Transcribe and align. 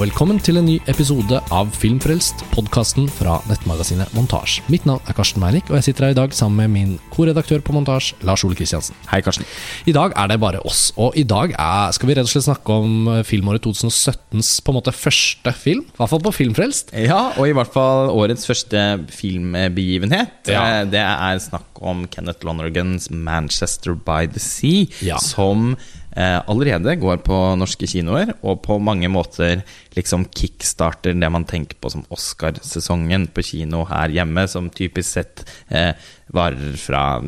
og 0.00 0.06
velkommen 0.06 0.38
til 0.40 0.56
en 0.56 0.64
ny 0.64 0.78
episode 0.88 1.36
av 1.52 1.68
Filmfrelst, 1.76 2.40
podkasten 2.54 3.04
fra 3.12 3.34
nettmagasinet 3.50 4.14
Montasj. 4.16 4.62
Mitt 4.72 4.86
navn 4.88 5.04
er 5.04 5.16
Karsten 5.18 5.42
Meinick, 5.42 5.68
og 5.68 5.76
jeg 5.76 5.90
sitter 5.90 6.06
her 6.06 6.14
i 6.14 6.16
dag 6.16 6.32
sammen 6.32 6.56
med 6.62 6.72
min 6.72 6.94
koredaktør 7.12 7.60
på 7.60 7.74
Montasj, 7.76 8.14
Lars 8.24 8.40
Ole 8.46 8.56
Kristiansen. 8.56 8.96
Hei, 9.10 9.20
Karsten. 9.26 9.44
I 9.84 9.92
dag 9.92 10.14
er 10.16 10.30
det 10.32 10.38
bare 10.40 10.62
oss, 10.64 10.86
og 10.96 11.18
i 11.20 11.26
dag 11.28 11.52
er, 11.52 11.92
skal 11.92 12.08
vi 12.08 12.16
rett 12.16 12.24
og 12.24 12.32
slett 12.32 12.46
snakke 12.46 12.78
om 12.80 13.10
eh, 13.12 13.20
filmåret 13.28 13.66
2017s 13.66 14.54
på 14.64 14.72
en 14.72 14.78
måte 14.78 14.96
første 14.96 15.52
film. 15.60 15.84
I 15.84 16.00
hvert 16.00 16.14
fall 16.14 16.24
på 16.30 16.34
Filmfrelst. 16.38 16.96
Ja, 16.96 17.20
og 17.36 17.50
i 17.50 17.56
hvert 17.60 17.76
fall 17.76 18.08
årets 18.14 18.48
første 18.48 18.86
filmbegivenhet. 19.12 20.48
Ja. 20.48 20.64
Eh, 20.80 20.84
Det 20.96 21.04
er 21.04 21.44
snakk 21.44 21.84
om 21.84 22.06
Kenneth 22.08 22.46
Lonergans 22.46 23.10
'Manchester 23.12 23.92
by 23.92 24.24
the 24.32 24.40
Sea', 24.40 24.88
Ja. 25.04 25.18
som 25.18 25.76
allerede 26.18 26.96
går 26.98 27.20
på 27.22 27.36
norske 27.60 27.86
kinoer, 27.86 28.32
og 28.42 28.62
på 28.64 28.78
mange 28.82 29.08
måter 29.12 29.62
liksom 29.96 30.26
kickstarter 30.34 31.14
det 31.14 31.30
man 31.30 31.44
tenker 31.46 31.78
på 31.80 31.90
som 31.92 32.02
Oscarsesongen 32.10 33.28
på 33.34 33.44
kino 33.46 33.84
her 33.90 34.08
hjemme, 34.14 34.46
som 34.50 34.70
typisk 34.70 35.08
sett 35.10 35.44
eh, 35.70 35.92
varer 36.34 36.74
fra 36.80 37.20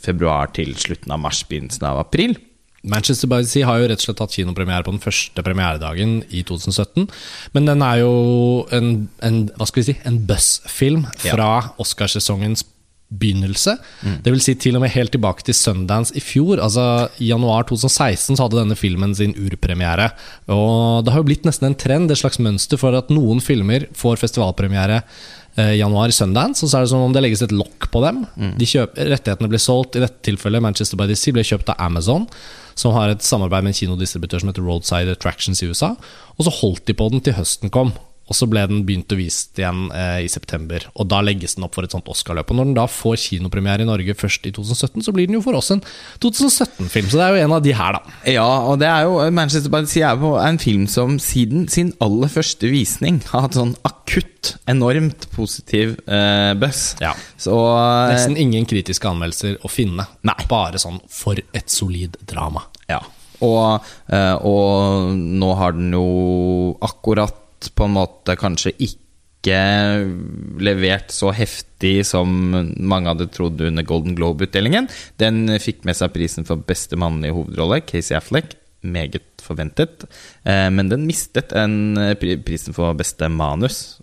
februar 0.00 0.52
til 0.56 0.72
slutten 0.76 1.12
av 1.12 1.20
mars, 1.20 1.42
begynnelsen 1.48 1.84
av 1.90 2.00
april. 2.06 2.36
Manchester 2.82 3.28
by 3.28 3.42
the 3.42 3.48
Sea 3.50 3.66
har 3.68 3.82
jo 3.82 3.88
rett 3.90 4.00
og 4.00 4.06
slett 4.06 4.20
hatt 4.24 4.34
kinopremiere 4.38 4.86
på 4.86 4.94
den 4.94 5.02
første 5.04 5.42
premieredagen 5.44 6.22
i 6.32 6.40
2017. 6.48 7.10
Men 7.52 7.68
den 7.68 7.82
er 7.84 8.00
jo 8.00 8.12
en, 8.72 9.08
en 9.20 9.42
hva 9.52 9.68
skal 9.68 9.82
vi 9.82 9.90
si, 9.90 9.96
en 10.08 10.22
buzzfilm 10.24 11.04
Ja. 11.26 11.34
fra 11.34 11.50
Oscarsesongens 11.82 12.64
begynnelse. 13.10 13.74
Det 14.22 14.30
vil 14.30 14.42
si 14.42 14.54
til 14.54 14.78
og 14.78 14.84
med 14.84 14.92
helt 14.94 15.10
tilbake 15.14 15.42
til 15.46 15.56
Sundance 15.56 16.14
i 16.14 16.22
fjor. 16.22 16.60
Altså 16.62 17.08
I 17.18 17.32
januar 17.32 17.66
2016 17.66 18.36
så 18.36 18.44
hadde 18.44 18.60
denne 18.60 18.78
filmen 18.78 19.14
sin 19.18 19.34
urpremiere. 19.34 20.10
Og 20.46 21.04
det 21.04 21.12
har 21.12 21.22
jo 21.22 21.26
blitt 21.26 21.46
nesten 21.48 21.70
en 21.70 21.78
trend, 21.78 22.10
et 22.10 22.20
slags 22.20 22.38
mønster 22.42 22.80
for 22.80 22.94
at 22.96 23.10
noen 23.10 23.42
filmer 23.42 23.88
får 23.98 24.20
festivalpremiere 24.22 25.00
eh, 25.56 25.74
i 25.74 25.80
januar 25.80 26.12
i 26.12 26.16
Sundance, 26.16 26.62
og 26.64 26.70
så 26.70 26.78
er 26.78 26.86
det 26.86 26.92
som 26.92 27.02
om 27.02 27.16
det 27.16 27.24
legges 27.24 27.42
et 27.46 27.54
lokk 27.56 27.90
på 27.90 28.02
dem. 28.06 28.22
De 28.60 28.68
kjøper, 28.68 29.10
rettighetene 29.10 29.50
blir 29.50 29.62
solgt. 29.62 29.98
I 29.98 30.04
dette 30.06 30.22
tilfellet 30.30 30.62
Manchester 30.62 31.00
by 31.00 31.08
the 31.10 31.18
Sea 31.18 31.34
ble 31.34 31.46
kjøpt 31.46 31.72
av 31.74 31.82
Amazon, 31.82 32.28
som 32.78 32.94
har 32.94 33.10
et 33.10 33.26
samarbeid 33.26 33.66
med 33.66 33.74
en 33.74 33.80
kinodistributør 33.80 34.44
som 34.44 34.52
heter 34.52 34.64
Roadside 34.64 35.18
Attractions 35.18 35.64
i 35.64 35.72
USA. 35.72 35.96
Og 36.38 36.46
så 36.46 36.54
holdt 36.62 36.86
de 36.86 36.96
på 36.96 37.10
den 37.10 37.26
til 37.26 37.34
høsten 37.36 37.74
kom. 37.74 37.90
Og 38.30 38.36
så 38.38 38.46
ble 38.46 38.62
den 38.70 38.84
begynt 38.86 39.10
å 39.10 39.18
vise 39.18 39.48
igjen 39.58 39.88
eh, 39.90 40.20
i 40.22 40.30
september. 40.30 40.84
Og 40.94 41.08
da 41.10 41.18
legges 41.24 41.56
den 41.56 41.66
opp 41.66 41.74
for 41.74 41.86
et 41.86 41.94
sånt 41.94 42.06
Oscar-løp. 42.10 42.52
Og 42.52 42.60
når 42.60 42.68
den 42.68 42.76
da 42.78 42.86
får 42.90 43.18
kinopremiere 43.24 43.82
i 43.82 43.88
Norge 43.88 44.14
først 44.14 44.46
i 44.46 44.52
2017, 44.54 45.02
så 45.06 45.14
blir 45.16 45.26
den 45.26 45.38
jo 45.40 45.42
for 45.42 45.58
oss 45.58 45.72
en 45.74 45.82
2017-film. 46.22 47.10
Så 47.10 47.18
det 47.18 47.26
er 47.26 47.34
jo 47.34 47.48
en 47.48 47.56
av 47.58 47.64
de 47.64 47.74
her, 47.74 47.98
da. 47.98 48.16
Ja, 48.30 48.46
og 48.70 48.78
det 48.82 48.86
er 48.86 49.08
jo 49.08 49.18
Manchester 49.34 49.72
by 49.74 49.82
the 49.82 49.90
Sea 49.90 50.12
er 50.12 50.22
jo 50.22 50.36
en 50.38 50.62
film 50.62 50.86
som 50.90 51.18
siden 51.22 51.66
sin 51.72 51.92
aller 52.04 52.30
første 52.30 52.70
visning 52.70 53.20
har 53.32 53.48
hatt 53.48 53.58
sånn 53.58 53.74
akutt, 53.88 54.54
enormt 54.70 55.26
positiv 55.34 55.96
eh, 56.06 56.52
buzz. 56.60 56.94
Ja. 57.02 57.16
Så 57.40 57.56
eh, 57.74 58.14
Nesten 58.14 58.38
ingen 58.40 58.68
kritiske 58.70 59.10
anmeldelser 59.10 59.58
å 59.66 59.70
finne. 59.72 60.06
Nei. 60.26 60.38
Bare 60.50 60.78
sånn 60.78 61.02
'for 61.10 61.42
et 61.50 61.70
solid 61.70 62.16
drama'. 62.30 62.68
Ja. 62.90 63.02
Og, 63.40 63.86
eh, 64.12 64.36
og 64.44 65.16
nå 65.16 65.50
har 65.56 65.72
den 65.76 65.94
jo 65.96 66.76
akkurat 66.84 67.39
på 67.68 67.86
en 67.86 67.96
måte 67.98 68.36
kanskje 68.40 68.72
ikke 68.78 69.58
levert 70.60 71.12
så 71.14 71.30
heftig 71.32 72.04
som 72.04 72.28
mange 72.76 73.08
hadde 73.08 73.30
trodd 73.32 73.60
under 73.64 73.86
Golden 73.88 74.16
Globe-utdelingen. 74.18 74.88
Den 75.20 75.46
fikk 75.62 75.84
med 75.88 75.96
seg 75.96 76.12
prisen 76.12 76.48
for 76.48 76.60
beste 76.60 76.98
mannlige 77.00 77.36
hovedrolle, 77.38 77.80
Casey 77.88 78.16
Affleck. 78.18 78.56
Meget 78.80 79.24
forventet. 79.44 80.06
Eh, 80.44 80.68
Men 80.72 80.88
den 80.88 81.06
mistet 81.08 81.52
en 81.52 81.96
eh, 82.00 82.14
prisen 82.16 82.76
for 82.76 82.96
beste 82.96 83.28
manus. 83.28 84.00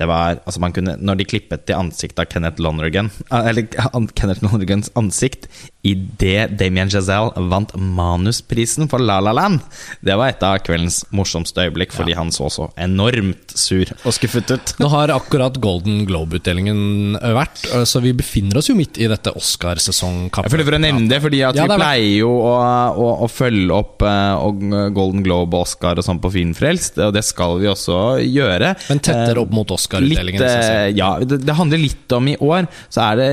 Eh, 0.00 0.06
Det 0.06 0.08
var, 0.08 0.38
altså 0.46 0.60
man 0.60 0.72
kunne, 0.72 0.94
når 0.96 1.18
de 1.20 1.24
klippet 1.28 1.66
til 1.68 1.76
ansiktet 1.76 2.18
av 2.24 2.26
Kenneth 2.32 2.60
Lonergan 2.60 3.10
Eller 3.30 3.66
an- 3.92 4.08
Kenneth 4.16 4.40
Lonergans 4.42 4.88
ansikt 4.96 5.46
idet 5.84 6.56
Damien 6.60 6.88
Chazelle 6.92 7.32
vant 7.48 7.70
manusprisen 7.76 8.88
for 8.90 9.00
La 9.00 9.18
La 9.20 9.32
Land 9.32 9.60
Det 10.04 10.16
var 10.16 10.28
et 10.32 10.42
av 10.44 10.58
kveldens 10.64 11.02
morsomste 11.16 11.66
øyeblikk, 11.66 11.92
fordi 11.96 12.14
han 12.16 12.30
så 12.32 12.48
så 12.52 12.66
enormt 12.80 13.52
sur 13.56 13.84
og 14.04 14.12
skuffet 14.16 14.50
ut. 14.50 14.72
Nå 14.80 14.88
har 14.92 15.12
akkurat 15.14 15.56
Golden 15.62 16.02
Globe-utdelingen 16.08 17.16
vært, 17.20 17.60
så 17.88 18.00
vi 18.02 18.12
befinner 18.16 18.58
oss 18.60 18.68
jo 18.70 18.74
midt 18.78 18.98
i 19.00 19.06
dette 19.10 19.32
Oscar-sesongkappet. 19.36 20.50
for 20.50 20.76
å 20.76 20.80
nevne 20.82 21.08
det, 21.10 21.20
fordi 21.22 21.42
at 21.46 21.54
Ja, 21.56 21.66
det 21.68 21.76
vi 21.76 21.80
pleier 21.80 22.16
jo 22.24 22.32
å, 22.42 22.54
å, 22.96 23.08
å 23.24 23.28
følge 23.30 23.72
opp 23.76 24.02
uh, 24.02 24.90
Golden 24.96 25.22
Globe 25.26 25.56
og 25.56 25.66
Oscar 25.68 26.00
og 26.00 26.06
sånn 26.06 26.20
på 26.22 26.32
Filmfrelst, 26.34 26.98
og 27.06 27.14
det 27.16 27.24
skal 27.26 27.58
vi 27.60 27.68
også 27.70 28.00
gjøre. 28.24 28.74
Men 28.90 28.98
tettere 29.04 29.38
Eh, 29.40 29.42
opp 29.44 29.52
mot 29.54 29.70
Oscar-utdelingen. 29.90 30.42
Eh, 30.42 30.88
ja, 30.96 31.18
det, 31.20 31.40
det 31.44 31.56
handler 31.58 31.82
litt 31.82 32.12
om 32.16 32.28
i 32.30 32.36
år. 32.36 32.68
Så 32.88 33.02
er 33.04 33.20
det 33.20 33.30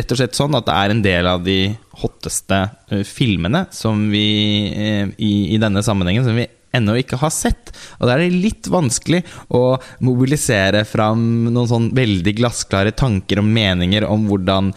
rett 0.00 0.14
og 0.14 0.20
slett 0.20 0.38
sånn 0.38 0.56
at 0.58 0.68
det 0.68 0.76
er 0.76 0.94
en 0.94 1.02
del 1.04 1.30
av 1.30 1.42
de 1.46 1.58
hotteste 2.02 2.60
eh, 2.90 3.04
filmene 3.06 3.66
som 3.74 4.06
vi 4.12 4.28
eh, 4.72 5.10
i, 5.16 5.32
i 5.54 5.60
denne 5.60 5.82
sammenhengen 5.84 6.26
som 6.26 6.38
vi 6.38 6.46
ennå 6.76 6.98
ikke 7.00 7.18
har 7.22 7.32
sett. 7.32 7.72
Og 7.98 8.06
da 8.06 8.14
er 8.14 8.26
det 8.26 8.42
litt 8.44 8.68
vanskelig 8.70 9.22
å 9.56 9.78
mobilisere 10.04 10.84
fram 10.88 11.48
noen 11.48 11.70
sånn 11.70 11.90
veldig 11.96 12.36
glassklare 12.42 12.92
tanker 12.96 13.40
og 13.40 13.48
meninger 13.48 14.06
om 14.08 14.28
hvordan 14.28 14.72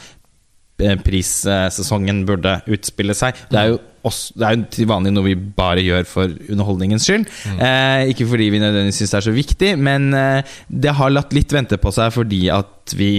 prissesongen 1.06 2.24
burde 2.25 2.56
utspille 2.74 3.13
seg. 3.13 3.38
Det 3.52 3.59
er 3.59 3.74
jo 3.74 3.81
oss, 4.07 4.31
det 4.35 4.47
er 4.47 4.57
jo 4.57 4.67
til 4.73 4.89
vanlig 4.89 5.13
noe 5.13 5.28
vi 5.28 5.35
bare 5.35 5.84
gjør 5.85 6.07
for 6.09 6.31
underholdningens 6.50 7.06
skyld. 7.07 7.28
Eh, 7.53 8.09
ikke 8.12 8.28
fordi 8.31 8.50
vi 8.53 8.62
nødvendigvis 8.62 9.01
syns 9.03 9.13
det 9.13 9.19
er 9.19 9.28
så 9.28 9.35
viktig, 9.35 9.72
men 9.79 10.12
eh, 10.17 10.56
det 10.67 10.95
har 10.97 11.13
latt 11.13 11.35
litt 11.35 11.53
vente 11.53 11.79
på 11.81 11.94
seg 11.95 12.13
fordi 12.16 12.44
at 12.53 12.95
vi 12.97 13.13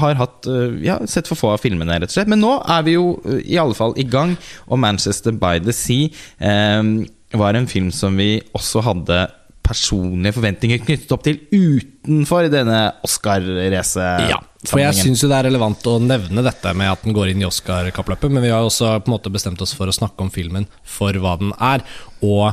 har 0.00 0.18
hatt 0.20 0.48
uh, 0.50 0.76
ja, 0.84 0.98
sett 1.10 1.28
for 1.30 1.38
få 1.38 1.54
av 1.54 1.62
filmene, 1.62 1.96
rett 1.98 2.12
og 2.12 2.16
slett. 2.16 2.30
Men 2.30 2.42
nå 2.44 2.56
er 2.70 2.84
vi 2.86 2.96
jo 2.96 3.14
uh, 3.24 3.38
i 3.40 3.58
alle 3.60 3.76
fall 3.76 3.96
i 4.00 4.06
gang, 4.06 4.36
og 4.68 4.78
'Manchester 4.78 5.34
by 5.34 5.58
the 5.64 5.74
Sea' 5.74 6.10
eh, 6.38 6.82
var 7.34 7.56
en 7.58 7.66
film 7.66 7.90
som 7.90 8.16
vi 8.16 8.38
også 8.54 8.84
hadde 8.86 9.24
personlige 9.64 10.36
forventninger 10.36 10.82
knyttet 10.84 11.12
opp 11.14 11.24
til 11.24 11.40
utenfor 11.50 12.50
denne 12.52 12.80
Oscar-race? 13.06 14.06
Ja, 14.30 14.38
for 14.68 14.82
jeg 14.82 14.96
syns 14.98 15.24
jo 15.24 15.30
det 15.30 15.38
er 15.38 15.48
relevant 15.48 15.88
å 15.88 15.98
nevne 16.02 16.44
dette 16.44 16.72
med 16.76 16.92
at 16.92 17.04
den 17.06 17.16
går 17.16 17.32
inn 17.32 17.42
i 17.44 17.48
Oscar-kappløpet, 17.48 18.32
men 18.32 18.44
vi 18.44 18.52
har 18.52 18.64
også 18.64 18.96
på 19.00 19.10
en 19.10 19.16
måte 19.16 19.32
bestemt 19.32 19.62
oss 19.64 19.74
for 19.76 19.90
å 19.90 19.96
snakke 19.96 20.24
om 20.24 20.32
filmen 20.34 20.68
for 20.84 21.16
hva 21.20 21.36
den 21.40 21.54
er. 21.56 21.84
Og 22.24 22.52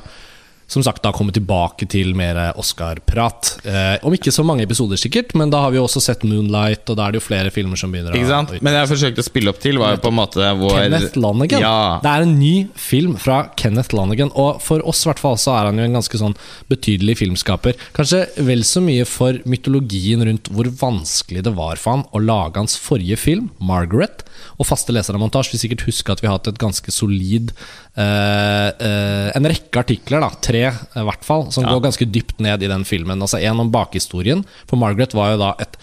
som 0.72 0.84
sagt, 0.86 1.02
da 1.04 1.12
komme 1.16 1.34
tilbake 1.36 1.88
til 1.92 2.14
mer 2.16 2.40
Oscar-prat. 2.60 3.50
Eh, 3.68 3.98
om 4.08 4.14
ikke 4.16 4.32
så 4.32 4.46
mange 4.48 4.64
episoder, 4.64 5.00
sikkert, 5.00 5.34
men 5.38 5.52
da 5.52 5.66
har 5.66 5.74
vi 5.74 5.80
jo 5.80 5.86
også 5.88 6.02
sett 6.04 6.24
Moonlight, 6.28 6.86
og 6.88 6.98
da 7.00 7.08
er 7.08 7.16
det 7.16 7.22
jo 7.22 7.26
flere 7.26 7.52
filmer 7.54 7.80
som 7.80 7.92
begynner 7.92 8.16
Ikke 8.16 8.30
sant? 8.30 8.54
Men 8.64 8.78
jeg 8.80 8.92
forsøkte 8.94 9.24
å 9.24 9.28
spille 9.28 9.52
opp 9.52 9.60
til, 9.64 9.82
var 9.82 9.98
jo 9.98 10.02
på 10.06 10.12
en 10.14 10.18
måte 10.22 10.52
vår 10.62 10.78
Kenneth 10.78 11.20
Lonergan. 11.20 11.66
Ja. 11.66 11.76
Det 12.04 12.14
er 12.14 12.26
en 12.26 12.38
ny 12.40 12.54
film 12.80 13.18
fra 13.20 13.42
Kenneth 13.60 13.96
Lonergan. 13.98 14.32
Og 14.40 14.62
for 14.64 14.84
oss 14.88 15.04
i 15.04 15.12
hvert 15.12 15.22
fall 15.22 15.40
så 15.42 15.58
er 15.58 15.70
han 15.70 15.82
jo 15.82 15.88
en 15.90 16.00
ganske 16.00 16.24
sånn 16.24 16.38
betydelig 16.72 17.20
filmskaper. 17.20 17.76
Kanskje 17.98 18.24
vel 18.48 18.64
så 18.68 18.84
mye 18.84 19.08
for 19.10 19.42
mytologien 19.50 20.24
rundt 20.28 20.52
hvor 20.56 20.72
vanskelig 20.82 21.44
det 21.48 21.56
var 21.58 21.82
for 21.82 21.98
han 21.98 22.08
å 22.16 22.24
lage 22.24 22.62
hans 22.62 22.78
forrige 22.80 23.20
film, 23.20 23.52
'Margaret'. 23.60 24.24
Og 24.60 24.68
faste 24.70 24.94
lesere 24.94 25.18
av 25.18 25.24
montasje 25.24 25.56
vil 25.56 25.64
sikkert 25.64 25.88
huske 25.88 26.14
at 26.14 26.22
vi 26.22 26.30
har 26.30 26.38
hatt 26.38 26.50
et 26.52 26.62
ganske 26.62 26.94
solid 26.94 27.52
eh, 27.52 27.60
eh, 27.91 27.91
En 27.96 29.48
rekke 29.52 29.82
artikler, 29.82 30.24
da, 30.24 30.30
tre 30.40 30.62
i 30.72 31.04
hvert 31.08 31.26
fall, 31.28 31.50
som 31.52 31.66
går 31.68 31.82
ganske 31.84 32.08
dypt 32.08 32.40
ned 32.40 32.64
i 32.64 32.70
den 32.72 32.86
filmen. 32.88 33.20
Altså 33.20 33.42
En 33.44 33.60
om 33.60 33.72
bakhistorien, 33.74 34.46
for 34.70 34.80
'Margaret' 34.80 35.18
var 35.18 35.34
jo 35.34 35.42
da 35.42 35.52
et 35.60 35.76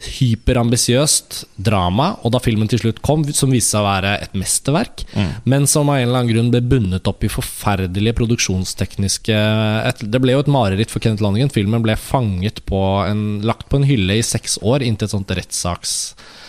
hyperambisiøst 0.00 1.42
drama, 1.60 2.14
og 2.24 2.32
da 2.32 2.40
filmen 2.40 2.68
til 2.70 2.80
slutt 2.80 3.02
kom, 3.04 3.26
som 3.36 3.52
viste 3.52 3.74
seg 3.74 3.82
å 3.82 3.88
være 3.88 4.14
et 4.24 4.36
mesterverk, 4.38 5.04
men 5.44 5.66
som 5.68 5.90
av 5.92 5.98
en 6.00 6.06
eller 6.08 6.22
annen 6.22 6.32
grunn 6.32 6.50
ble 6.54 6.62
bundet 6.72 7.10
opp 7.10 7.24
i 7.26 7.32
forferdelige 7.32 8.16
produksjonstekniske 8.16 9.36
et, 9.36 10.00
Det 10.00 10.20
ble 10.22 10.32
jo 10.32 10.44
et 10.44 10.52
mareritt 10.52 10.92
for 10.92 11.04
Kenneth 11.04 11.22
Lonergan. 11.22 11.52
Filmen 11.52 11.84
ble 11.84 11.96
fanget 12.00 12.64
på 12.64 12.80
en, 13.04 13.42
lagt 13.44 13.68
på 13.68 13.80
en 13.80 13.88
hylle 13.88 14.16
i 14.16 14.24
seks 14.24 14.58
år 14.62 14.86
inntil 14.86 15.10
et 15.10 15.14
sånt 15.14 15.34
rettssaks 15.36 16.14
eh, 16.16 16.39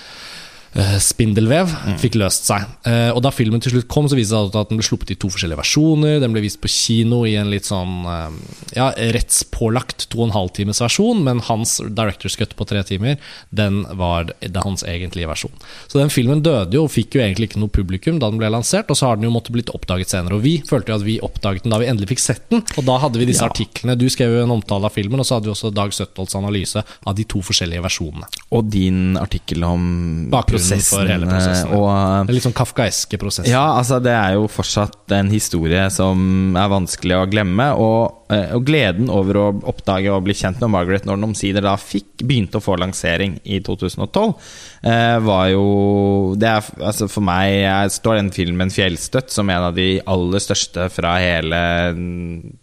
spindelvev 1.04 1.72
fikk 2.00 2.16
løst 2.22 2.48
seg. 2.48 2.64
Eh, 2.88 3.10
og 3.12 3.20
da 3.26 3.32
filmen 3.36 3.62
til 3.64 3.74
slutt 3.76 3.90
kom, 3.92 4.08
så 4.08 4.16
viste 4.18 4.38
det 4.38 4.52
seg 4.54 4.60
at 4.62 4.72
den 4.72 4.80
ble 4.80 4.86
sluppet 4.88 5.14
i 5.14 5.18
to 5.20 5.28
forskjellige 5.32 5.60
versjoner. 5.60 6.20
Den 6.24 6.32
ble 6.36 6.44
vist 6.46 6.62
på 6.64 6.72
kino 6.72 7.24
i 7.28 7.36
en 7.40 7.52
litt 7.52 7.68
sånn 7.68 8.06
eh, 8.08 8.38
ja, 8.78 8.90
rettspålagt 9.16 10.08
to 10.12 10.22
og 10.22 10.30
en 10.30 10.36
halv 10.36 10.54
times 10.56 10.82
versjon, 10.84 11.24
men 11.26 11.44
hans 11.48 11.80
director's 11.84 12.38
cut 12.40 12.56
på 12.56 12.68
tre 12.70 12.84
timer, 12.88 13.20
den 13.50 13.84
var 14.00 14.32
hans 14.64 14.86
egentlige 14.88 15.30
versjon. 15.30 15.54
Så 15.92 16.00
den 16.00 16.14
filmen 16.14 16.44
døde 16.46 16.78
jo, 16.78 16.86
og 16.88 16.94
fikk 16.94 17.18
jo 17.18 17.24
egentlig 17.26 17.52
ikke 17.52 17.62
noe 17.64 17.74
publikum 17.74 18.22
da 18.22 18.32
den 18.32 18.40
ble 18.42 18.52
lansert, 18.54 18.92
og 18.92 19.00
så 19.00 19.10
har 19.10 19.20
den 19.20 19.28
jo 19.28 19.34
måttet 19.36 19.56
blitt 19.56 19.74
oppdaget 19.76 20.14
senere. 20.14 20.40
Og 20.40 20.46
vi 20.46 20.56
følte 20.68 20.94
jo 20.94 21.00
at 21.02 21.08
vi 21.08 21.18
oppdaget 21.26 21.68
den 21.68 21.76
da 21.76 21.82
vi 21.82 21.90
endelig 21.92 22.14
fikk 22.14 22.24
sett 22.24 22.48
den, 22.54 22.64
og 22.78 22.88
da 22.88 22.98
hadde 23.04 23.20
vi 23.20 23.28
disse 23.30 23.46
artiklene. 23.46 23.98
Du 24.00 24.08
skrev 24.12 24.38
jo 24.38 24.46
en 24.46 24.56
omtale 24.56 24.88
av 24.88 24.96
filmen, 24.96 25.20
og 25.20 25.28
så 25.28 25.38
hadde 25.38 25.50
vi 25.50 25.56
også 25.56 25.74
Dag 25.76 25.94
Søttholds 25.96 26.38
analyse 26.40 26.80
av 26.80 27.18
de 27.18 27.28
to 27.28 27.44
forskjellige 27.44 27.84
versjonene. 27.84 28.30
og 28.52 28.68
din 28.72 29.18
artikkel 29.20 29.64
om 29.66 29.84
Bakgrunnen 30.32 30.61
for 30.88 31.10
hele 31.10 31.28
prosessen. 31.28 31.74
Og, 31.76 31.90
Det 32.28 32.34
er 32.34 32.38
litt 32.38 32.46
sånn 32.48 32.58
kafkaiske 32.58 33.20
prosesser. 33.22 33.52
ja, 33.52 33.64
altså 33.78 34.00
det 34.04 34.14
er 34.16 34.36
jo 34.38 34.48
fortsatt 34.52 35.16
en 35.18 35.32
historie 35.34 35.84
som 35.94 36.58
er 36.60 36.72
vanskelig 36.72 37.18
å 37.18 37.28
glemme. 37.32 37.68
Og, 37.82 38.32
eh, 38.32 38.54
og 38.56 38.66
gleden 38.68 39.10
over 39.14 39.40
å 39.40 39.46
oppdage 39.72 40.12
og 40.14 40.24
bli 40.28 40.36
kjent 40.38 40.62
med 40.64 40.74
Margaret 40.76 41.08
når 41.08 41.20
den 41.20 41.30
omsider 41.30 41.66
da 41.66 41.76
fikk 41.80 42.24
begynte 42.24 42.62
å 42.62 42.64
få 42.64 42.78
lansering 42.80 43.40
i 43.44 43.60
2012, 43.66 44.36
eh, 44.84 45.18
var 45.20 45.50
jo 45.50 46.36
Det 46.38 46.48
er 46.48 46.62
altså 46.80 47.10
for 47.10 47.22
meg 47.26 47.52
jeg 47.62 47.92
står 47.98 48.16
den 48.16 48.32
filmen 48.32 48.70
fjellstøtt 48.70 49.30
som 49.30 49.50
en 49.50 49.70
av 49.70 49.76
de 49.76 50.02
aller 50.06 50.40
største 50.40 50.90
fra 50.94 51.18
hele 51.22 51.62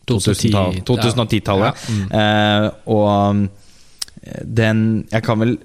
2010 0.08 0.82
2010-tallet. 0.88 1.74
Ja, 1.74 1.94
mm. 1.94 2.06
Eh, 2.18 2.70
og 2.86 3.48
den 4.44 5.06
Jeg 5.10 5.24
kan 5.24 5.40
vel 5.40 5.58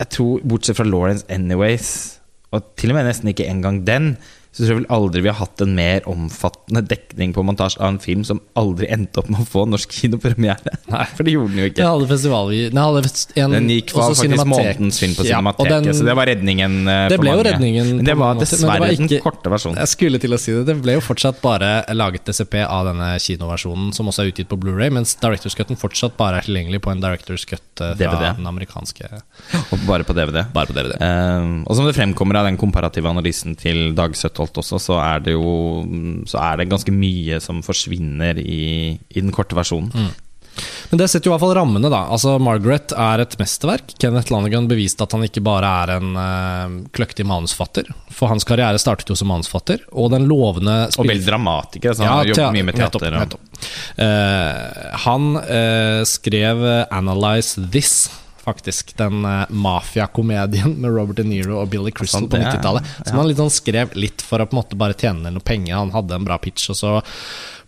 Jeg 0.00 0.08
tror, 0.16 0.40
bortsett 0.48 0.78
fra 0.78 0.86
Lawrence 0.88 1.26
Anyways, 1.28 1.90
og 2.56 2.72
til 2.80 2.92
og 2.92 2.96
med 2.96 3.10
nesten 3.10 3.28
ikke 3.30 3.46
engang 3.52 3.82
den, 3.86 4.14
så 4.50 4.64
tror 4.64 4.70
jeg 4.72 4.78
vel 4.80 4.86
aldri 4.90 5.20
vi 5.22 5.28
har 5.30 5.36
hatt 5.38 5.62
en 5.62 5.74
mer 5.78 6.02
omfattende 6.10 6.80
dekning 6.90 7.30
på 7.36 7.42
montasje 7.46 7.78
av 7.78 7.92
en 7.92 7.98
film 8.02 8.24
som 8.26 8.40
aldri 8.58 8.88
endte 8.90 9.20
opp 9.22 9.28
med 9.30 9.44
å 9.44 9.46
få 9.46 9.62
norsk 9.70 9.92
kinopremiere. 9.94 10.72
Nei. 10.90 11.04
For 11.14 11.22
det 11.26 11.36
gjorde 11.36 11.52
den 11.54 11.60
jo 11.60 11.66
Den 11.68 11.70
ikke. 11.70 11.86
hadde 11.92 12.08
festival 12.10 12.50
Den 12.50 12.80
hadde 12.82 13.02
en, 13.44 13.54
Den 13.54 13.68
gikk 13.70 13.94
var 13.94 14.08
faktisk 14.08 14.24
Cinematek. 14.26 14.50
månedens 14.50 14.98
film 14.98 15.14
på 15.14 15.26
Ja, 15.28 15.38
den- 15.70 15.94
så 15.94 16.06
det 16.08 16.16
var 16.18 16.26
redningen 16.26 16.74
eh, 16.88 17.04
Det 17.12 17.18
for 17.20 17.22
ble 17.22 17.36
jo 17.36 17.44
redningen 17.46 17.92
Men 18.00 18.04
det 18.10 18.16
var 18.18 18.34
dessverre 18.40 18.80
det 18.80 18.90
dessverre 18.90 18.90
ikke, 18.96 19.08
den 19.14 19.22
korte 19.22 19.52
versjonen. 19.54 19.78
Jeg 19.84 19.92
skulle 19.94 20.20
til 20.24 20.34
å 20.34 20.40
si 20.42 20.52
det. 20.56 20.64
Det 20.66 20.76
ble 20.82 20.96
jo 20.98 21.04
fortsatt 21.04 21.38
bare 21.44 21.70
laget 21.94 22.26
DCP 22.26 22.58
av 22.66 22.90
denne 22.90 23.12
kinoversjonen, 23.22 23.94
som 23.94 24.10
også 24.10 24.24
er 24.26 24.32
utgitt 24.32 24.50
på 24.50 24.58
Blu-ray 24.60 24.90
mens 24.90 25.14
Directors 25.22 25.54
Cutten 25.58 25.78
fortsatt 25.78 26.16
bare 26.18 26.40
er 26.42 26.48
tilgjengelig 26.48 26.82
på 26.82 26.90
en 26.90 27.00
Directors 27.06 27.46
Cut 27.46 27.62
eh, 27.86 27.94
fra 27.94 27.94
DVD. 27.94 28.34
den 28.42 28.50
amerikanske 28.50 29.08
Og 29.70 29.86
bare 29.86 30.02
på 30.02 30.16
DVD. 30.18 30.42
Bare 30.52 30.66
på 30.66 30.74
DVD. 30.74 30.98
Uh, 30.98 31.62
og 31.70 31.76
som 31.78 31.86
det 31.86 31.94
fremkommer 31.94 32.40
av 32.42 32.50
den 32.50 32.58
komparative 32.60 33.06
analysen 33.10 33.54
til 33.58 33.94
Dag 33.94 34.16
Søtholt 34.40 34.62
også, 34.62 34.80
så 34.80 34.98
er 35.02 35.20
det 35.24 35.36
jo 35.36 35.84
Så 36.28 36.40
er 36.40 36.58
det 36.60 36.70
ganske 36.70 36.92
mye 36.92 37.40
som 37.40 37.62
forsvinner 37.62 38.38
i, 38.40 38.96
i 38.96 39.20
den 39.20 39.32
korte 39.32 39.56
versjonen. 39.56 40.12
Men 40.90 40.98
det 40.98 41.06
setter 41.08 41.28
jo 41.28 41.30
i 41.30 41.34
hvert 41.36 41.44
fall 41.44 41.54
rammene, 41.54 41.88
da. 41.88 42.00
Altså, 42.12 42.34
Margaret 42.42 42.92
er 42.92 43.22
et 43.22 43.36
mesterverk. 43.38 43.94
Kenneth 44.02 44.32
Lanigan 44.34 44.66
beviste 44.68 45.06
at 45.06 45.14
han 45.14 45.22
ikke 45.24 45.40
bare 45.46 45.68
er 45.84 45.92
en 45.94 46.16
uh, 46.18 46.74
kløktig 46.92 47.24
manusfatter. 47.24 47.86
For 48.12 48.28
hans 48.28 48.44
karriere 48.44 48.80
startet 48.82 49.08
jo 49.08 49.16
som 49.16 49.30
manusfatter, 49.30 49.86
og 49.94 50.10
den 50.12 50.26
lovende 50.28 50.90
Og 50.90 51.06
veldig 51.06 51.28
dramatiker, 51.28 51.94
så 51.94 52.04
han 52.04 52.18
har 52.18 52.32
jobbet 52.32 52.58
mye 52.58 52.66
med 52.66 52.80
teater. 52.80 53.06
Nettopp, 53.14 53.46
nettopp. 53.46 53.70
Uh, 54.02 54.98
han 55.06 55.30
uh, 55.38 56.02
skrev 56.10 56.66
'Analyze 56.90 57.70
This'. 57.70 58.10
Faktisk, 58.50 58.92
Den 58.98 59.24
uh, 59.24 59.44
mafiakomedien 59.50 60.74
med 60.82 60.96
Robert 60.96 61.20
De 61.20 61.26
Niro 61.28 61.60
og 61.62 61.70
Billy 61.72 61.92
Crystal 61.94 62.24
sånn, 62.24 62.30
på 62.32 62.40
er- 62.40 62.48
90-tallet. 62.48 62.92
Som 63.04 63.14
ja. 63.14 63.20
han 63.20 63.30
litt 63.30 63.40
sånn 63.40 63.54
skrev 63.54 63.96
litt 63.98 64.24
for 64.26 64.42
å 64.42 64.48
på 64.50 64.56
en 64.56 64.62
måte 64.62 64.78
bare 64.80 64.98
tjene 64.98 65.32
noe 65.32 65.44
penger. 65.44 65.78
Han 65.78 65.94
hadde 65.94 66.18
en 66.18 66.26
bra 66.26 66.38
pitch, 66.42 66.70
og 66.74 66.78
så 66.78 66.98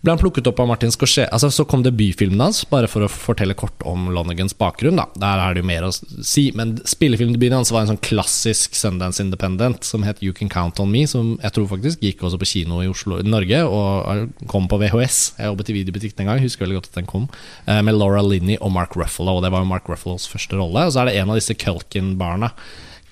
ble 0.03 0.11
han 0.11 0.19
plukket 0.19 0.47
opp 0.51 0.59
av 0.59 0.67
Martin 0.67 0.91
Scorsese. 0.91 1.29
Altså, 1.31 1.47
så 1.53 1.63
kom 1.69 1.83
debutfilmen 1.85 2.41
hans, 2.43 2.63
bare 2.67 2.89
for 2.91 3.05
å 3.05 3.11
fortelle 3.11 3.55
kort 3.55 3.85
om 3.87 4.09
Lonegans 4.11 4.55
bakgrunn. 4.59 4.99
Da. 4.99 5.05
Der 5.19 5.39
er 5.39 5.55
det 5.55 5.63
jo 5.63 5.69
mer 5.69 5.87
å 5.87 5.91
si, 5.95 6.49
men 6.59 6.75
spillefilmdebuten 6.89 7.55
hans 7.55 7.71
var 7.71 7.85
en 7.85 7.93
sånn 7.93 8.01
klassisk 8.03 8.75
Sundance 8.75 9.23
Independent 9.23 9.87
som 9.87 10.03
het 10.03 10.19
You 10.25 10.35
Can 10.35 10.51
Count 10.51 10.81
On 10.83 10.91
Me, 10.91 11.05
som 11.07 11.37
jeg 11.37 11.55
tror 11.55 11.69
faktisk 11.71 12.03
gikk 12.03 12.25
også 12.27 12.41
på 12.41 12.51
kino 12.51 12.81
i 12.83 12.91
Oslo, 12.91 13.21
Norge, 13.23 13.63
og 13.63 14.47
kom 14.51 14.67
på 14.67 14.81
VHS. 14.83 15.21
Jeg 15.39 15.53
jobbet 15.53 15.71
i 15.71 15.79
videobutikken 15.79 16.25
en 16.25 16.33
gang, 16.33 16.43
husker 16.43 16.67
veldig 16.67 16.81
godt 16.81 16.91
at 16.91 16.99
den 16.99 17.11
kom, 17.13 17.29
eh, 17.65 17.79
med 17.79 17.95
Laura 17.95 18.25
Linney 18.27 18.59
og 18.59 18.75
Mark 18.75 18.99
Ruffalo, 18.99 19.37
og 19.39 19.45
det 19.47 19.55
var 19.55 19.63
jo 19.63 19.71
Mark 19.71 19.87
Ruffalos 19.87 20.27
første 20.27 20.59
rolle. 20.59 20.83
Og 20.83 20.91
så 20.91 21.03
er 21.03 21.11
det 21.11 21.21
en 21.21 21.31
av 21.31 21.39
disse 21.39 21.55
Culkin-barna. 21.55 22.51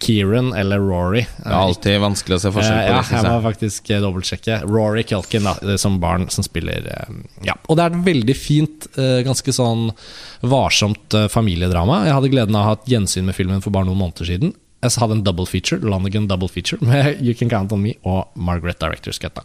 Kieran 0.01 0.51
eller 0.57 0.81
Rory. 0.81 1.21
Det 1.38 1.48
er 1.50 1.57
alltid 1.57 2.00
vanskelig 2.01 2.38
å 2.38 2.42
se 2.44 2.51
forskjell 2.56 2.80
Eh, 2.81 2.88
på 2.88 2.95
ja, 2.95 3.21
jeg 3.21 3.27
må 3.27 3.44
faktisk 3.45 3.92
eh, 3.92 4.01
dobbeltsjekke. 4.03 4.57
Rory 4.69 5.03
Kelkin 5.07 5.45
da, 5.45 5.77
som 5.81 6.00
barn 6.01 6.27
som 6.33 6.45
spiller 6.45 6.88
eh, 6.89 7.13
Ja. 7.48 7.56
Og 7.69 7.77
det 7.77 7.86
er 7.86 7.94
et 7.95 8.07
veldig 8.09 8.36
fint, 8.38 8.89
ganske 8.98 9.53
sånn 9.56 9.92
varsomt 10.42 11.15
familiedrama. 11.31 12.01
Jeg 12.07 12.18
hadde 12.18 12.33
gleden 12.33 12.57
av 12.57 12.65
å 12.65 12.69
ha 12.71 12.80
et 12.80 12.92
gjensyn 12.95 13.27
med 13.30 13.38
filmen 13.38 13.62
for 13.63 13.74
bare 13.74 13.88
noen 13.89 14.01
måneder 14.01 14.30
siden. 14.31 14.56
Jeg 14.81 14.98
hadde 14.98 15.19
en 15.19 15.24
double 15.25 15.45
feature, 15.45 15.77
Lonigan 15.86 16.25
double 16.30 16.50
feature 16.50 16.81
med 16.89 17.21
You 17.21 17.38
Can 17.38 17.51
Count 17.54 17.74
On 17.75 17.81
Me 17.81 17.94
og 18.01 18.33
Margaret 18.36 18.81
Directors 18.81 19.21
Cut. 19.21 19.38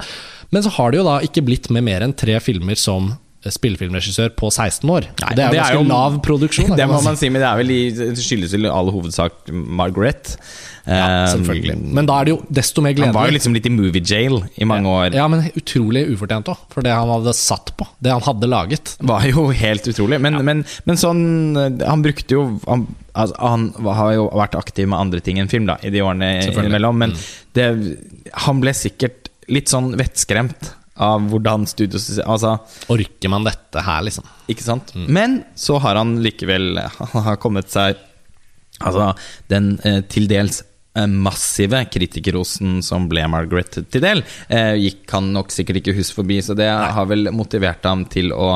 Men 0.50 0.64
så 0.64 0.72
har 0.78 0.92
det 0.92 1.02
jo 1.02 1.06
da 1.08 1.20
ikke 1.26 1.44
blitt 1.44 1.68
med 1.74 1.84
mer 1.86 2.06
enn 2.06 2.16
tre 2.16 2.38
filmer 2.40 2.78
som 2.80 3.12
spillefilmregissør 3.54 4.32
på 4.38 4.50
16 4.52 4.90
år. 4.90 5.08
Nei, 5.22 5.32
det 5.36 5.44
er 5.44 5.50
jo 5.50 5.56
det 5.56 5.64
er 5.64 5.74
jo- 5.78 5.88
lav 5.90 6.20
produksjon. 6.24 6.76
Det 6.80 6.86
må 6.90 7.02
man 7.04 7.16
si, 7.18 7.28
men 7.30 7.42
det 7.42 7.48
er 7.50 7.60
vel 7.60 7.70
i, 7.74 7.82
skyldes 8.20 8.54
i 8.56 8.62
all 8.70 8.90
hovedsak 8.94 9.50
Margaret. 9.52 10.36
Ja, 10.36 10.66
Eh, 10.86 11.32
selvfølgelig. 11.32 11.74
Men 11.98 12.06
da 12.06 12.20
er 12.20 12.24
det 12.28 12.30
jo 12.30 12.36
desto 12.46 12.78
mer 12.80 12.94
Han 12.94 13.10
var 13.12 13.26
jo 13.26 13.34
liksom 13.34 13.54
litt 13.56 13.64
i 13.66 13.72
movie 13.74 13.98
jail 14.06 14.36
i 14.54 14.64
mange 14.70 14.86
år. 14.86 15.16
Ja, 15.18 15.24
men 15.26 15.42
utrolig 15.58 16.04
ufortjent 16.12 16.46
òg, 16.52 16.60
for 16.70 16.86
det 16.86 16.92
han 16.94 17.10
hadde 17.10 17.32
satt 17.34 17.72
på. 17.76 17.88
Det 18.00 18.12
han 18.14 18.22
hadde 18.22 18.46
laget. 18.46 18.92
var 19.02 19.26
jo 19.26 19.48
helt 19.50 19.82
utrolig. 19.90 20.20
Men, 20.22 20.38
men, 20.46 20.62
men 20.86 20.96
sånn 21.00 21.56
eh, 21.58 21.82
Han 21.90 22.04
brukte 22.06 22.38
jo 22.38 22.44
Han, 22.68 22.86
altså, 23.18 23.34
han 23.42 23.66
har 23.82 24.12
jo 24.14 24.28
vært 24.30 24.54
aktiv 24.54 24.86
med 24.86 25.00
andre 25.00 25.20
ting 25.26 25.40
enn 25.42 25.50
film 25.50 25.66
da 25.66 25.74
i 25.82 25.90
de 25.90 26.04
årene 26.06 26.30
innimellom. 26.54 27.02
Men 27.02 27.16
det, 27.58 27.66
han 28.46 28.62
ble 28.62 28.70
sikkert 28.70 29.32
litt 29.50 29.66
sånn 29.70 29.90
vettskremt 29.98 30.75
av 30.96 31.26
hvordan 31.30 31.66
studios 31.68 32.08
Altså, 32.24 32.56
Orker 32.92 33.32
man 33.32 33.46
dette 33.46 33.82
her, 33.84 34.04
liksom? 34.06 34.26
ikke 34.48 34.64
sant? 34.64 34.94
Men 34.96 35.42
så 35.58 35.80
har 35.82 35.98
han 36.00 36.16
likevel 36.24 36.80
Han 37.14 37.26
har 37.30 37.40
kommet 37.42 37.72
seg 37.72 37.98
Altså, 38.84 39.14
den 39.48 39.78
eh, 39.88 40.02
til 40.12 40.26
dels 40.28 40.58
eh, 40.96 41.06
massive 41.08 41.78
kritikerrosen 41.88 42.82
som 42.84 43.06
ble 43.08 43.22
Margaret 43.32 43.78
til 43.88 44.02
del, 44.04 44.20
eh, 44.52 44.74
gikk 44.76 45.14
han 45.16 45.30
nok 45.32 45.54
sikkert 45.54 45.80
ikke 45.80 45.94
hus 45.96 46.10
forbi, 46.12 46.42
så 46.44 46.52
det 46.58 46.68
har 46.68 47.08
vel 47.08 47.30
motivert 47.32 47.88
ham 47.88 48.04
til 48.12 48.34
å 48.36 48.50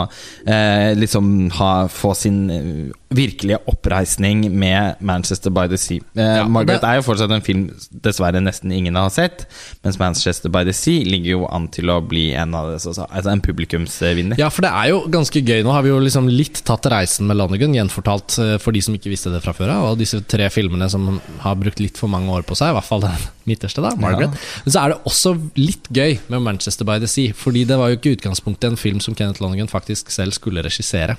eh, 0.45 0.93
liksom 0.99 1.49
ha, 1.57 1.71
få 1.89 2.13
sin 2.19 2.43
eh, 2.53 2.91
virkelige 3.11 3.59
oppreisning 3.67 4.45
med 4.55 4.95
Manchester 5.03 5.51
by 5.51 5.65
the 5.69 5.77
Sea. 5.79 5.99
Eh, 6.15 6.23
Ja, 6.41 6.45
Margaret 6.49 6.81
det- 6.81 6.89
er 6.91 6.95
jo 7.01 7.03
fortsatt 7.03 7.33
en 7.35 7.41
film 7.43 7.65
dessverre 7.91 8.41
nesten 8.41 8.71
ingen 8.73 8.95
har 8.95 9.11
sett, 9.11 9.47
mens 9.83 9.99
Manchester 9.99 10.49
by 10.49 10.63
the 10.65 10.73
Sea 10.73 11.03
ligger 11.05 11.31
jo 11.31 11.47
an 11.51 11.67
til 11.69 11.87
å 11.91 12.01
bli 12.07 12.33
en 12.35 12.55
av 12.55 12.71
det, 12.71 12.79
så, 12.81 12.95
så, 12.95 13.07
altså 13.11 13.33
en 13.33 13.41
publikumsvinner. 13.41 14.39
Ja, 14.39 14.49
for 14.49 14.63
det 14.63 14.71
er 14.71 14.89
jo 14.93 15.01
ganske 15.11 15.43
gøy. 15.43 15.63
Nå 15.65 15.73
har 15.73 15.83
vi 15.83 15.89
jo 15.91 15.99
liksom 15.99 16.29
litt 16.31 16.63
tatt 16.65 16.87
reisen 16.87 17.27
med 17.27 17.37
Lonegan, 17.37 17.75
gjenfortalt 17.75 18.39
eh, 18.39 18.59
for 18.59 18.71
de 18.73 18.81
som 18.81 18.95
ikke 18.95 19.11
visste 19.11 19.33
det 19.35 19.43
fra 19.43 19.53
før 19.53 19.71
av. 19.75 19.91
Og 19.93 19.99
disse 19.99 20.21
tre 20.27 20.47
filmene 20.49 20.89
som 20.89 21.21
har 21.41 21.57
brukt 21.57 21.81
litt 21.81 21.99
for 21.99 22.07
mange 22.09 22.31
år 22.31 22.43
på 22.47 22.55
seg, 22.57 22.71
i 22.71 22.79
hvert 22.79 22.85
fall 22.87 23.01
den 23.01 23.29
midterste, 23.51 23.83
da, 23.85 23.93
Margaret. 24.01 24.37
Men 24.65 24.75
så 24.75 24.85
er 24.85 24.95
det 24.95 25.01
også 25.11 25.35
litt 25.59 25.91
gøy 25.95 26.17
med 26.33 26.45
Manchester 26.47 26.89
by 26.89 26.99
the 27.03 27.11
Sea, 27.11 27.35
fordi 27.37 27.67
det 27.69 27.79
var 27.81 27.91
jo 27.93 27.99
ikke 27.99 28.15
utgangspunktet 28.17 28.73
en 28.73 28.81
film 28.81 29.03
som 29.05 29.17
Kenneth 29.19 29.43
Lonergan 29.43 29.71
faktisk 29.71 30.13
selv 30.15 30.37
skulle 30.37 30.65
regissere. 30.67 31.19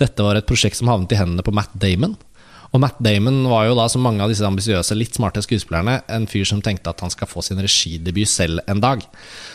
Dette 0.00 0.24
var 0.26 0.40
et 0.40 0.48
prosjekt 0.48 0.80
som 0.80 0.90
havnet 0.92 1.12
i 1.14 1.20
hendene 1.20 1.44
på 1.46 1.54
Matt 1.54 1.74
Damon. 1.78 2.16
Og 2.74 2.82
Matt 2.82 2.98
Damon 3.02 3.44
var 3.50 3.68
jo 3.68 3.76
da, 3.78 3.86
som 3.90 4.04
mange 4.04 4.22
av 4.24 4.32
disse 4.32 4.46
ambisiøse, 4.46 4.96
litt 4.98 5.16
smarte 5.18 5.42
skuespillerne, 5.44 6.00
en 6.12 6.28
fyr 6.30 6.46
som 6.48 6.62
tenkte 6.64 6.92
at 6.92 7.02
han 7.04 7.12
skal 7.12 7.30
få 7.30 7.44
sin 7.44 7.60
regidebut 7.62 8.30
selv 8.30 8.62
en 8.70 8.82
dag. 8.82 9.04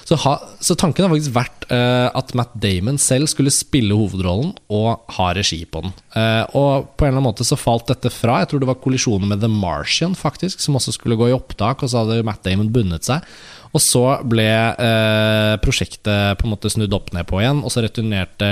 Så, 0.08 0.18
ha, 0.24 0.38
så 0.64 0.78
tanken 0.80 1.06
har 1.06 1.14
faktisk 1.14 1.36
vært 1.36 1.68
uh, 1.72 2.10
at 2.18 2.34
Matt 2.38 2.56
Damon 2.64 3.00
selv 3.02 3.30
skulle 3.32 3.54
spille 3.54 3.98
hovedrollen 3.98 4.54
og 4.74 5.14
ha 5.18 5.32
regi 5.38 5.62
på 5.66 5.84
den. 5.86 5.96
Uh, 6.16 6.44
og 6.58 6.92
på 6.96 7.06
en 7.06 7.12
eller 7.12 7.20
annen 7.20 7.30
måte 7.30 7.48
så 7.48 7.60
falt 7.60 7.92
dette 7.92 8.12
fra. 8.14 8.42
Jeg 8.42 8.52
tror 8.52 8.64
det 8.64 8.72
var 8.72 8.82
kollisjonen 8.84 9.32
med 9.32 9.44
The 9.44 9.52
Martian, 9.52 10.18
faktisk, 10.18 10.64
som 10.64 10.80
også 10.80 10.96
skulle 10.98 11.20
gå 11.20 11.32
i 11.32 11.36
opptak, 11.38 11.84
og 11.84 11.92
så 11.92 12.04
hadde 12.04 12.24
Matt 12.28 12.46
Damon 12.48 12.72
bundet 12.74 13.08
seg. 13.08 13.26
Og 13.72 13.80
så 13.80 14.04
ble 14.28 14.48
eh, 14.52 15.54
prosjektet 15.64 16.40
på 16.40 16.48
en 16.48 16.54
måte 16.54 16.72
snudd 16.72 16.92
opp 16.96 17.12
ned 17.16 17.28
på 17.30 17.40
igjen, 17.40 17.62
og 17.64 17.72
så 17.72 17.84
returnerte 17.86 18.50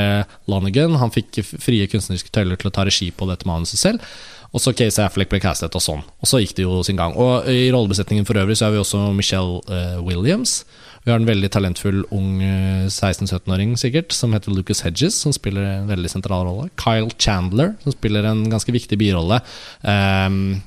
Lonigan. 0.52 0.96
Han 1.02 1.12
fikk 1.12 1.42
frie 1.44 1.90
kunstneriske 1.92 2.32
tøyler 2.36 2.60
til 2.60 2.72
å 2.72 2.76
ta 2.76 2.86
regi 2.88 3.10
på 3.12 3.28
dette 3.28 3.48
manuset 3.50 3.82
selv. 3.82 4.06
Og 4.50 4.64
så 4.64 4.74
Casey 4.74 5.04
Affleck 5.04 5.30
ble 5.30 5.42
castet, 5.44 5.76
og 5.78 5.84
sånn. 5.84 6.04
Og 6.22 6.30
så 6.30 6.42
gikk 6.42 6.56
det 6.58 6.66
jo 6.66 6.80
sin 6.86 6.98
gang. 7.00 7.14
Og 7.20 7.46
i 7.52 7.70
rollebesetningen 7.74 8.26
for 8.26 8.40
øvrig 8.42 8.58
så 8.58 8.68
har 8.68 8.74
vi 8.74 8.82
også 8.82 9.10
Michelle 9.14 9.60
uh, 9.70 10.00
Williams. 10.06 10.64
Vi 11.06 11.14
har 11.14 11.22
en 11.22 11.30
veldig 11.30 11.50
talentfull 11.54 12.02
ung 12.14 12.42
eh, 12.44 12.90
16-17-åring 12.92 13.78
sikkert, 13.80 14.12
som 14.14 14.34
heter 14.36 14.52
Lucas 14.52 14.84
Hedges, 14.84 15.16
som 15.24 15.32
spiller 15.34 15.64
en 15.64 15.88
veldig 15.88 16.12
sentral 16.12 16.44
rolle. 16.46 16.68
Kyle 16.82 17.08
Chandler, 17.16 17.72
som 17.86 17.96
spiller 17.96 18.28
en 18.28 18.44
ganske 18.52 18.74
viktig 18.76 19.00
birolle. 19.00 19.40
Um, 19.80 20.60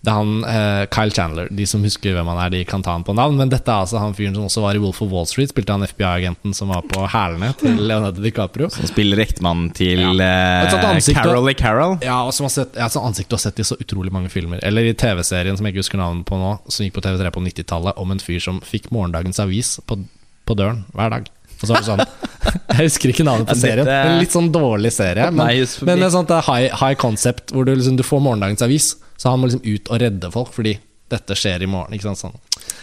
det 0.00 0.08
er 0.08 0.16
han, 0.16 0.44
eh, 0.48 0.86
Kyle 0.88 1.12
Chandler. 1.12 1.48
De 1.52 1.66
som 1.68 1.82
husker 1.84 2.14
hvem 2.16 2.28
han 2.32 2.38
er, 2.40 2.52
de 2.54 2.62
kan 2.64 2.80
ta 2.82 2.94
han 2.94 3.04
på 3.04 3.12
navn. 3.12 3.36
Men 3.36 3.50
dette 3.52 3.68
er 3.68 3.82
altså 3.84 4.00
han 4.00 4.14
fyren 4.16 4.32
som 4.38 4.46
også 4.46 4.62
var 4.64 4.78
i 4.78 4.80
Wolf 4.80 5.02
of 5.04 5.10
Wall 5.12 5.26
Street. 5.28 5.52
Spilte 5.52 5.74
han 5.76 5.84
FBI-agenten 5.84 6.54
som 6.56 6.72
var 6.72 6.86
på 6.88 7.04
hælene 7.12 7.50
til 7.60 7.76
Leonardo 7.90 8.24
DiCaprio. 8.24 8.70
Som 8.72 8.88
spiller 8.88 9.20
ektemannen 9.20 9.68
til 9.76 10.00
Ja. 10.00 10.64
Eh, 10.64 11.00
Carol 11.12 11.50
i 11.52 11.54
Carol. 11.58 11.98
Ja, 12.04 12.22
og 12.24 12.32
som 12.32 12.48
har 12.48 12.54
sett, 12.54 12.78
ja, 12.80 12.88
ansiktet 12.88 13.36
har 13.36 13.42
sett 13.44 13.60
i 13.60 13.66
så 13.66 13.76
utrolig 13.76 14.12
mange 14.14 14.32
filmer. 14.32 14.62
Eller 14.64 14.88
i 14.88 14.94
TV-serien 14.96 15.58
som 15.58 15.68
jeg 15.68 15.76
ikke 15.76 15.84
husker 15.84 16.00
navnet 16.00 16.24
på 16.28 16.38
nå, 16.40 16.54
som 16.72 16.86
gikk 16.86 16.96
på 16.96 17.04
TV3 17.04 17.34
på 17.36 17.44
90-tallet, 17.44 18.00
om 18.00 18.16
en 18.16 18.24
fyr 18.24 18.40
som 18.40 18.62
fikk 18.64 18.88
morgendagens 18.94 19.42
avis 19.44 19.74
på, 19.84 20.00
på 20.48 20.56
døren 20.56 20.86
hver 20.96 21.12
dag. 21.12 21.28
Og 21.60 21.68
så 21.68 21.74
var 21.76 21.84
det 21.84 21.90
sånn 21.90 22.04
Jeg 22.80 22.86
husker 22.86 23.12
ikke 23.12 23.28
navnet 23.28 23.50
på 23.50 23.58
serien. 23.60 23.84
En 23.84 24.16
litt 24.22 24.32
sånn 24.32 24.48
dårlig 24.54 24.94
serie. 24.96 25.28
Men, 25.28 25.52
men 25.84 26.00
det 26.00 26.08
er 26.08 26.14
sånt 26.14 26.32
eh, 26.32 26.46
high, 26.48 26.72
high 26.80 26.96
concept 26.96 27.52
hvor 27.52 27.68
du, 27.68 27.74
liksom, 27.76 28.00
du 28.00 28.06
får 28.06 28.22
morgendagens 28.24 28.64
avis, 28.64 28.94
så 29.20 29.34
han 29.34 29.42
må 29.42 29.50
liksom 29.50 29.66
ut 29.66 29.90
og 29.92 30.00
redde 30.00 30.30
folk 30.32 30.54
fordi 30.56 30.78
dette 31.10 31.34
skjer 31.36 31.64
i 31.64 31.68
morgen. 31.68 31.96
Ikke 31.96 32.06
sant? 32.06 32.20
Sånn, 32.20 32.36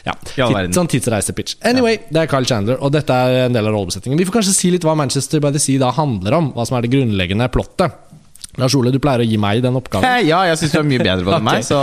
ja. 0.06 0.14
I 0.36 0.48
Tid, 0.52 0.76
sånn 0.76 0.90
tidsreisepitch. 0.92 1.58
Anyway, 1.68 2.02
det 2.12 2.26
er 2.26 2.30
Kyle 2.32 2.48
Chandler, 2.48 2.80
og 2.84 2.92
dette 2.94 3.14
er 3.14 3.46
en 3.46 3.56
del 3.56 3.70
av 3.70 3.74
rollebesetningen. 3.76 4.20
Vi 4.20 4.28
får 4.28 4.40
kanskje 4.40 4.56
si 4.58 4.72
litt 4.74 4.86
hva 4.86 4.98
Manchester 5.00 5.42
by 5.44 5.54
the 5.56 5.62
Sea 5.64 5.82
da 5.82 5.94
handler 5.96 6.36
om, 6.38 6.52
hva 6.56 6.68
som 6.68 6.78
er 6.78 6.86
det 6.86 6.92
grunnleggende 6.94 7.48
plottet. 7.54 7.96
Lars 8.58 8.76
Ole, 8.78 8.92
du 8.94 9.00
pleier 9.04 9.24
å 9.24 9.28
gi 9.28 9.38
meg 9.42 9.64
den 9.66 9.78
oppgaven. 9.80 10.06
Ja, 10.28 10.42
jeg 10.50 10.58
syns 10.60 10.74
du 10.74 10.80
er 10.82 10.88
mye 10.88 11.02
bedre 11.04 11.24
på 11.24 11.32
det 11.32 11.38
enn 11.42 11.48
meg, 11.48 11.66
så 11.68 11.82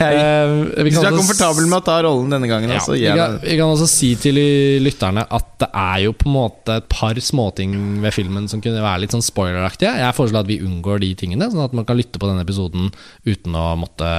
jeg, 0.00 0.26
Eh, 0.26 0.82
hvis 0.86 0.98
du 0.98 1.06
er 1.06 1.14
komfortabel 1.14 1.66
med 1.68 1.78
å 1.80 1.84
ta 1.86 1.96
rollen 2.04 2.32
denne 2.32 2.48
gangen, 2.50 2.72
ja, 2.72 2.80
så 2.82 2.94
vi, 2.94 3.02
jeg 3.04 3.16
kan, 3.18 3.38
vi 3.42 3.56
kan 3.58 3.72
også 3.72 3.88
si 3.90 4.12
til 4.20 4.38
lytterne 4.82 5.24
at 5.24 5.52
det 5.62 5.68
er 5.70 6.02
jo 6.04 6.14
på 6.16 6.28
en 6.28 6.34
måte 6.34 6.78
et 6.80 6.88
par 6.92 7.18
småting 7.22 7.74
ved 8.02 8.14
filmen 8.14 8.48
som 8.50 8.60
kunne 8.64 8.82
være 8.84 9.04
litt 9.04 9.14
sånn 9.14 9.24
spoileraktige. 9.24 9.94
Jeg 10.02 10.16
foreslår 10.16 10.44
at 10.44 10.50
vi 10.50 10.58
unngår 10.64 11.00
de 11.04 11.10
tingene, 11.18 11.48
sånn 11.52 11.64
at 11.64 11.76
man 11.76 11.86
kan 11.88 11.98
lytte 11.98 12.20
på 12.20 12.28
denne 12.28 12.44
episoden 12.44 12.90
uten 13.26 13.56
å 13.56 13.66
måtte, 13.80 14.10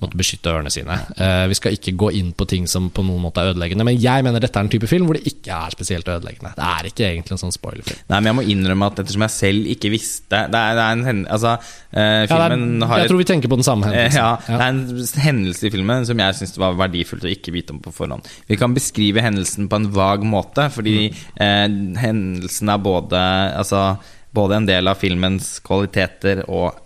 måtte 0.00 0.18
beskytte 0.18 0.52
ørene 0.52 0.72
sine. 0.72 0.96
Uh, 1.18 1.44
vi 1.50 1.58
skal 1.58 1.76
ikke 1.76 1.94
gå 1.98 2.12
inn 2.18 2.32
på 2.36 2.46
ting 2.48 2.68
som 2.70 2.88
på 2.94 3.04
noen 3.04 3.26
måte 3.26 3.42
er 3.42 3.52
ødeleggende, 3.52 3.86
men 3.88 4.00
jeg 4.00 4.24
mener 4.24 4.42
dette 4.42 4.58
er 4.58 4.66
en 4.66 4.72
type 4.72 4.88
film 4.90 5.08
hvor 5.08 5.18
det 5.18 5.26
ikke 5.28 5.58
er 5.66 5.76
spesielt 5.76 6.08
ødeleggende. 6.08 6.54
Det 6.56 6.68
er 6.68 6.88
ikke 6.88 7.08
egentlig 7.10 7.36
en 7.36 7.44
sånn 7.44 7.54
spoilerfilm. 7.54 8.00
Nei, 8.08 8.20
men 8.20 8.30
jeg 8.32 8.38
må 8.40 8.46
innrømme 8.54 8.88
at 8.88 9.02
ettersom 9.04 9.26
jeg 9.26 9.36
selv 9.36 9.70
ikke 9.72 9.92
visste 9.92 10.42
Det 10.52 10.58
er, 10.58 10.76
det 10.78 10.84
er 10.84 11.12
en 11.12 11.22
Altså, 11.32 11.54
eh, 11.92 12.26
Ja, 12.28 12.36
er- 12.46 12.86
har 12.86 12.98
jeg 13.02 13.08
tror 13.10 13.18
vi 13.22 13.24
tenker 13.24 13.48
på 13.48 13.56
den 13.58 13.64
samme 13.66 13.86
Eh, 13.88 14.08
hendelsen. 14.08 14.20
Ja, 14.20 14.36
det 14.46 14.60
er 14.60 14.68
en 14.68 15.22
hendelse 15.26 15.64
i 15.66 15.70
filmen 15.74 16.06
som 16.06 16.18
jeg 16.18 16.34
syns 16.38 16.58
var 16.58 16.74
verdifullt 16.78 17.24
å 17.24 17.32
ikke 17.32 17.52
vite 17.56 17.70
om 17.72 17.80
på 17.80 17.92
forhånd. 17.92 18.26
Vi 18.48 18.56
kan 18.56 18.74
beskrive 18.74 19.22
hendelsen 19.24 19.68
på 19.68 19.76
en 19.80 19.90
vag 19.90 20.22
måte, 20.22 20.68
fordi 20.70 21.08
eh, 21.40 21.68
hendelsen 22.04 22.68
er 22.68 22.78
både 22.78 23.22
Altså 23.56 23.98
både 24.34 24.56
en 24.56 24.66
del 24.66 24.88
av 24.88 24.96
filmens 24.96 25.58
kvaliteter 25.60 26.44
og 26.48 26.78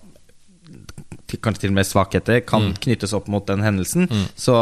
kanskje 1.43 1.61
til 1.67 1.71
og 1.73 1.77
med 1.77 1.87
svakheter 1.89 2.41
kan 2.47 2.69
knyttes 2.83 3.13
opp 3.17 3.27
mot 3.33 3.45
den 3.49 3.61
hendelsen. 3.65 4.07
Så 4.39 4.55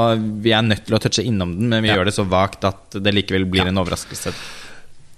vi 0.42 0.52
er 0.56 0.62
nødt 0.64 0.86
til 0.88 0.96
å 0.96 1.00
touche 1.00 1.24
innom 1.24 1.52
den, 1.58 1.68
men 1.68 1.82
vi 1.84 1.88
Ja. 1.88 1.96
gjør 1.96 2.06
det 2.06 2.14
så 2.16 2.24
vagt 2.28 2.64
at 2.64 2.90
det 2.90 3.12
likevel 3.14 3.44
blir 3.50 3.66
en 3.68 3.76
overraskelse. 3.76 4.32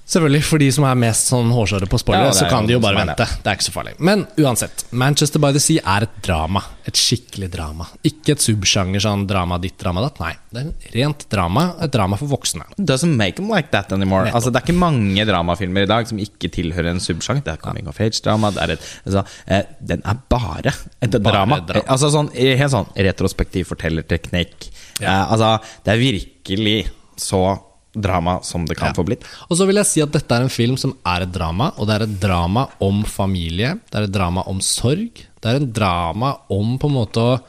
Selvfølgelig, 0.07 0.43
for 0.47 0.63
de 0.63 0.69
som 0.71 0.85
er 0.87 0.95
mest 1.03 1.27
sånn 1.33 1.49
hårsåre 1.51 1.89
på 1.91 1.99
spoiler, 1.99 2.29
Ja, 2.29 2.35
så 2.37 2.47
kan 2.49 2.67
de 2.69 2.77
jo 2.77 2.79
bare 2.83 3.01
vente. 3.01 3.25
Det 3.43 3.51
er 3.51 3.57
ikke 3.59 3.67
så 3.67 3.73
farlig. 3.75 3.95
Men 3.99 4.21
uansett, 4.39 4.85
Manchester 4.95 5.41
by 5.43 5.51
the 5.57 5.59
Sea 5.59 5.83
er 5.83 6.07
et 6.07 6.13
drama. 6.23 6.63
Et 6.87 6.95
skikkelig 6.95 7.49
drama. 7.51 7.89
Ikke 8.07 8.37
et 8.37 8.45
subsjanger 8.45 9.03
sånn 9.03 9.25
drama 9.27 9.59
ditt, 9.59 9.75
drama 9.83 10.05
datt. 10.05 10.21
Nei, 10.23 10.31
det 10.55 10.61
er 10.63 10.69
en 10.69 10.73
rent 10.95 11.27
drama. 11.29 11.75
Et 11.83 11.91
drama 11.91 12.17
for 12.17 12.31
voksne. 12.31 12.63
Doesn't 12.79 13.17
make 13.19 13.35
them 13.41 13.51
like 13.51 13.73
that 13.75 13.91
anymore. 13.93 14.31
Altså, 14.31 14.53
det 14.55 14.63
er 14.63 14.69
ikke 14.69 14.79
mange 14.79 15.27
dramafilmer 15.27 15.83
i 15.83 15.91
dag 15.91 16.07
som 16.07 16.19
ikke 16.23 16.53
tilhører 16.55 16.93
en 16.95 17.03
subsjanger. 17.03 17.43
Det 17.43 17.57
er 17.57 17.63
coming 17.67 17.89
of 17.91 17.99
age-drama. 17.99 18.53
Det 18.55 18.63
er 18.63 18.77
et, 18.77 18.89
altså, 19.07 19.27
eh, 19.49 19.63
den 19.83 20.03
er 20.07 20.23
bare 20.31 20.71
et 21.03 21.11
Bare 21.11 21.33
drama. 21.33 21.59
drama. 21.67 21.83
Eh, 21.83 21.91
Altså, 21.97 22.13
sånn, 22.15 22.31
helt 22.33 22.71
sånn 22.71 22.87
retrospektiv 22.95 23.67
fortellerteknikk. 23.75 24.71
Ja. 25.01 25.25
Eh, 25.27 25.33
altså, 25.33 25.59
det 25.85 25.95
er 25.95 25.99
virkelig 25.99 26.91
så 27.19 27.59
drama 27.97 28.39
som 28.43 28.67
det 28.67 28.77
kan 28.79 28.89
Ja. 28.93 28.95
få 28.95 29.05
blitt. 29.07 29.25
Og 29.51 29.57
så 29.59 29.67
vil 29.67 29.77
jeg 29.77 29.87
si 29.87 30.01
at 30.03 30.13
dette 30.13 30.31
er 30.37 30.43
en 30.47 30.53
film 30.53 30.77
som 30.77 30.95
er 31.05 31.23
et 31.23 31.33
drama, 31.33 31.73
og 31.79 31.87
det 31.89 31.97
er 32.01 32.05
et 32.07 32.21
drama 32.21 32.69
om 32.81 33.03
familie. 33.05 33.79
Det 33.91 34.01
er 34.01 34.05
et 34.05 34.13
drama 34.13 34.43
om 34.47 34.61
sorg. 34.61 35.11
Det 35.41 35.45
er 35.53 35.57
en 35.61 35.73
drama 35.73 36.37
om 36.51 36.79
på 36.79 36.87
en 36.91 36.97
måte 36.97 37.17
å 37.23 37.41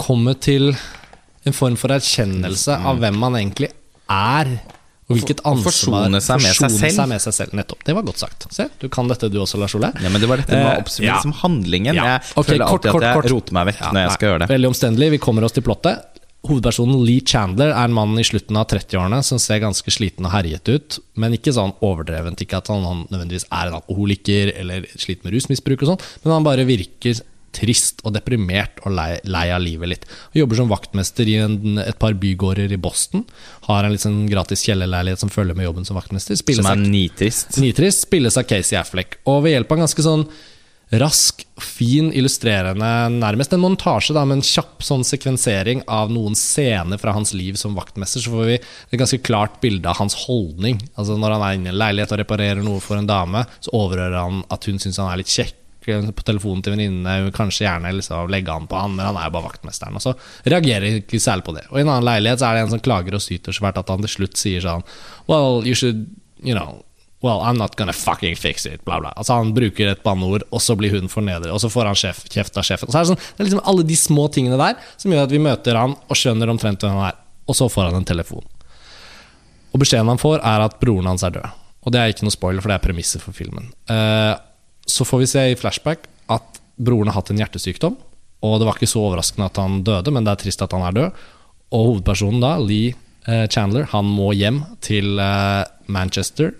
komme 0.00 0.34
til 0.40 0.74
en 1.46 1.52
form 1.52 1.76
for 1.76 1.88
erkjennelse 1.88 2.76
av 2.84 2.98
hvem 3.00 3.16
man 3.18 3.34
egentlig 3.34 3.70
er. 4.08 4.60
Og 5.10 5.16
hvilket 5.18 5.40
ansvar 5.42 5.72
forsone 5.74 6.20
seg 6.22 6.38
med 6.38 6.54
seg 6.54 6.92
seg 6.94 7.08
med 7.10 7.18
seg 7.20 7.34
selv. 7.34 7.54
Nettopp. 7.58 7.80
Det 7.82 7.94
var 7.96 8.04
godt 8.06 8.20
sagt. 8.22 8.44
Se, 8.54 8.68
du 8.78 8.88
kan 8.88 9.08
dette 9.10 9.26
du 9.28 9.40
også, 9.42 9.58
Lars 9.58 9.74
Ole. 9.74 9.90
Ja, 9.98 10.08
men 10.08 10.20
det 10.22 10.28
var 10.30 10.38
dette 10.38 10.54
med 10.54 10.68
å 10.68 10.74
Eh, 10.76 10.82
oppsummere 10.84 11.08
ja. 11.10 11.20
som 11.20 11.32
handlingen. 11.32 11.96
Ja. 11.98 12.04
Jeg 12.04 12.20
okay, 12.36 12.52
føler 12.54 12.64
kort, 12.68 12.70
alltid 12.86 12.92
kort, 12.92 13.02
at 13.02 13.08
jeg 13.08 13.16
kort. 13.22 13.30
roter 13.32 13.52
meg 13.58 13.66
vekk 13.72 13.80
når 13.80 13.98
jeg 14.00 14.06
nei, 14.06 14.14
skal 14.14 14.28
gjøre 14.30 14.38
det. 14.44 14.48
Veldig 14.52 14.68
omstendelig. 14.70 15.10
Vi 15.10 15.18
kommer 15.18 15.44
oss 15.48 15.52
til 15.52 15.66
plottet. 15.66 16.06
Hovedpersonen 16.48 17.02
Lee 17.04 17.20
Chandler 17.26 17.74
er 17.74 17.84
en 17.84 17.94
mann 17.94 18.16
i 18.18 18.24
slutten 18.24 18.56
av 18.56 18.70
30-årene 18.70 19.18
som 19.26 19.40
ser 19.42 19.60
ganske 19.60 19.92
sliten 19.92 20.24
og 20.24 20.32
herjet 20.32 20.70
ut, 20.72 20.96
men 21.20 21.36
ikke 21.36 21.52
sånn 21.52 21.74
overdrevent. 21.84 22.40
Ikke 22.40 22.62
at 22.62 22.70
han, 22.72 22.86
han 22.86 23.02
nødvendigvis 23.10 23.44
er 23.50 23.68
en 23.68 23.76
alkoholiker 23.76 24.54
eller 24.56 24.86
sliter 24.94 25.28
med 25.28 25.36
rusmisbruk, 25.36 25.84
og 25.84 25.92
sånn, 25.92 26.06
men 26.24 26.34
han 26.38 26.46
bare 26.46 26.64
virker 26.68 27.20
trist 27.54 28.00
og 28.06 28.14
deprimert 28.14 28.78
og 28.86 28.94
lei, 28.94 29.08
lei 29.28 29.48
av 29.52 29.62
livet 29.62 29.90
litt. 29.90 30.06
Han 30.30 30.40
jobber 30.44 30.60
som 30.60 30.70
vaktmester 30.70 31.28
i 31.28 31.36
en, 31.42 31.80
et 31.82 31.98
par 32.00 32.14
bygårder 32.22 32.72
i 32.72 32.78
Boston. 32.80 33.26
Har 33.66 33.84
en 33.84 33.94
litt 33.94 34.04
sånn 34.04 34.22
gratis 34.30 34.62
kjellerleilighet 34.68 35.20
som 35.20 35.32
følger 35.32 35.58
med 35.58 35.66
jobben 35.66 35.88
som 35.88 35.98
vaktmester. 35.98 36.38
Spilles 36.38 36.62
Som 36.62 36.70
er 36.70 36.80
nitrist. 36.80 37.58
Nitrist 37.60 38.06
spilles 38.06 38.38
av 38.40 38.46
Casey 38.48 38.78
Affleck. 38.80 39.18
Og 39.28 39.42
ved 39.44 39.56
hjelp 39.56 39.74
av 39.74 39.80
en 39.80 39.86
ganske 39.88 40.06
sånn 40.06 40.24
rask, 40.98 41.44
fin, 41.60 42.08
illustrerende 42.16 42.88
Nærmest 43.14 43.52
en 43.54 43.62
montasje, 43.62 44.14
da, 44.16 44.24
med 44.26 44.40
en 44.40 44.46
kjapp 44.46 44.82
sånn 44.82 45.04
sekvensering 45.06 45.84
av 45.90 46.10
noen 46.10 46.34
scener 46.38 46.98
fra 46.98 47.14
hans 47.14 47.34
liv 47.36 47.58
som 47.60 47.76
vaktmester, 47.78 48.24
så 48.24 48.32
får 48.32 48.48
vi 48.48 48.58
et 48.58 48.98
ganske 48.98 49.20
klart 49.22 49.60
bilde 49.62 49.86
av 49.90 50.00
hans 50.00 50.16
holdning. 50.26 50.80
Altså 50.96 51.18
Når 51.20 51.36
han 51.36 51.46
er 51.46 51.58
inne 51.58 51.70
i 51.70 51.74
en 51.74 51.80
leilighet 51.80 52.16
og 52.16 52.22
reparerer 52.24 52.62
noe 52.66 52.82
for 52.82 52.98
en 52.98 53.08
dame, 53.08 53.44
så 53.62 53.74
overhører 53.76 54.18
han 54.18 54.42
at 54.50 54.66
hun 54.66 54.82
syns 54.82 54.98
han 55.02 55.12
er 55.12 55.22
litt 55.22 55.30
kjekk 55.30 55.56
på 55.80 56.26
telefonen 56.26 56.60
til 56.62 56.74
venninnene, 56.74 57.30
kanskje 57.32 57.64
gjerne 57.64 57.94
liksom 57.96 58.28
legge 58.30 58.52
an 58.52 58.68
på 58.68 58.76
han, 58.76 58.92
men 58.98 59.06
han 59.06 59.16
er 59.16 59.30
jo 59.30 59.36
bare 59.38 59.48
vaktmesteren. 59.48 59.96
Og 59.96 60.04
så 60.04 60.12
reagerer 60.44 60.86
han 60.86 61.00
ikke 61.00 61.22
særlig 61.22 61.46
på 61.46 61.56
det. 61.56 61.64
Og 61.70 61.78
i 61.78 61.84
en 61.86 61.88
annen 61.88 62.06
leilighet 62.06 62.42
så 62.42 62.50
er 62.50 62.58
det 62.58 62.66
en 62.66 62.74
som 62.74 62.84
klager 62.84 63.16
og 63.16 63.24
syter 63.24 63.56
så 63.56 63.64
fælt 63.64 63.80
at 63.80 63.94
han 63.94 64.04
til 64.04 64.16
slutt 64.18 64.36
sier 64.40 64.64
sånn 64.66 64.84
Well, 65.30 65.62
you 65.64 65.78
should, 65.78 66.04
you 66.42 66.56
know 66.56 66.82
Well, 67.20 67.42
I'm 67.44 67.58
not 67.60 67.76
gonna 67.76 67.92
fucking 67.92 68.36
fix 68.40 68.64
it, 68.66 68.84
bla, 68.84 68.96
bla. 69.00 69.12
Altså 69.16 69.36
Han 69.36 69.52
bruker 69.56 69.90
et 69.90 70.02
banneord, 70.02 70.46
og 70.50 70.62
så 70.64 70.76
blir 70.78 70.94
hun 70.94 71.10
fornedret, 71.12 71.50
og 71.52 71.60
så 71.60 71.68
får 71.68 71.90
han 71.90 71.98
sjef, 71.98 72.22
kjeft 72.32 72.56
av 72.56 72.64
sjefen. 72.64 72.88
Så 72.88 72.96
er 72.96 73.04
det, 73.04 73.10
sånn, 73.12 73.20
det 73.36 73.44
er 73.44 73.50
liksom 73.50 73.66
alle 73.72 73.84
de 73.90 73.98
små 74.00 74.28
tingene 74.32 74.60
der 74.60 74.78
som 74.96 75.12
gjør 75.12 75.26
at 75.28 75.34
vi 75.34 75.42
møter 75.44 75.76
han 75.76 75.96
og 76.00 76.16
skjønner 76.16 76.52
omtrent 76.52 76.80
hvem 76.80 76.96
han 76.96 77.10
er. 77.10 77.18
Og 77.50 77.58
så 77.58 77.68
får 77.68 77.90
han 77.90 78.00
en 78.00 78.08
telefon. 78.08 78.46
Og 79.70 79.82
beskjeden 79.82 80.08
han 80.10 80.20
får, 80.20 80.40
er 80.40 80.64
at 80.64 80.78
broren 80.80 81.10
hans 81.10 81.24
er 81.26 81.34
død. 81.34 81.58
Og 81.84 81.92
det 81.92 82.00
er 82.00 82.12
ikke 82.12 82.26
noe 82.26 82.34
spoiler, 82.34 82.62
for 82.62 82.72
det 82.72 82.78
er 82.78 82.84
premisset 82.84 83.22
for 83.24 83.36
filmen. 83.36 83.68
Uh, 83.90 84.36
så 84.88 85.06
får 85.06 85.22
vi 85.22 85.28
se 85.30 85.44
i 85.50 85.58
flashback 85.58 86.08
at 86.32 86.60
broren 86.80 87.10
har 87.10 87.20
hatt 87.20 87.32
en 87.32 87.40
hjertesykdom. 87.40 87.98
Og 88.46 88.56
det 88.60 88.66
var 88.68 88.78
ikke 88.78 88.88
så 88.88 89.04
overraskende 89.04 89.50
at 89.50 89.60
han 89.60 89.82
døde, 89.84 90.12
men 90.14 90.24
det 90.24 90.32
er 90.32 90.42
trist 90.44 90.64
at 90.64 90.72
han 90.76 90.86
er 90.88 90.96
død. 90.96 91.22
Og 91.76 91.86
hovedpersonen 91.90 92.42
da, 92.42 92.54
Lee 92.58 92.94
eh, 93.28 93.46
Chandler, 93.52 93.86
han 93.92 94.08
må 94.08 94.30
hjem 94.36 94.62
til 94.84 95.20
eh, 95.20 95.68
Manchester. 95.92 96.54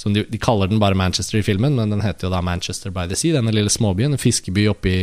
Som 0.00 0.14
de, 0.16 0.24
de 0.24 0.40
kaller 0.40 0.70
den 0.70 0.80
bare 0.80 0.96
Manchester 0.96 1.40
i 1.40 1.44
filmen, 1.44 1.74
men 1.76 1.92
den 1.92 2.00
heter 2.00 2.28
jo 2.28 2.32
da 2.32 2.40
Manchester 2.44 2.92
by 2.94 3.04
the 3.10 3.18
Sea. 3.18 3.36
Denne 3.36 3.52
lille 3.52 3.72
småbyen, 3.72 4.16
en 4.16 4.20
fiskeby 4.22 4.70
oppi 4.72 4.94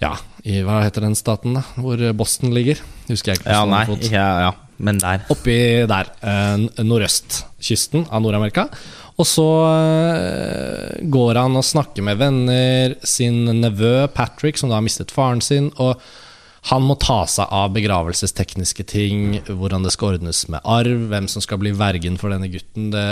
Ja, 0.00 0.14
i 0.48 0.62
hva 0.64 0.80
heter 0.82 1.04
den 1.04 1.14
staten, 1.18 1.58
da? 1.58 1.62
Hvor 1.76 2.00
Boston 2.16 2.54
ligger? 2.56 2.80
Husker 3.10 3.34
jeg 3.34 3.42
ikke. 3.42 3.52
Ja, 3.52 3.66
nei, 3.68 3.84
fot. 3.86 4.06
ja, 4.10 4.26
ja. 4.48 4.50
Men 4.80 4.96
der. 4.98 5.26
Oppi 5.30 5.58
der, 5.90 6.08
eh, 6.24 6.62
nordøstkysten 6.80 8.06
av 8.08 8.24
Nord-Amerika. 8.24 8.64
Og 9.20 9.28
så 9.28 9.46
eh, 9.68 11.04
går 11.12 11.42
han 11.42 11.60
og 11.60 11.66
snakker 11.68 12.06
med 12.06 12.16
venner, 12.22 12.96
sin 13.04 13.44
nevø 13.60 14.08
Patrick, 14.16 14.56
som 14.56 14.72
da 14.72 14.78
har 14.78 14.86
mistet 14.86 15.12
faren 15.12 15.44
sin. 15.44 15.68
Og 15.76 16.00
han 16.72 16.84
må 16.84 16.96
ta 17.00 17.22
seg 17.28 17.52
av 17.52 17.74
begravelsestekniske 17.76 18.84
ting, 18.88 19.38
hvordan 19.48 19.84
det 19.84 19.92
skal 19.94 20.16
ordnes 20.16 20.46
med 20.52 20.64
arv, 20.64 21.06
hvem 21.12 21.28
som 21.28 21.44
skal 21.44 21.60
bli 21.60 21.76
vergen 21.76 22.16
for 22.20 22.32
denne 22.32 22.48
gutten. 22.52 22.90
Det 22.94 23.06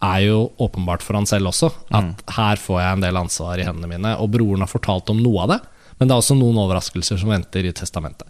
er 0.00 0.20
jo 0.24 0.38
åpenbart 0.62 1.04
for 1.04 1.18
han 1.18 1.28
selv 1.28 1.50
også, 1.50 1.68
at 1.96 2.22
her 2.36 2.60
får 2.60 2.80
jeg 2.80 2.96
en 2.96 3.04
del 3.04 3.18
ansvar 3.20 3.60
i 3.60 3.66
hendene 3.66 3.90
mine. 3.90 4.14
Og 4.22 4.32
broren 4.32 4.64
har 4.64 4.70
fortalt 4.70 5.12
om 5.12 5.20
noe 5.20 5.44
av 5.44 5.52
det, 5.52 5.58
men 5.98 6.08
det 6.08 6.14
er 6.14 6.22
også 6.22 6.38
noen 6.38 6.60
overraskelser 6.62 7.20
som 7.20 7.32
venter 7.32 7.68
i 7.68 7.74
testamentet. 7.76 8.24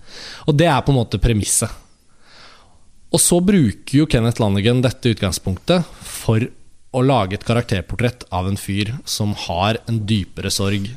Og 0.50 0.57
det 0.59 0.67
er 0.67 0.83
på 0.83 0.91
en 0.91 0.99
måte 0.99 1.21
premisset. 1.23 1.71
Og 3.11 3.23
så 3.23 3.39
bruker 3.43 4.00
jo 4.00 4.09
Kenneth 4.11 4.43
Lannigan 4.43 4.83
dette 4.83 5.15
utgangspunktet 5.15 5.87
for 6.07 6.43
å 6.91 7.03
lage 7.07 7.39
et 7.39 7.47
karakterportrett 7.47 8.27
av 8.35 8.49
en 8.50 8.59
fyr 8.59 8.93
som 9.07 9.35
har 9.47 9.79
en 9.91 10.03
dypere 10.11 10.50
sorg 10.50 10.89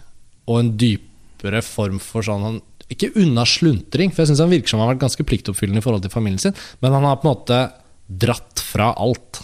og 0.50 0.60
en 0.60 0.72
dypere 0.78 1.62
form 1.66 2.00
for 2.02 2.26
sånn 2.26 2.46
han, 2.48 2.62
Ikke 2.90 3.14
unna 3.18 3.46
sluntring, 3.48 4.12
for 4.12 4.22
jeg 4.22 4.34
syns 4.34 4.42
han 4.44 4.52
virker 4.52 4.70
som 4.70 4.82
han 4.82 4.90
har 4.90 4.96
vært 4.96 5.06
ganske 5.06 5.26
pliktoppfyllende 5.26 5.82
i 5.82 5.86
forhold 5.86 6.04
til 6.06 6.14
familien 6.14 6.42
sin, 6.42 6.58
men 6.82 6.94
han 6.94 7.06
har 7.08 7.22
på 7.22 7.26
en 7.26 7.34
måte 7.34 7.60
dratt 8.06 8.62
fra 8.62 8.92
alt. 9.00 9.40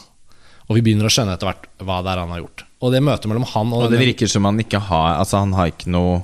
Og 0.70 0.78
vi 0.78 0.84
begynner 0.86 1.10
å 1.10 1.14
skjønne 1.14 1.34
etter 1.34 1.50
hvert 1.50 1.66
hva 1.82 2.00
det 2.06 2.12
er 2.14 2.20
han 2.22 2.30
har 2.36 2.44
gjort. 2.44 2.64
Og 2.80 2.92
det 2.94 3.02
møtet 3.04 3.26
mellom 3.28 3.44
han 3.50 3.72
og, 3.74 3.84
Og 3.88 3.92
det 3.92 4.00
virker 4.00 4.30
som 4.32 4.46
han 4.48 4.60
ikke 4.62 4.80
har 4.88 5.18
Altså 5.20 5.42
han 5.42 5.52
har 5.58 5.68
ikke 5.74 5.90
noe 5.92 6.22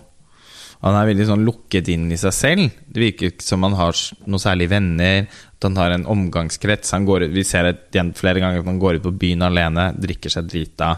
Han 0.86 0.96
er 0.96 1.10
veldig 1.10 1.26
sånn 1.28 1.44
lukket 1.48 1.90
inn 1.92 2.06
i 2.14 2.18
seg 2.22 2.34
selv. 2.36 2.70
Det 2.88 3.02
virker 3.02 3.32
ikke 3.32 3.44
som 3.44 3.64
han 3.66 3.74
har 3.80 3.92
noen 3.98 4.30
noe 4.36 4.44
særlig 4.44 4.68
venner. 4.70 5.26
At 5.58 5.66
han 5.66 5.76
har 5.82 5.96
en 5.96 6.06
omgangskrets. 6.06 6.92
Han 6.94 7.08
går, 7.10 7.26
ut- 7.26 7.34
vi 7.34 7.44
ser 7.48 7.64
det 7.66 7.74
igjen 7.96 8.12
flere 8.14 8.40
ganger 8.44 8.62
at 8.62 8.70
han 8.70 8.78
går 8.80 9.00
ut 9.00 9.06
på 9.08 9.14
byen 9.24 9.42
alene, 9.48 9.88
drikker 9.98 10.30
seg 10.30 10.46
drita, 10.52 10.92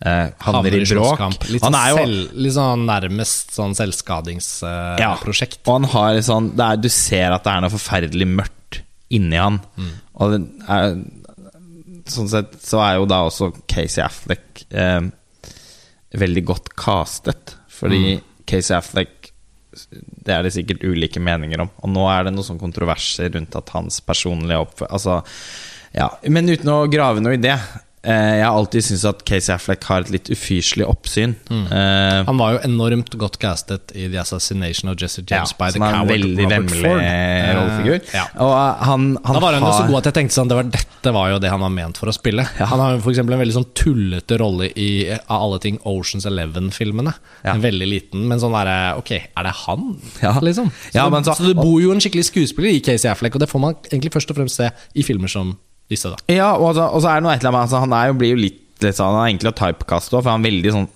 eh, 0.00 0.30
havner 0.46 0.78
i 0.78 0.80
bråk. 0.88 1.20
Litt, 1.50 1.60
Han 1.62 1.74
sånn 1.74 1.76
er 1.82 1.90
jo 1.92 1.98
selv, 2.00 2.32
litt 2.46 2.56
sånn 2.56 2.86
nærmest 2.88 3.52
sånn 3.58 3.76
selvskadingsprosjekt. 3.76 5.60
Ja, 5.60 5.68
Og 5.68 5.74
han 5.80 5.88
har 5.92 6.20
sånn 6.24 6.50
det 6.56 6.64
er, 6.64 6.76
Du 6.76 6.88
ser 6.88 7.32
at 7.36 7.44
det 7.44 7.52
er 7.52 7.60
noe 7.66 7.74
forferdelig 7.74 8.28
mørkt 8.32 8.80
inni 9.10 9.36
han. 9.36 9.60
Mm. 9.76 9.92
Og 10.20 10.32
det 10.32 10.40
er 10.68 10.96
sånn 12.14 12.28
sett 12.30 12.56
så 12.64 12.80
er 12.84 12.96
jo 12.98 13.06
da 13.10 13.22
også 13.28 13.50
Casey 13.70 14.02
Affleck 14.04 14.64
eh, 14.70 15.00
veldig 16.18 16.44
godt 16.48 16.72
castet. 16.78 17.56
Fordi 17.68 18.02
Mm. 18.18 18.22
Casey 18.48 18.74
Affleck 18.76 19.32
Det 19.92 20.32
er 20.34 20.42
det 20.42 20.50
sikkert 20.54 20.82
ulike 20.82 21.20
meninger 21.22 21.60
om. 21.62 21.68
Og 21.84 21.90
nå 21.92 22.06
er 22.10 22.24
det 22.24 22.32
noen 22.34 22.46
sånn 22.46 22.58
kontroverser 22.58 23.30
rundt 23.36 23.54
at 23.54 23.68
hans 23.76 24.00
personlige 24.00 24.58
oppførsel 24.64 24.94
Altså, 24.96 25.18
ja. 25.94 26.08
Men 26.26 26.48
uten 26.48 26.68
å 26.72 26.90
grave 26.90 27.20
noe 27.22 27.36
i 27.36 27.42
det. 27.42 27.54
Eh, 28.04 28.36
jeg 28.38 28.44
har 28.46 28.54
alltid 28.54 28.84
syntes 28.86 29.04
at 29.08 29.24
Casey 29.26 29.52
Affleck 29.54 29.82
har 29.88 30.04
et 30.04 30.10
litt 30.14 30.28
ufyselig 30.30 30.86
oppsyn. 30.86 31.34
Mm. 31.50 31.64
Eh, 31.72 32.24
Han 32.28 32.38
var 32.38 32.52
jo 32.54 32.58
enormt 32.68 33.10
godt 33.18 33.38
castet 33.42 33.90
i 33.94 34.06
The 34.08 34.20
Assassination 34.22 34.88
of 34.92 34.96
Jesse 35.00 35.24
James 35.26 35.52
by 35.58 35.70
The 35.74 35.80
Coward 35.82 36.08
veldig 36.12 36.44
Robert 36.44 36.70
Ford. 36.70 37.02
rollefigur. 37.58 37.98
Eh, 37.98 38.14
ja. 38.14 38.24
Og 38.38 38.52
eh, 38.54 38.84
han, 38.88 39.08
han 39.24 39.34
Da 39.38 39.42
var 39.42 39.52
han 39.58 39.66
jo 39.66 39.72
så 39.74 39.86
god 39.90 39.98
at 40.02 40.10
jeg 40.12 40.16
tenkte 40.20 40.36
sånn 40.38 40.48
det 40.52 40.56
var, 40.60 40.70
Dette 40.78 41.12
var 41.14 41.30
jo 41.34 41.38
det 41.42 41.50
han 41.50 41.60
var 41.66 41.74
ment 41.74 41.98
for 41.98 42.08
å 42.10 42.14
spille. 42.14 42.46
Han 42.58 42.80
har 42.84 42.96
jo 42.96 43.10
eksempel 43.12 43.34
en 43.36 43.42
veldig 43.42 43.56
sånn 43.58 43.68
tullete 43.74 44.38
rolle 44.40 44.70
i 44.78 44.88
av 45.14 45.42
alle 45.48 45.58
ting 45.62 45.78
Oceans 45.88 46.26
Eleven-filmene. 46.28 47.14
Ja. 47.44 47.54
En 47.56 47.62
veldig 47.64 47.88
liten, 47.90 48.26
men 48.30 48.38
sånn 48.42 48.54
derre 48.54 48.96
Ok, 48.98 49.10
er 49.18 49.42
det 49.48 49.54
han? 49.66 49.88
Ja. 50.22 50.32
Liksom. 50.40 50.70
Så, 50.70 50.94
Ja, 50.94 51.08
så- 51.10 51.34
så 51.34 51.46
det 51.50 51.56
bor 51.56 51.80
jo 51.82 51.90
en 51.92 51.98
skikkelig 52.00 52.24
skuespiller 52.30 52.70
i 52.74 52.80
Casey 52.80 53.10
Affleck, 53.10 53.34
og 53.34 53.40
det 53.40 53.48
får 53.50 53.60
man 53.60 53.74
egentlig 53.90 54.12
først 54.14 54.30
og 54.30 54.36
fremst 54.38 54.56
se 54.56 54.70
i 54.94 55.02
filmer 55.02 55.28
som 55.28 55.56
disse, 55.88 56.12
da. 56.12 56.18
Ja, 56.32 56.52
og 56.56 56.74
så, 56.76 56.88
og 56.88 57.02
så 57.02 57.12
er 57.12 57.20
det 57.20 57.26
noe 57.26 57.34
et 57.36 57.42
eller 57.42 57.54
annet 57.54 57.66
altså, 57.66 57.82
Han 57.84 57.94
er 57.96 58.10
jo, 58.10 58.18
blir 58.20 58.34
jo 58.34 58.40
litt 58.42 58.64
litt 58.84 58.98
sånn, 58.98 59.14
Han 59.14 59.20
er 59.22 59.30
egentlig 59.32 59.52
typecast 59.58 60.12
òg, 60.14 60.22
for 60.22 60.30
han 60.32 60.42
er 60.42 60.50
veldig 60.50 60.74
sånn 60.74 60.88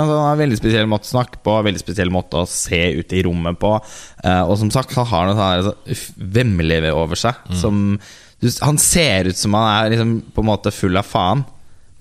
altså, 0.00 0.12
Han 0.14 0.28
har 0.30 0.38
veldig 0.40 0.60
spesiell 0.60 0.88
måte 0.90 1.08
å 1.08 1.14
snakke 1.14 1.42
på, 1.44 1.56
veldig 1.66 1.82
spesiell 1.82 2.12
måte 2.14 2.40
å 2.40 2.50
se 2.50 2.80
ut 3.00 3.12
i 3.16 3.24
rommet 3.26 3.58
på. 3.60 3.74
Uh, 4.22 4.44
og 4.46 4.54
som 4.62 4.70
sagt, 4.74 4.94
han 4.96 5.08
har 5.10 5.28
noe 5.28 5.36
sånn 5.36 5.74
her, 5.90 6.06
vemmelig 6.38 6.80
over 6.94 7.20
seg. 7.20 7.42
Som, 7.60 7.98
du, 8.40 8.48
han 8.64 8.80
ser 8.80 9.30
ut 9.30 9.38
som 9.38 9.56
han 9.58 9.68
er 9.74 9.92
liksom, 9.94 10.16
på 10.32 10.44
en 10.44 10.50
måte 10.52 10.74
full 10.74 10.96
av 10.98 11.08
faen. 11.08 11.44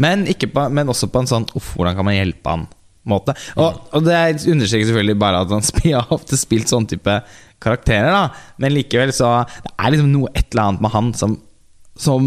Men, 0.01 0.25
på, 0.27 0.65
men 0.75 0.91
også 0.91 1.07
på 1.07 1.21
en 1.21 1.29
sånn 1.29 1.45
Uff, 1.55 1.69
hvordan 1.77 1.95
kan 1.95 2.07
man 2.07 2.17
hjelpe 2.17 2.51
han? 2.51 2.65
Måte. 3.05 3.35
Og, 3.61 3.83
og 3.93 4.01
det 4.01 4.17
understreker 4.49 4.87
selvfølgelig 4.89 5.17
bare 5.21 5.43
at 5.43 5.51
han 5.53 5.65
har 5.93 6.15
ofte 6.15 6.39
spilt 6.39 6.71
sånn 6.71 6.87
type 6.89 7.19
karakterer, 7.63 8.11
da. 8.11 8.51
Men 8.61 8.75
likevel 8.75 9.13
så 9.15 9.31
Det 9.63 9.73
er 9.77 9.93
liksom 9.93 10.11
noe 10.13 10.31
et 10.33 10.47
eller 10.51 10.69
annet 10.69 10.85
med 10.85 10.95
han 10.95 11.11
som 11.17 11.39
som, 11.95 12.25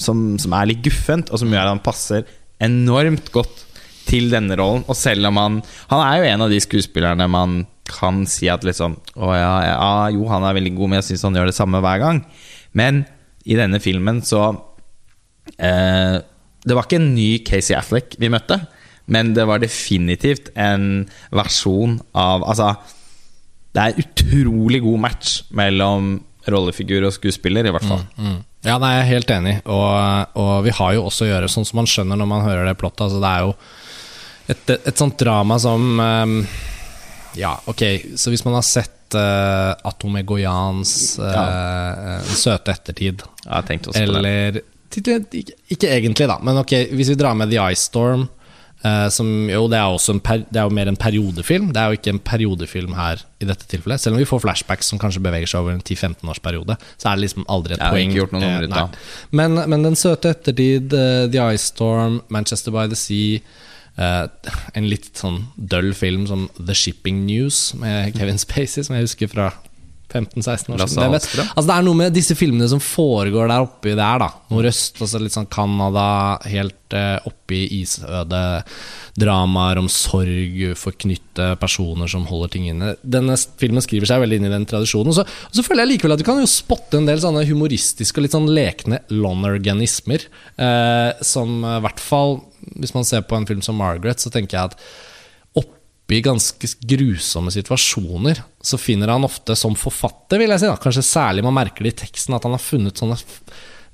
som, 0.00 0.20
som 0.40 0.54
er 0.56 0.70
litt 0.70 0.82
guffent, 0.86 1.28
og 1.28 1.40
som 1.40 1.50
gjør 1.52 1.66
at 1.66 1.74
han 1.74 1.84
passer 1.84 2.22
enormt 2.64 3.28
godt 3.34 3.66
til 4.06 4.30
denne 4.32 4.56
rollen. 4.58 4.86
Og 4.88 4.96
selv 4.96 5.28
om 5.28 5.40
han 5.40 5.58
Han 5.90 6.02
er 6.02 6.18
jo 6.18 6.28
en 6.30 6.44
av 6.46 6.52
de 6.52 6.60
skuespillerne 6.62 7.26
man 7.28 7.66
kan 7.86 8.24
si 8.26 8.48
at 8.50 8.64
liksom 8.66 8.96
Å 9.14 9.34
ja, 9.34 9.52
ja 9.66 9.90
jo, 10.14 10.26
han 10.30 10.46
er 10.46 10.56
veldig 10.58 10.74
god, 10.78 10.88
men 10.88 11.00
jeg 11.00 11.10
syns 11.10 11.26
han 11.28 11.38
gjør 11.38 11.50
det 11.50 11.58
samme 11.58 11.82
hver 11.84 12.00
gang. 12.02 12.22
Men 12.72 13.04
i 13.46 13.58
denne 13.58 13.80
filmen 13.82 14.22
så 14.26 14.48
eh, 15.58 16.16
Det 16.66 16.74
var 16.74 16.86
ikke 16.86 17.00
en 17.02 17.14
ny 17.14 17.30
Casey 17.46 17.76
Affleck 17.78 18.16
vi 18.18 18.32
møtte, 18.32 18.58
men 19.06 19.34
det 19.36 19.44
var 19.46 19.62
definitivt 19.62 20.50
en 20.58 21.06
versjon 21.30 22.00
av 22.16 22.42
Altså, 22.46 22.72
det 23.76 23.84
er 23.84 24.00
utrolig 24.00 24.80
god 24.84 25.02
match 25.04 25.40
mellom 25.56 26.16
rollefigur 26.48 27.04
og 27.08 27.14
skuespiller, 27.14 27.66
i 27.66 27.72
hvert 27.74 27.86
fall. 27.86 28.04
Mm. 28.16 28.38
Ja, 28.66 28.78
nei, 28.82 28.92
jeg 28.96 29.02
er 29.02 29.10
helt 29.12 29.32
enig, 29.34 29.54
og, 29.70 30.36
og 30.38 30.52
vi 30.66 30.74
har 30.74 30.94
jo 30.96 31.06
også 31.06 31.26
å 31.26 31.28
gjøre 31.28 31.50
sånn 31.50 31.66
som 31.68 31.80
man 31.80 31.90
skjønner 31.90 32.18
når 32.18 32.30
man 32.30 32.46
hører 32.46 32.70
det 32.70 32.76
plottet. 32.80 33.04
Altså, 33.06 33.20
det 33.22 33.32
er 33.32 33.44
jo 33.44 33.52
et, 34.54 34.72
et 34.90 35.02
sånt 35.02 35.18
drama 35.18 35.58
som 35.62 36.00
um, 36.00 36.36
Ja, 37.36 37.56
ok, 37.68 37.82
så 38.18 38.32
hvis 38.32 38.46
man 38.46 38.56
har 38.56 38.64
sett 38.66 39.18
uh, 39.18 39.74
Atome 39.86 40.22
Goyans 40.26 40.94
uh, 41.20 42.22
Søte 42.30 42.74
ettertid, 42.74 43.26
tenkte 43.26 43.66
tenkt 43.68 43.90
også 43.90 44.06
på 44.06 44.14
det. 44.14 44.22
eller 44.22 44.62
ikke, 44.96 45.18
ikke 45.74 45.90
egentlig, 45.92 46.28
da, 46.30 46.38
men 46.46 46.62
ok, 46.62 46.72
hvis 46.96 47.10
vi 47.12 47.18
drar 47.18 47.36
med 47.36 47.50
The 47.52 47.60
Ice 47.74 47.90
Storm 47.90 48.24
eh, 48.86 49.08
som 49.12 49.28
jo, 49.50 49.66
det 49.72 49.78
er, 49.78 49.90
også 49.90 50.14
en 50.16 50.22
per, 50.24 50.44
det 50.46 50.60
er 50.60 50.68
jo 50.68 50.76
mer 50.78 50.90
en 50.90 50.98
periodefilm. 51.00 51.72
Det 51.74 51.82
er 51.82 51.90
jo 51.90 52.00
ikke 52.00 52.14
en 52.14 52.22
periodefilm 52.30 52.96
her 52.98 53.22
i 53.42 53.48
dette 53.48 53.68
tilfellet. 53.70 54.02
Selv 54.02 54.16
om 54.16 54.22
vi 54.22 54.28
får 54.28 54.44
flashbacks 54.44 54.92
som 54.92 55.00
kanskje 55.02 55.22
beveger 55.26 55.50
seg 55.50 55.64
over 55.64 55.76
en 55.76 55.82
10-15 55.82 56.32
års 56.32 56.42
periode, 56.42 56.78
så 56.96 57.10
er 57.10 57.18
det 57.18 57.26
liksom 57.26 57.46
aldri 57.52 57.76
et 57.76 57.84
poeng. 57.84 58.16
nummer 58.32 58.66
Eh, 58.66 59.12
men, 59.42 59.60
men 59.68 59.86
Den 59.86 59.98
søte 59.98 60.32
ettertid, 60.34 60.94
eh, 60.94 61.26
The 61.32 61.46
Ice 61.54 61.72
Storm, 61.72 62.20
Manchester 62.28 62.74
by 62.74 62.86
the 62.90 62.98
Sea 62.98 63.40
uh, 63.98 64.26
En 64.76 64.88
litt 64.90 65.12
sånn 65.18 65.42
døll 65.56 65.92
film 65.96 66.26
som 66.30 66.46
The 66.58 66.76
Shipping 66.76 67.24
News 67.28 67.70
med 67.80 68.12
Kevin 68.18 68.40
Spacey, 68.40 68.84
som 68.86 68.96
jeg 68.96 69.08
husker 69.08 69.32
fra 69.32 69.50
15-16 70.16 70.72
år 70.74 70.82
siden. 70.82 71.14
Det, 71.14 71.20
altså, 71.44 71.66
det 71.68 71.74
er 71.76 71.86
noe 71.86 71.98
med 71.98 72.14
disse 72.16 72.36
filmene 72.38 72.68
som 72.70 72.82
foregår 72.82 73.50
der 73.50 73.64
oppi 73.66 73.94
der, 73.94 74.22
da. 74.22 74.28
Nordøst, 74.50 75.00
altså 75.04 75.20
litt 75.22 75.34
sånn 75.36 75.48
Canada, 75.52 76.06
helt 76.48 76.96
uh, 76.96 77.28
oppi 77.28 77.62
isøde. 77.78 78.42
Dramaer 79.16 79.80
om 79.80 79.88
sorg, 79.92 80.60
forknytte 80.80 81.52
personer 81.60 82.10
som 82.10 82.26
holder 82.28 82.52
ting 82.52 82.68
inne. 82.72 82.94
Denne 83.02 83.38
filmen 83.60 83.84
skriver 83.84 84.10
seg 84.10 84.22
veldig 84.24 84.40
inn 84.40 84.48
i 84.50 84.54
den 84.54 84.68
tradisjonen. 84.68 85.12
Og 85.12 85.18
så, 85.18 85.26
og 85.26 85.58
så 85.58 85.64
føler 85.66 85.84
jeg 85.84 85.94
likevel 85.94 86.16
at 86.16 86.22
du 86.22 86.26
kan 86.28 86.40
jo 86.42 86.50
spotte 86.50 87.00
en 87.00 87.08
del 87.08 87.22
sånne 87.22 87.46
humoristiske 87.48 88.20
og 88.20 88.26
litt 88.26 88.36
sånn 88.36 88.50
lekne 88.52 89.02
Lonerganismer. 89.14 90.28
uh, 90.60 91.12
som 91.24 91.60
i 91.64 91.82
hvert 91.84 92.00
fall, 92.02 92.40
hvis 92.76 92.94
man 92.96 93.06
ser 93.08 93.26
på 93.26 93.38
en 93.38 93.46
film 93.48 93.62
som 93.64 93.78
Margaret, 93.78 94.22
så 94.22 94.32
tenker 94.32 94.58
jeg 94.58 94.72
at 94.72 94.80
oppi 96.06 96.20
ganske 96.22 96.68
grusomme 96.86 97.50
situasjoner, 97.50 98.42
så 98.62 98.78
finner 98.78 99.08
han 99.08 99.24
ofte 99.26 99.56
som 99.56 99.74
forfatter, 99.74 100.38
vil 100.38 100.52
jeg 100.54 100.62
si, 100.62 100.68
da, 100.70 100.78
kanskje 100.78 101.02
særlig 101.02 101.42
man 101.42 101.56
merker 101.56 101.82
det 101.82 101.96
i 101.96 102.02
teksten, 102.06 102.36
at 102.36 102.44
han 102.46 102.54
har 102.54 102.62
funnet 102.62 102.96
sånne 102.96 103.18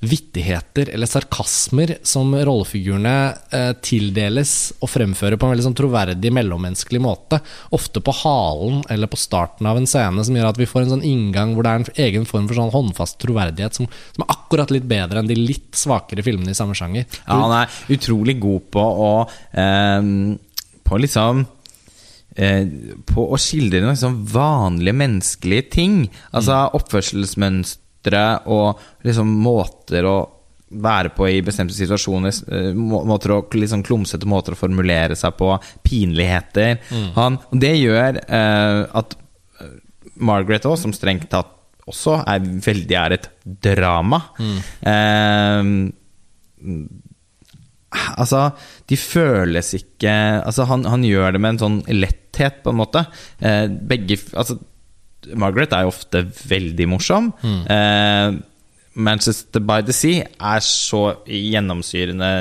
vittigheter 0.02 0.88
eller 0.90 1.06
sarkasmer 1.06 1.92
som 2.02 2.34
rollefigurene 2.34 3.14
eh, 3.54 3.70
tildeles 3.86 4.72
og 4.82 4.90
fremfører 4.90 5.38
på 5.38 5.46
en 5.46 5.52
veldig 5.54 5.66
sånn 5.68 5.76
troverdig 5.78 6.32
mellommenneskelig 6.34 7.00
måte. 7.00 7.38
Ofte 7.70 8.02
på 8.02 8.12
halen 8.24 8.82
eller 8.90 9.06
på 9.06 9.20
starten 9.22 9.70
av 9.70 9.78
en 9.78 9.86
scene, 9.86 10.26
som 10.26 10.36
gjør 10.36 10.50
at 10.50 10.58
vi 10.58 10.66
får 10.66 10.82
en 10.82 10.96
sånn 10.96 11.06
inngang 11.06 11.54
hvor 11.54 11.64
det 11.64 11.70
er 11.70 11.84
en 11.84 12.02
egen 12.08 12.26
form 12.26 12.50
for 12.50 12.58
sånn 12.58 12.74
håndfast 12.74 13.20
troverdighet 13.22 13.78
som, 13.78 13.86
som 13.86 14.26
er 14.26 14.34
akkurat 14.34 14.74
litt 14.74 14.90
bedre 14.90 15.22
enn 15.22 15.30
de 15.30 15.38
litt 15.38 15.70
svakere 15.78 16.26
filmene 16.26 16.50
i 16.50 16.58
samme 16.58 16.74
sjanger. 16.76 17.06
Ja, 17.22 17.38
han 17.38 17.56
er 17.62 17.80
utrolig 17.94 18.36
god 18.42 18.68
på 18.74 18.84
å 19.06 19.12
eh, 19.54 20.12
På 20.82 20.98
liksom 20.98 21.46
eh, 22.36 22.66
På 23.06 23.28
å 23.32 23.38
skildre 23.40 23.80
noen 23.84 23.96
sånn 23.98 24.20
vanlige 24.26 24.94
menneskelige 24.96 25.70
ting. 25.70 26.10
Altså 26.32 26.70
oppførselsmønstre 26.78 28.22
og 28.46 28.78
liksom 29.04 29.28
måter 29.42 30.04
å 30.08 30.16
være 30.72 31.10
på 31.12 31.26
i 31.28 31.42
bestemte 31.44 31.74
situasjoner. 31.76 32.32
eh, 32.50 32.72
må- 32.74 33.04
Måter 33.04 33.30
å, 33.36 33.42
liksom 33.52 33.82
klumsete 33.84 34.24
måter 34.26 34.52
å 34.54 34.56
formulere 34.56 35.14
seg 35.16 35.36
på. 35.36 35.58
Pinligheter. 35.84 36.78
Han, 37.14 37.38
og 37.52 37.60
det 37.60 37.74
gjør 37.76 38.16
eh, 38.28 38.86
at 38.94 39.14
eh, 39.60 39.66
Margaret 40.16 40.62
også, 40.64 40.82
som 40.82 40.92
strengt 40.92 41.28
tatt 41.30 41.46
også 41.86 42.22
er 42.26 42.38
veldig 42.40 42.96
er 42.96 43.12
et 43.18 43.28
drama. 43.44 44.22
Eh, 44.86 45.90
Altså, 47.92 48.50
de 48.88 48.96
føles 48.96 49.74
ikke 49.76 50.12
Altså, 50.40 50.64
han, 50.70 50.86
han 50.88 51.04
gjør 51.04 51.34
det 51.34 51.40
med 51.42 51.54
en 51.54 51.62
sånn 51.62 51.80
letthet, 51.92 52.62
på 52.64 52.72
en 52.72 52.80
måte. 52.80 53.04
Eh, 53.44 53.66
begge 53.68 54.16
Altså, 54.32 54.58
Margaret 55.38 55.74
er 55.76 55.84
jo 55.84 55.92
ofte 55.92 56.24
veldig 56.48 56.88
morsom. 56.90 57.28
Eh, 57.70 58.38
Manchester 58.94 59.62
by 59.64 59.80
the 59.86 59.94
Sea 59.96 60.26
er 60.26 60.64
så 60.64 61.04
gjennomsyrende 61.24 62.32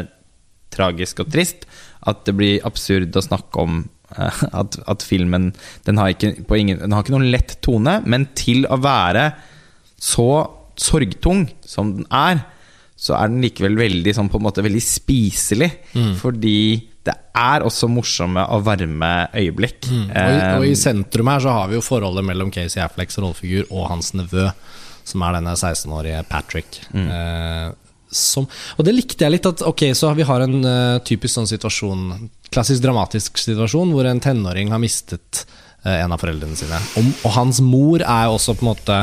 tragisk 0.71 1.21
og 1.23 1.31
trist 1.31 1.67
at 2.07 2.23
det 2.25 2.33
blir 2.35 2.65
absurd 2.67 3.15
å 3.15 3.23
snakke 3.23 3.61
om 3.61 3.83
eh, 4.15 4.41
at, 4.61 4.79
at 4.89 5.05
filmen 5.05 5.51
den 5.85 6.01
har, 6.01 6.15
ikke, 6.15 6.33
på 6.47 6.57
ingen, 6.57 6.81
den 6.81 6.95
har 6.95 7.05
ikke 7.05 7.15
noen 7.15 7.29
lett 7.31 7.57
tone, 7.63 7.99
men 8.05 8.29
til 8.37 8.65
å 8.65 8.79
være 8.81 9.29
så 10.01 10.31
sorgtung 10.81 11.45
som 11.67 11.93
den 11.99 12.07
er, 12.09 12.41
så 12.95 13.15
er 13.17 13.31
den 13.31 13.41
likevel 13.43 13.77
veldig, 13.79 14.13
sånn, 14.13 14.29
på 14.29 14.37
en 14.37 14.45
måte, 14.45 14.63
veldig 14.65 14.83
spiselig. 14.85 15.71
Fordi 16.21 16.57
det 17.01 17.15
er 17.33 17.63
også 17.65 17.89
morsomme 17.89 18.43
og 18.53 18.65
varme 18.67 19.11
øyeblikk. 19.33 19.87
Og 19.89 20.11
i, 20.13 20.41
og 20.59 20.65
i 20.67 20.73
Eh, 20.75 20.77
sentrum 20.77 21.31
her 21.31 21.41
så 21.41 21.55
har 21.55 21.71
vi 21.71 21.79
jo 21.79 21.85
forholdet 21.85 22.25
mellom 22.27 22.51
Casey 22.53 22.81
Afflecks 22.83 23.17
rollefigur 23.17 23.65
og 23.71 23.89
hans 23.89 24.13
nevø, 24.13 24.51
som 25.07 25.23
er 25.25 25.39
denne 25.39 25.55
16-årige 25.57 26.21
Patrick. 26.29 26.83
Eh, 26.93 27.71
som, 28.11 28.45
og 28.77 28.85
det 28.85 28.93
likte 28.93 29.25
jeg 29.25 29.37
litt. 29.37 29.49
At 29.49 29.63
ok, 29.65 29.87
så 29.97 30.11
vi 30.17 30.27
har 30.27 30.43
en 30.43 30.59
uh, 30.65 30.99
typisk 31.07 31.37
sånn 31.37 31.49
situasjon, 31.49 32.29
klassisk 32.51 32.83
dramatisk 32.83 33.39
situasjon, 33.39 33.93
hvor 33.95 34.07
en 34.09 34.19
tenåring 34.21 34.73
har 34.73 34.81
mistet 34.83 35.45
uh, 35.85 35.95
en 35.95 36.11
av 36.11 36.19
foreldrene 36.21 36.59
sine. 36.59 36.79
Og, 36.99 37.07
og 37.23 37.35
hans 37.37 37.63
mor 37.63 38.03
er 38.03 38.27
jo 38.27 38.35
også 38.35 38.57
på 38.59 38.67
en 38.67 38.71
måte 38.73 38.97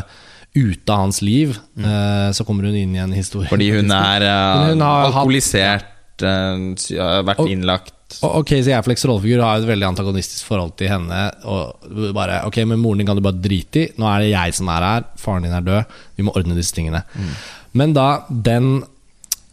ute 0.56 0.88
av 0.92 0.98
hans 1.04 1.20
liv. 1.22 1.56
Eh, 1.78 2.30
så 2.34 2.44
kommer 2.46 2.64
hun 2.64 2.74
inn 2.76 2.94
i 2.96 3.02
en 3.02 3.12
historie. 3.12 3.48
fordi 3.50 3.70
hun 3.76 3.90
er 3.92 4.24
uh, 4.26 4.66
hun 4.70 4.80
har 4.80 5.04
hatt- 5.04 5.14
alkoholisert, 5.14 6.22
eh, 6.22 7.22
vært 7.22 7.38
Og- 7.44 7.48
innlagt 7.48 7.92
Ok, 8.24 8.48
så 8.48 8.48
Casey 8.48 8.72
Afflecks 8.72 9.04
rollefigur 9.04 9.42
har 9.44 9.58
et 9.61 9.66
veldig 9.68 9.84
antagonistisk 9.90 10.46
forhold 10.48 10.72
til 10.80 10.88
henne. 10.88 11.18
Og 11.44 11.76
bare, 12.16 12.38
ok, 12.48 12.56
men 12.64 12.78
Moren 12.80 13.02
din 13.02 13.06
kan 13.06 13.18
du 13.18 13.20
bare 13.20 13.37
drite 13.37 13.82
i. 13.82 13.90
Nå 14.00 14.06
er 14.08 14.20
det 14.24 14.30
jeg 14.30 14.54
som 14.56 14.70
er 14.72 14.80
her. 14.87 15.04
Faren 15.20 15.42
din 15.44 15.52
er 15.52 15.61
død. 15.61 15.84
Vi 16.16 16.24
må 16.24 16.32
ordne 16.34 16.56
disse 16.56 16.72
tingene. 16.72 17.02
Men 17.76 17.92
da 17.92 18.22
den 18.30 18.84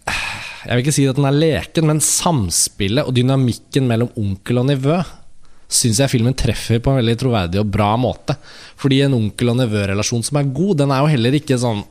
Jeg 0.07 0.71
vil 0.71 0.83
ikke 0.85 0.93
si 0.95 1.05
at 1.05 1.17
den 1.19 1.25
er 1.27 1.35
leken, 1.35 1.85
men 1.85 1.99
samspillet 1.99 3.05
og 3.05 3.13
dynamikken 3.13 3.85
mellom 3.91 4.09
onkel 4.17 4.57
og 4.63 4.65
nevø 4.71 5.03
syns 5.69 5.97
jeg 5.99 6.09
filmen 6.13 6.33
treffer 6.37 6.79
på 6.79 6.91
en 6.93 6.99
veldig 7.01 7.17
troverdig 7.21 7.59
og 7.59 7.71
bra 7.73 7.95
måte. 7.97 8.37
Fordi 8.77 9.01
en 9.05 9.13
onkel 9.17 9.49
og 9.49 9.57
nevø-relasjon 9.63 10.23
som 10.23 10.37
er 10.37 10.43
god, 10.55 10.77
den 10.83 10.91
er 10.91 11.01
jo 11.03 11.13
heller 11.15 11.31
ikke 11.41 11.57
sånn 11.59 11.83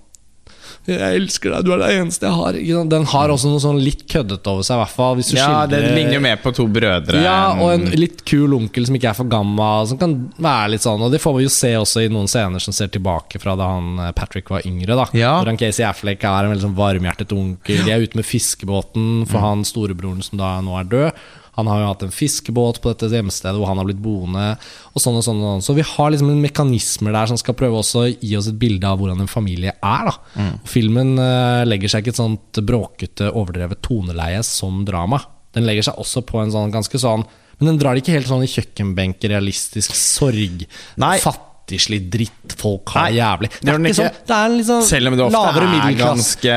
jeg 0.85 1.17
elsker 1.17 1.49
deg, 1.55 1.65
du 1.65 1.71
er 1.73 1.79
det 1.81 1.87
eneste 1.97 2.27
jeg 2.29 2.37
har. 2.37 2.57
Den 2.93 3.07
har 3.09 3.31
også 3.33 3.49
noe 3.49 3.61
sånn 3.63 3.79
litt 3.81 4.03
køddete 4.11 4.51
over 4.53 4.67
seg, 4.67 4.83
fall. 4.93 5.17
Ja, 5.33 5.47
skildrer- 5.65 5.95
ligner 5.97 6.19
jo 6.19 6.21
mer 6.21 6.37
på 6.43 6.53
to 6.53 6.67
brødre. 6.69 7.23
ja, 7.25 7.55
og 7.57 7.71
en 7.73 7.87
litt 7.97 8.21
kul 8.29 8.53
onkel 8.53 8.85
som 8.85 8.95
ikke 8.99 9.09
er 9.09 9.15
for 9.17 9.25
gammel. 9.25 9.87
Som 9.89 9.97
kan 9.97 10.13
være 10.37 10.73
litt 10.75 10.83
sånn 10.85 11.01
Og 11.01 11.11
det 11.11 11.23
får 11.23 11.37
vi 11.39 11.43
jo 11.47 11.49
se 11.49 11.73
også 11.81 12.05
i 12.05 12.09
noen 12.13 12.29
scener 12.29 12.61
som 12.61 12.75
ser 12.77 12.89
tilbake 12.93 13.41
fra 13.41 13.57
da 13.57 13.65
han 13.79 13.99
eh, 13.99 14.13
Patrick 14.13 14.51
var 14.51 14.61
yngre. 14.67 14.89
da 14.95 15.07
Ja. 15.17 15.39
Hvor 15.41 15.47
han 15.47 15.57
Casey 15.57 15.85
Affleck 15.89 16.23
er 16.23 16.45
en 16.45 16.53
veldig 16.53 16.67
sånn 16.69 16.77
varmhjertet 16.77 17.33
onkel. 17.33 17.85
De 17.85 17.91
er 17.91 18.01
ute 18.05 18.17
med 18.17 18.27
fiskebåten 18.27 19.27
for 19.27 19.39
Mm. 19.39 19.43
han 19.49 19.65
storebroren 19.65 20.23
som 20.23 20.37
da 20.37 20.61
nå 20.61 20.79
er 20.81 20.85
død. 20.85 21.13
Han 21.57 21.71
har 21.71 21.81
jo 21.81 21.89
hatt 21.91 22.05
en 22.07 22.15
fiskebåt 22.15 22.81
på 22.83 22.93
dette 22.93 23.11
hjemstedet 23.13 23.57
hvor 23.59 23.71
han 23.71 23.81
har 23.81 23.89
blitt 23.89 24.03
boende. 24.03 24.47
Og 24.93 25.03
sånn 25.03 25.19
og 25.21 25.25
sånn 25.27 25.41
og 25.43 25.47
sånn 25.55 25.65
Så 25.69 25.77
vi 25.77 25.87
har 25.87 26.11
liksom 26.11 26.33
en 26.33 26.43
mekanismer 26.43 27.15
der 27.15 27.31
som 27.31 27.39
skal 27.41 27.57
prøve 27.59 27.79
også 27.81 28.03
å 28.03 28.11
gi 28.11 28.35
oss 28.39 28.51
et 28.51 28.59
bilde 28.61 28.89
av 28.89 29.01
hvordan 29.01 29.23
en 29.25 29.31
familie 29.31 29.77
er. 29.79 30.11
da 30.11 30.15
Mm. 30.35 30.55
Filmen 30.67 31.15
eh, 31.21 31.63
legger 31.69 31.91
seg 31.91 32.03
ikke 32.03 32.13
et 32.15 32.19
sånt 32.19 32.59
bråkete, 32.67 33.31
overdrevet 33.31 33.81
toneleie 33.85 34.43
som 34.47 34.83
drama. 34.87 35.21
Den 35.55 35.67
legger 35.69 35.87
seg 35.91 36.01
også 36.03 36.25
på 36.27 36.41
en 36.43 36.51
sånn 36.51 36.75
ganske 36.75 36.99
sånn 36.99 37.23
Men 37.61 37.69
den 37.71 37.79
drar 37.79 37.95
ikke 37.95 38.17
helt 38.17 38.27
sånn 38.27 38.43
i 38.43 38.51
kjøkkenbenk, 38.51 39.23
realistisk 39.31 39.95
sorg. 39.95 40.65
Nei. 40.99 41.19
Fattigslig 41.65 41.99
drittfolk 42.13 42.91
har 42.93 43.07
Nei, 43.09 43.15
jævlig. 43.17 43.49
det 43.65 43.71
er 43.73 43.79
ikke 43.79 43.89
ikke. 43.89 43.97
sånn 43.97 44.27
Det 44.29 44.37
er 44.37 44.65
sånn 44.69 44.83
Selv 44.85 45.09
om 45.09 45.15
det 45.17 45.25
ofte 45.25 45.39
lavere 45.39 45.69
er 45.89 45.95
ganske 45.97 46.55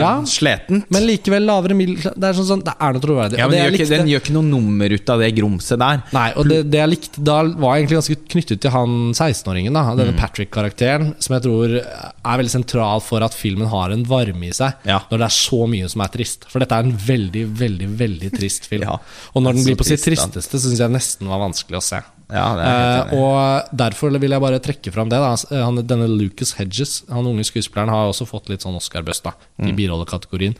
Ja. 0.00 0.12
sletent. 0.24 0.86
Men 0.90 1.02
likevel 1.06 1.44
lavere 1.44 1.74
middelklasse. 1.76 2.14
Det 2.18 2.24
er 2.28 2.32
sånn, 2.38 2.46
sånn 2.48 2.64
Det 2.64 2.74
er 2.80 2.92
noe 2.92 3.00
troverdig. 3.02 3.38
ja, 3.38 3.46
men 3.48 3.58
gjør, 3.58 3.76
ikke, 3.76 3.88
den 3.88 4.06
gjør 4.08 4.20
ikke 4.22 4.32
noe 4.32 4.42
nummer 4.48 4.88
ut 4.94 5.10
av 5.10 5.18
det 5.20 5.34
grumset 5.36 5.78
der. 5.78 6.02
Nei, 6.12 6.32
og 6.36 6.48
det, 6.48 6.70
det 6.70 6.78
jeg 6.80 6.88
likte 6.88 7.22
da, 7.24 7.42
var 7.42 7.76
egentlig 7.76 7.98
ganske 8.00 8.16
knyttet 8.28 8.60
til 8.60 8.70
han 8.70 9.12
16-åringen. 9.12 9.72
da 9.74 9.94
Denne 9.94 10.14
Mm. 10.14 10.18
Patrick-karakteren, 10.18 11.14
som 11.20 11.34
jeg 11.36 11.42
tror 11.44 11.76
er 11.76 12.38
veldig 12.40 12.50
sentral 12.50 13.00
for 13.02 13.22
at 13.22 13.34
filmen 13.34 13.68
har 13.68 13.90
en 13.92 14.04
varme 14.04 14.48
i 14.48 14.52
seg. 14.56 14.72
Ja. 14.86 15.00
Når 15.10 15.18
det 15.18 15.26
er 15.28 15.36
så 15.36 15.68
mye 15.68 15.88
som 15.90 16.00
er 16.00 16.08
trist. 16.08 16.46
For 16.48 16.58
dette 16.60 16.72
er 16.72 16.84
en 16.88 16.92
veldig, 16.96 17.46
veldig 17.52 17.88
veldig 17.98 18.32
trist 18.38 18.64
film. 18.66 18.78
Ja, 18.88 18.96
og 19.34 19.42
når 19.42 19.54
den 19.58 19.64
blir 19.64 19.76
på 19.76 19.84
sitt 19.84 20.00
trist, 20.02 20.32
tristeste, 20.32 20.56
syns 20.62 20.78
jeg 20.78 20.88
nesten 20.90 21.28
var 21.28 21.38
vanskelig 21.42 21.76
å 21.76 21.82
se. 21.82 22.00
Ja, 22.30 23.08
i. 23.10 23.16
og 23.16 23.68
derfor 23.74 24.10
vil 24.20 24.30
jeg 24.30 24.37
bare 24.40 24.60
trekke 24.62 24.92
fram 24.94 25.08
det. 25.08 25.18
Da. 25.20 25.62
Han, 25.64 25.80
denne 25.86 26.08
Lucas 26.10 26.54
Hedges, 26.58 27.02
han 27.08 27.26
unge 27.26 27.44
skuespilleren, 27.46 27.90
har 27.92 28.10
også 28.10 28.26
fått 28.28 28.48
litt 28.48 28.64
sånn 28.66 28.76
Oscar-bust 28.78 29.26
i 29.28 29.32
Mm. 29.70 29.76
birollekategorien. 29.76 30.56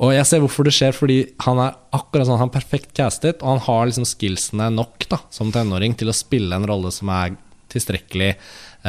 Og 0.00 0.12
jeg 0.12 0.26
ser 0.26 0.40
hvorfor 0.40 0.64
det 0.64 0.72
skjer, 0.74 0.92
fordi 0.92 1.32
han 1.40 1.58
er 1.58 1.74
akkurat 1.92 2.26
sånn 2.26 2.38
Han 2.38 2.48
er 2.48 2.60
perfekt 2.60 2.94
castet, 2.94 3.42
og 3.42 3.48
han 3.48 3.58
har 3.66 3.86
liksom 3.86 4.04
skillsene 4.04 4.70
nok 4.74 5.08
da, 5.08 5.18
som 5.30 5.52
tenåring 5.52 5.96
til 5.96 6.08
å 6.08 6.14
spille 6.14 6.52
en 6.54 6.66
rolle 6.66 6.90
som 6.92 7.08
er 7.08 7.36
tilstrekkelig 7.72 8.36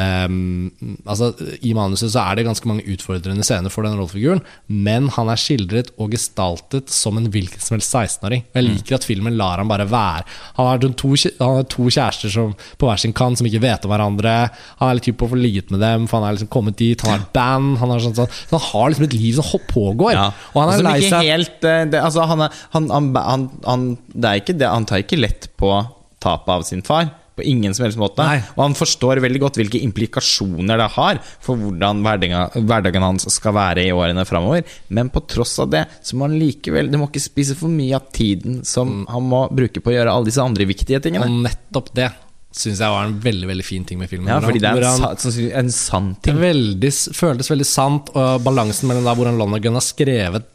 ehm, 0.00 0.72
altså 1.04 1.30
I 1.64 1.74
manuset 1.76 2.12
så 2.12 2.22
er 2.24 2.38
det 2.38 2.46
ganske 2.48 2.68
mange 2.68 2.84
utfordrende 2.90 3.46
scener 3.46 3.72
for 3.72 3.86
den 3.86 3.96
rollefiguren, 3.98 4.42
men 4.66 5.08
han 5.14 5.30
er 5.32 5.40
skildret 5.40 5.92
og 5.98 6.14
gestaltet 6.14 6.92
som 6.92 7.18
en 7.20 7.30
hvilken 7.32 7.62
som 7.62 7.76
helst 7.76 7.94
16-åring. 7.94 8.44
Og 8.50 8.60
Jeg 8.60 8.68
liker 8.68 8.98
at 8.98 9.06
filmen 9.06 9.38
lar 9.38 9.62
ham 9.62 9.70
bare 9.70 9.88
være. 9.90 10.26
Han 10.58 10.70
har, 10.70 10.84
to, 10.98 11.14
han 11.40 11.58
har 11.60 11.68
to 11.70 11.88
kjærester 11.88 12.32
som, 12.32 12.54
på 12.78 12.90
hver 12.90 13.00
sin 13.00 13.16
kant 13.16 13.40
som 13.40 13.48
ikke 13.48 13.62
vet 13.64 13.86
om 13.86 13.94
hverandre. 13.94 14.36
Han 14.80 14.90
er 14.90 15.00
litt 15.00 15.10
hypp 15.10 15.20
på 15.22 15.28
å 15.28 15.34
få 15.34 15.40
ligget 15.40 15.72
med 15.74 15.82
dem, 15.84 16.08
for 16.10 16.20
han 16.20 16.28
er 16.28 16.38
liksom 16.38 16.52
kommet 16.52 16.78
dit. 16.80 17.00
Han 17.06 17.14
har 17.14 17.24
et 17.24 17.34
band. 17.36 17.78
Han 17.82 17.96
sånn, 17.98 18.16
sånn, 18.18 18.30
så 18.30 18.58
han 18.58 18.66
har 18.70 18.92
liksom 18.92 19.08
et 19.08 19.18
liv 19.18 19.40
som 19.40 19.66
pågår. 19.70 20.14
Ja. 20.16 20.28
Og 20.52 20.62
han 20.62 20.74
er 20.74 20.86
lei 20.86 20.96
seg 21.06 21.32
helt 21.32 21.68
eh, 21.68 21.82
det, 21.90 22.00
altså, 22.00 22.26
han, 22.30 22.46
han, 22.74 22.88
han, 22.92 23.10
han, 23.16 23.50
han, 23.66 23.90
det 24.12 24.30
er 24.30 24.42
ikke 24.42 24.56
det, 24.58 24.70
han 24.70 24.88
tar 24.88 25.04
ikke 25.04 25.20
lett 25.20 25.50
på 25.60 25.70
tapet 26.24 26.56
av 26.56 26.66
sin 26.66 26.82
far. 26.84 27.12
På 27.34 27.42
ingen 27.42 27.74
som 27.74 27.82
helst 27.86 27.98
måte. 27.98 28.22
Nei. 28.22 28.38
Og 28.54 28.60
han 28.62 28.76
forstår 28.78 29.18
veldig 29.24 29.40
godt 29.42 29.56
hvilke 29.58 29.80
implikasjoner 29.82 30.78
det 30.78 30.90
har 30.94 31.18
for 31.42 31.58
hvordan 31.58 32.02
hverdagen, 32.04 32.66
hverdagen 32.68 33.02
hans 33.02 33.26
skal 33.34 33.56
være 33.56 33.88
i 33.88 33.94
årene 33.94 34.22
framover. 34.28 34.62
Men 34.94 35.10
på 35.10 35.24
tross 35.26 35.56
av 35.64 35.72
det, 35.74 35.84
så 36.04 36.14
må 36.14 36.28
han 36.28 36.38
likevel 36.38 36.92
Det 36.92 37.00
må 37.00 37.08
ikke 37.10 37.24
spise 37.24 37.56
for 37.58 37.72
mye 37.72 37.96
av 37.98 38.06
tiden 38.14 38.60
som 38.68 39.00
han 39.10 39.26
må 39.26 39.48
bruke 39.50 39.82
på 39.82 39.90
å 39.90 39.96
gjøre 39.96 40.14
alle 40.14 40.30
disse 40.30 40.44
andre 40.44 40.68
viktige 40.70 41.02
tingene. 41.02 41.26
Og 41.26 41.42
nettopp 41.48 41.90
det 41.98 42.12
syns 42.54 42.78
jeg 42.78 42.92
var 42.94 43.08
en 43.08 43.16
veldig 43.18 43.48
veldig 43.50 43.64
fin 43.66 43.82
ting 43.82 43.98
med 43.98 44.06
filmen. 44.12 44.30
Ja, 44.30 44.38
fordi 44.38 44.60
det 44.62 44.70
er 44.70 44.84
en, 44.86 45.02
han- 45.02 45.18
sa, 45.18 45.30
en 45.58 45.70
sann 45.74 46.12
ting. 46.22 46.36
veldig, 46.38 46.92
føltes 47.18 47.50
veldig 47.50 47.66
sant, 47.66 48.12
og 48.14 48.44
balansen 48.46 48.86
mellom 48.86 49.08
der 49.08 49.18
hvordan 49.18 49.40
Lonergan 49.42 49.74
har 49.74 49.82
skrevet 49.82 50.46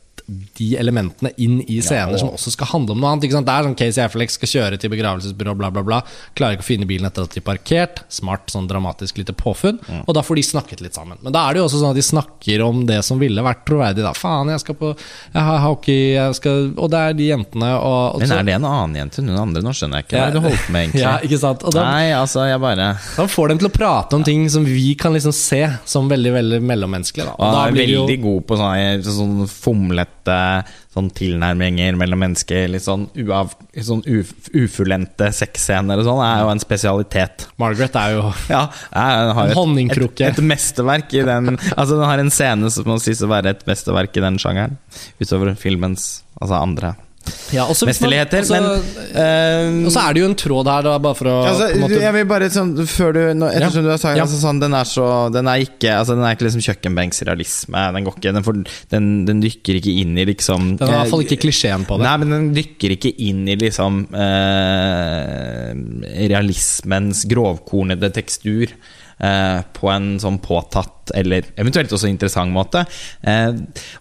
de 0.58 0.68
elementene 0.80 1.32
inn 1.42 1.60
i 1.68 1.80
scener 1.82 2.14
og- 2.14 2.20
som 2.22 2.30
også 2.30 2.52
skal 2.56 2.68
handle 2.74 2.92
om 2.96 3.02
noe 3.02 3.12
annet. 3.14 3.22
Det 3.30 3.34
er 3.34 3.64
sånn 3.68 3.78
Casey 3.78 4.04
Affleck 4.04 4.30
skal 4.32 4.48
kjøre 4.50 4.80
til 4.80 4.90
begravelsesbyrå, 4.94 5.56
bla, 5.58 5.70
bla, 5.72 5.82
bla. 5.84 6.02
Klarer 6.36 6.58
ikke 6.58 6.66
å 6.66 6.70
finne 6.70 6.88
bilen 6.88 7.06
etter 7.10 7.24
at 7.24 7.34
de 7.36 7.42
er 7.42 7.48
parkert. 7.48 8.04
Smart, 8.10 8.48
sånn 8.48 8.68
dramatisk 8.70 9.18
lite 9.18 9.34
påfunn. 9.34 9.80
Og 10.08 10.14
da 10.14 10.22
får 10.22 10.36
de 10.36 10.42
snakket 10.44 10.82
litt 10.82 10.94
sammen. 10.94 11.18
Men 11.24 11.34
da 11.34 11.48
er 11.50 11.54
det 11.54 11.62
jo 11.62 11.66
også 11.68 11.82
sånn 11.82 11.90
at 11.92 11.96
de 11.96 12.06
snakker 12.06 12.64
om 12.66 12.86
det 12.86 13.04
som 13.06 13.20
ville 13.20 13.42
vært 13.42 13.66
troverdig. 13.66 14.04
Da. 14.04 14.14
Faen, 14.14 14.48
jeg 14.50 14.60
skal 14.60 14.76
på 14.76 14.96
jeg 15.34 15.44
har 15.44 15.60
hockey, 15.60 16.14
jeg 16.16 16.36
skal 16.36 16.74
Og 16.78 16.90
det 16.92 17.00
er 17.00 17.14
de 17.14 17.28
jentene 17.30 17.70
og, 17.80 18.16
og 18.16 18.20
Men 18.22 18.32
er 18.32 18.44
det 18.44 18.54
en 18.56 18.66
annen 18.66 18.96
jente 18.96 19.20
enn 19.22 19.30
hun 19.30 19.38
andre? 19.38 19.62
Nå 19.64 19.72
skjønner 19.74 20.00
jeg 20.02 20.08
ikke. 20.08 20.18
Hva 20.18 20.28
er 20.28 20.32
det 20.32 20.42
du 20.42 20.48
holdt 20.48 20.70
med, 20.70 20.82
egentlig? 20.84 21.02
Ja, 21.02 21.18
ikke 21.20 21.40
sant? 21.40 21.64
Og 21.64 21.74
da, 21.74 21.84
Nei, 21.84 22.12
altså, 22.14 22.46
jeg 22.50 22.60
bare 22.62 22.76
da 23.18 23.26
får 23.28 23.48
dem 23.50 23.58
til 23.60 23.70
å 23.70 23.74
prate 23.74 24.14
om 24.16 24.24
ting 24.24 24.48
som 24.50 24.66
vi 24.66 24.94
kan 24.96 25.14
liksom 25.14 25.34
se 25.34 25.62
som 25.86 26.10
veldig 26.10 26.34
veldig 26.34 26.62
mellommenneskelige. 26.64 27.26
Da. 27.26 27.36
Og 27.38 27.46
Og 27.48 27.54
da 27.54 27.60
han 27.60 27.68
er 27.70 27.72
blir 27.78 27.88
veldig 27.88 28.18
jo 28.20 28.24
god 28.24 28.48
på 28.48 28.58
sånn, 28.60 29.04
sånn 29.20 29.50
fomlete 29.50 30.08
sånn 30.94 31.10
tilnærminger 31.16 31.98
mellom 32.00 32.22
mennesker. 32.24 32.68
Litt 32.74 32.86
sånn, 32.86 33.08
uav, 33.26 33.56
sånn 33.86 34.04
uf, 34.10 34.32
ufullendte 34.54 35.32
sexscener 35.36 36.02
og 36.02 36.08
sånn 36.08 36.24
er 36.26 36.44
jo 36.44 36.54
en 36.54 36.64
spesialitet. 36.64 37.48
Margaret 37.62 38.00
er 38.00 38.16
jo 38.18 38.24
Ja, 38.54 38.64
er, 38.92 39.34
har 39.38 39.52
En 39.52 39.60
honningkrukke. 39.60 40.30
et, 40.30 40.40
et 40.40 40.50
mesterverk 40.54 41.14
i 41.18 41.26
den 41.28 41.56
Altså, 41.56 41.96
den 41.96 42.08
har 42.08 42.24
en 42.24 42.34
scene 42.34 42.72
som 42.74 42.90
må 42.90 42.98
sies 43.04 43.22
å 43.26 43.30
være 43.32 43.56
et 43.56 43.68
mesterverk 43.70 44.18
i 44.18 44.26
den 44.26 44.40
sjangeren. 44.42 44.80
Utover 45.22 45.56
filmens 45.60 46.20
altså 46.40 46.60
andre 46.60 46.96
ja, 47.56 47.66
også, 47.66 47.88
mesterligheter. 47.90 48.44
også, 48.44 48.58
Men 48.58 49.84
uh, 49.84 49.88
Og 49.90 49.94
så 49.94 50.04
er 50.04 50.16
det 50.16 50.24
jo 50.24 50.30
en 50.30 50.36
tråd 50.40 50.70
her, 50.72 50.86
da, 50.88 50.96
bare 51.04 51.18
for 51.18 51.32
å 51.32 51.36
Altså, 51.50 51.70
på 51.72 51.80
en 51.80 51.84
måte, 51.86 52.00
jeg 52.04 52.16
vil 52.16 52.28
bare 52.30 52.50
sånn 52.54 52.74
Før 52.90 53.16
du 53.16 53.22
nå, 53.40 53.50
Ettersom 53.54 53.88
du 53.88 53.92
har 53.94 54.02
sagt 54.02 54.20
Ja. 54.20 54.26
altså, 54.26 54.40
sånn, 54.42 54.62
Den 54.62 54.76
er 54.78 54.90
så 54.90 55.08
Den 55.34 55.50
er 55.52 55.64
ikke 55.66 55.96
Altså 55.98 56.18
Den 56.18 56.26
er 56.28 56.38
ikke 56.38 56.48
liksom 56.48 56.66
kjøkkenbenksrealisme. 56.68 57.86
Den 57.96 58.08
går 58.08 58.20
ikke 58.20 58.36
Den, 58.36 58.46
får, 58.46 58.62
den, 58.94 59.10
den 59.30 59.44
dykker 59.44 59.80
ikke 59.80 59.96
inn 60.04 60.18
i 60.20 60.28
liksom 60.30 60.72
Den 60.80 60.88
har 60.88 60.96
i 60.96 61.02
hvert 61.04 61.14
fall 61.16 61.26
ikke 61.26 61.42
klisjeen 61.46 61.86
på 61.88 61.98
det. 62.00 62.06
Nei, 62.08 62.16
men 62.22 62.36
den 62.36 62.48
dykker 62.56 62.96
ikke 62.96 63.12
inn 63.26 63.44
i 63.50 63.58
liksom 63.60 64.02
eh, 64.14 65.74
realismens 66.30 67.26
grovkornede 67.30 68.12
tekstur. 68.16 68.74
Uh, 69.20 69.60
på 69.76 69.90
en 69.92 70.14
sånn 70.24 70.38
påtatt, 70.40 71.12
eller 71.12 71.44
eventuelt 71.60 71.92
også 71.92 72.08
interessant 72.08 72.56
måte. 72.56 72.86
Uh, 73.20 73.52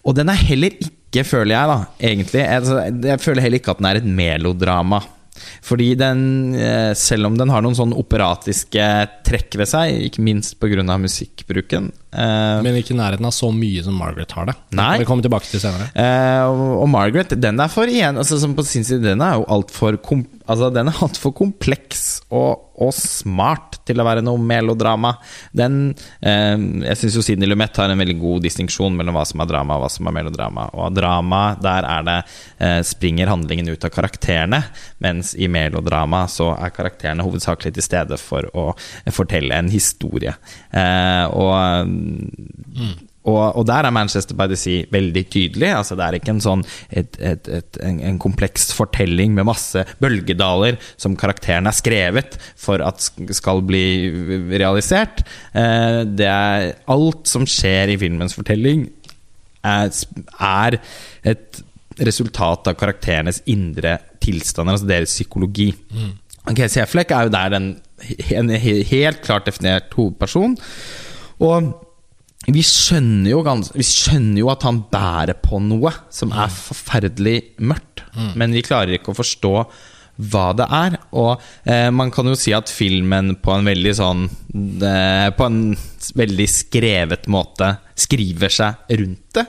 og 0.07 0.15
den 0.15 0.31
er 0.31 0.39
heller 0.47 0.77
ikke, 0.77 0.93
føler 1.25 1.55
jeg, 1.55 1.69
da, 1.69 1.77
egentlig 1.99 2.41
Jeg, 2.43 2.91
Jeg 3.09 3.21
føler 3.23 3.41
heller 3.41 3.61
ikke 3.61 3.73
at 3.73 3.79
den 3.81 3.87
er 3.89 3.99
et 3.99 4.11
melodrama. 4.19 5.01
Fordi 5.63 5.93
den, 5.95 6.21
eh, 6.55 6.91
selv 6.93 7.29
om 7.29 7.37
den 7.39 7.49
har 7.49 7.63
noen 7.63 7.77
sånn 7.77 7.95
operatiske 7.95 8.85
trekk 9.27 9.59
ved 9.61 9.69
seg, 9.71 9.95
ikke 10.09 10.25
minst 10.25 10.59
pga. 10.59 10.83
musikkbruken 10.99 11.91
eh, 12.13 12.61
Men 12.65 12.77
ikke 12.79 12.93
i 12.95 12.99
nærheten 12.99 13.27
av 13.27 13.33
så 13.35 13.51
mye 13.53 13.83
som 13.85 13.97
Margaret 13.99 14.31
har 14.35 14.49
det. 14.49 14.55
Nei. 14.77 14.91
vi 15.01 15.07
komme 15.09 15.25
tilbake 15.25 15.49
til 15.49 15.61
senere. 15.61 15.89
Uh, 15.93 16.47
og, 16.49 16.63
og 16.83 16.89
Margaret, 16.93 17.35
den 17.39 17.61
er 17.61 17.71
for 17.71 17.89
igjen 17.89 18.19
altså, 18.19 18.39
som 18.41 18.55
på 18.57 18.65
sin 18.67 18.85
side, 18.87 19.03
Den 19.05 19.23
er 19.25 19.37
jo 19.39 19.45
altfor 19.51 19.99
kom, 20.03 20.25
altså, 20.45 20.71
Den 20.73 20.91
er 20.91 21.03
alt 21.05 21.19
for 21.21 21.35
kompleks 21.35 22.21
og, 22.29 22.65
og 22.79 22.93
smart 22.95 23.79
til 23.87 24.01
å 24.01 24.05
være 24.07 24.23
noe 24.25 24.41
melodrama. 24.41 25.15
Den 25.55 25.79
uh, 25.95 26.57
Jeg 26.89 26.99
syns 27.01 27.19
jo 27.19 27.25
Sidney 27.25 27.49
Lumet 27.49 27.77
har 27.81 27.91
en 27.91 28.01
veldig 28.01 28.17
god 28.21 28.45
distinksjon 28.47 28.97
mellom 28.97 29.17
hva 29.17 29.25
som 29.29 29.43
er 29.43 29.51
drama 29.51 29.77
og 29.77 29.85
hva 29.85 29.91
som 29.93 30.09
er 30.09 30.17
melodrama. 30.19 30.69
Og 30.77 30.93
drama, 30.95 31.43
der 31.61 31.87
er 31.89 32.05
det 32.07 32.19
springer 32.85 33.29
handlingen 33.31 33.69
ut 33.71 33.85
av 33.85 33.91
karakterene, 33.93 34.59
mens 35.03 35.31
i 35.39 35.47
melodrama 35.51 36.25
så 36.31 36.51
er 36.57 36.73
karakterene 36.75 37.23
hovedsakelig 37.25 37.73
til 37.75 37.85
stede 37.85 38.17
for 38.19 38.47
å 38.57 38.65
fortelle 39.15 39.55
en 39.55 39.69
historie. 39.71 40.33
Eh, 40.71 41.25
og 41.99 43.29
og, 43.29 43.59
og 43.59 43.65
der 43.67 43.87
er 43.87 43.93
Manchester 43.93 44.37
by 44.37 44.47
the 44.49 44.57
Sea 44.59 44.85
veldig 44.93 45.23
tydelig. 45.31 45.69
Altså 45.75 45.97
Det 45.97 46.05
er 46.05 46.17
ikke 46.19 46.33
en 46.35 46.43
sånn 46.43 46.63
et, 46.89 47.17
et, 47.19 47.49
et, 47.59 47.79
en, 47.85 47.99
en 48.11 48.19
kompleks 48.21 48.69
fortelling 48.75 49.35
med 49.35 49.47
masse 49.49 49.83
bølgedaler 50.01 50.79
som 50.95 51.17
karakteren 51.19 51.69
er 51.69 51.75
skrevet 51.75 52.37
for 52.59 52.83
at 52.85 53.03
skal 53.35 53.63
bli 53.67 53.83
realisert. 54.53 55.25
Eh, 55.53 56.01
det 56.07 56.29
er 56.29 56.71
alt 56.91 57.27
som 57.29 57.47
skjer 57.49 57.93
i 57.93 57.99
filmens 58.01 58.37
fortelling, 58.37 58.87
er, 59.67 59.91
er 60.39 60.79
et 61.27 61.59
resultat 61.99 62.69
av 62.71 62.77
karakterenes 62.79 63.41
indre 63.51 63.97
tilstander, 64.23 64.77
altså 64.77 64.87
deres 64.87 65.11
psykologi. 65.17 65.73
Casey 66.55 66.79
Affleck 66.81 67.11
er 67.11 67.27
jo 67.27 67.33
der 67.35 67.51
den, 67.51 67.67
en 68.31 68.49
helt 68.55 69.19
klart 69.25 69.49
definert 69.49 69.91
hovedperson. 69.97 70.55
Og 71.43 71.73
vi 72.47 72.61
skjønner, 72.63 73.33
jo 73.33 73.43
gans, 73.43 73.69
vi 73.75 73.83
skjønner 73.83 74.39
jo 74.39 74.49
at 74.53 74.63
han 74.63 74.79
bærer 74.89 75.35
på 75.43 75.59
noe 75.61 75.91
som 76.13 76.31
er 76.31 76.51
forferdelig 76.53 77.59
mørkt, 77.59 78.05
men 78.39 78.55
vi 78.55 78.63
klarer 78.65 78.95
ikke 78.95 79.11
å 79.11 79.19
forstå 79.19 79.53
hva 80.31 80.47
det 80.57 80.67
er. 80.75 80.97
Og 81.19 81.43
eh, 81.63 81.89
man 81.95 82.11
kan 82.11 82.27
jo 82.27 82.37
si 82.39 82.53
at 82.55 82.71
filmen 82.71 83.35
på 83.43 83.53
en 83.55 83.67
veldig 83.69 83.93
sånn 83.95 84.25
eh, 84.27 85.29
På 85.35 85.47
en 85.47 85.61
veldig 86.19 86.49
skrevet 86.51 87.29
måte 87.31 87.69
skriver 87.95 88.51
seg 88.51 88.97
rundt 88.99 89.39
det. 89.39 89.45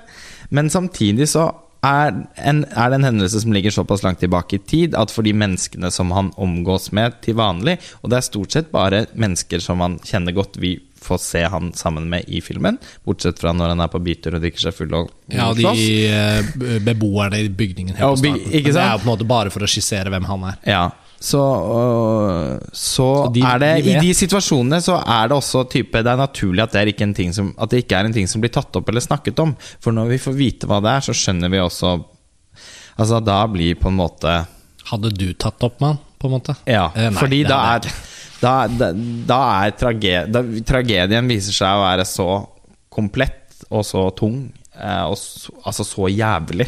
Men 0.55 0.71
samtidig 0.71 1.27
så 1.31 1.49
er, 1.87 2.13
en, 2.37 2.65
er 2.69 2.91
det 2.91 2.99
en 2.99 3.07
hendelse 3.09 3.41
som 3.41 3.55
ligger 3.55 3.73
såpass 3.73 4.03
langt 4.05 4.21
tilbake 4.21 4.59
i 4.59 4.65
tid 4.73 4.97
at 4.99 5.13
for 5.15 5.25
de 5.25 5.33
menneskene 5.33 5.89
som 5.95 6.11
han 6.13 6.29
omgås 6.37 6.91
med 6.97 7.17
til 7.25 7.39
vanlig, 7.41 7.79
og 8.03 8.13
det 8.13 8.19
er 8.19 8.27
stort 8.27 8.57
sett 8.57 8.69
bare 8.75 9.07
mennesker 9.15 9.63
som 9.65 9.81
han 9.81 9.97
kjenner 10.05 10.37
godt, 10.37 10.59
vi 10.61 10.75
får 11.01 11.19
se 11.25 11.43
han 11.49 11.73
sammen 11.73 12.09
med 12.13 12.25
i 12.29 12.41
filmen, 12.45 12.79
bortsett 13.07 13.39
fra 13.41 13.53
når 13.57 13.69
han 13.75 13.81
er 13.81 13.89
på 13.89 14.01
bytur 14.05 14.35
og 14.37 14.43
drikker 14.45 14.61
seg 14.67 14.75
full 14.77 14.95
og 14.95 15.11
Ja, 15.33 15.53
de 15.55 15.63
slåss. 15.63 15.85
eh, 16.11 16.79
beboerne 16.85 17.41
i 17.41 17.49
bygningen 17.49 17.95
helt 17.97 18.01
Ja, 18.01 18.11
på 18.11 18.17
starten. 18.19 18.51
Men 18.53 18.63
Det 18.65 18.77
er 18.77 18.91
jo 18.93 18.99
på 18.99 19.07
en 19.09 19.13
måte 19.19 19.27
bare 19.27 19.51
for 19.51 19.61
å 19.61 19.71
skissere 19.71 20.11
hvem 20.13 20.25
han 20.29 20.45
er. 20.51 20.57
Ja, 20.67 20.91
så, 21.21 21.41
øh, 21.41 22.59
så, 22.73 23.27
Så 23.29 23.33
de- 23.35 23.43
er 23.45 23.59
det 23.59 23.85
de 23.85 23.91
I 23.97 24.01
de 24.01 24.13
situasjonene 24.15 24.81
så 24.81 24.99
er 25.07 25.29
det 25.29 25.37
også 25.37 25.69
type 25.71 25.93
Det 26.03 26.07
er 26.07 26.17
naturlig 26.17 26.63
at 26.63 26.73
det, 26.73 26.81
er 26.81 26.93
ikke 26.93 27.03
en 27.09 27.15
ting 27.15 27.33
som, 27.33 27.55
at 27.59 27.69
det 27.71 27.85
ikke 27.87 27.99
er 28.01 28.05
en 28.07 28.13
ting 28.13 28.27
som 28.29 28.41
blir 28.41 28.51
tatt 28.53 28.75
opp 28.77 28.89
eller 28.89 29.01
snakket 29.01 29.39
om. 29.39 29.57
For 29.81 29.93
når 29.93 30.09
vi 30.09 30.19
får 30.19 30.35
vite 30.37 30.67
hva 30.67 30.81
det 30.81 30.91
er, 30.91 31.01
så 31.01 31.13
skjønner 31.17 31.51
vi 31.51 31.59
også 31.59 32.05
Altså 32.99 33.21
da 33.25 33.47
blir 33.47 33.75
på 33.81 33.89
en 33.89 33.97
måte 33.97 34.47
Hadde 34.91 35.13
du 35.17 35.33
tatt 35.35 35.63
opp 35.63 35.81
med 35.81 35.89
han, 35.95 35.99
på 36.19 36.27
en 36.27 36.33
måte? 36.41 36.57
Ja, 36.67 36.91
Eh, 36.97 37.11
nei, 37.11 37.19
fordi 37.21 37.43
det 37.45 37.49
da 37.49 37.77
er 37.77 37.81
ikke. 37.81 37.93
Da, 38.41 38.55
da, 38.69 38.91
da 39.29 39.41
er 39.65 39.75
trage, 39.79 40.25
da, 40.33 40.43
tragedien 40.67 41.29
viser 41.31 41.57
seg 41.57 41.77
å 41.77 41.85
være 41.85 42.07
så 42.09 42.29
komplett 42.93 43.61
og 43.71 43.85
så 43.87 44.07
tung, 44.17 44.43
eh, 44.75 45.05
og 45.07 45.17
så, 45.21 45.55
altså 45.63 45.87
så 45.87 46.09
jævlig, 46.11 46.67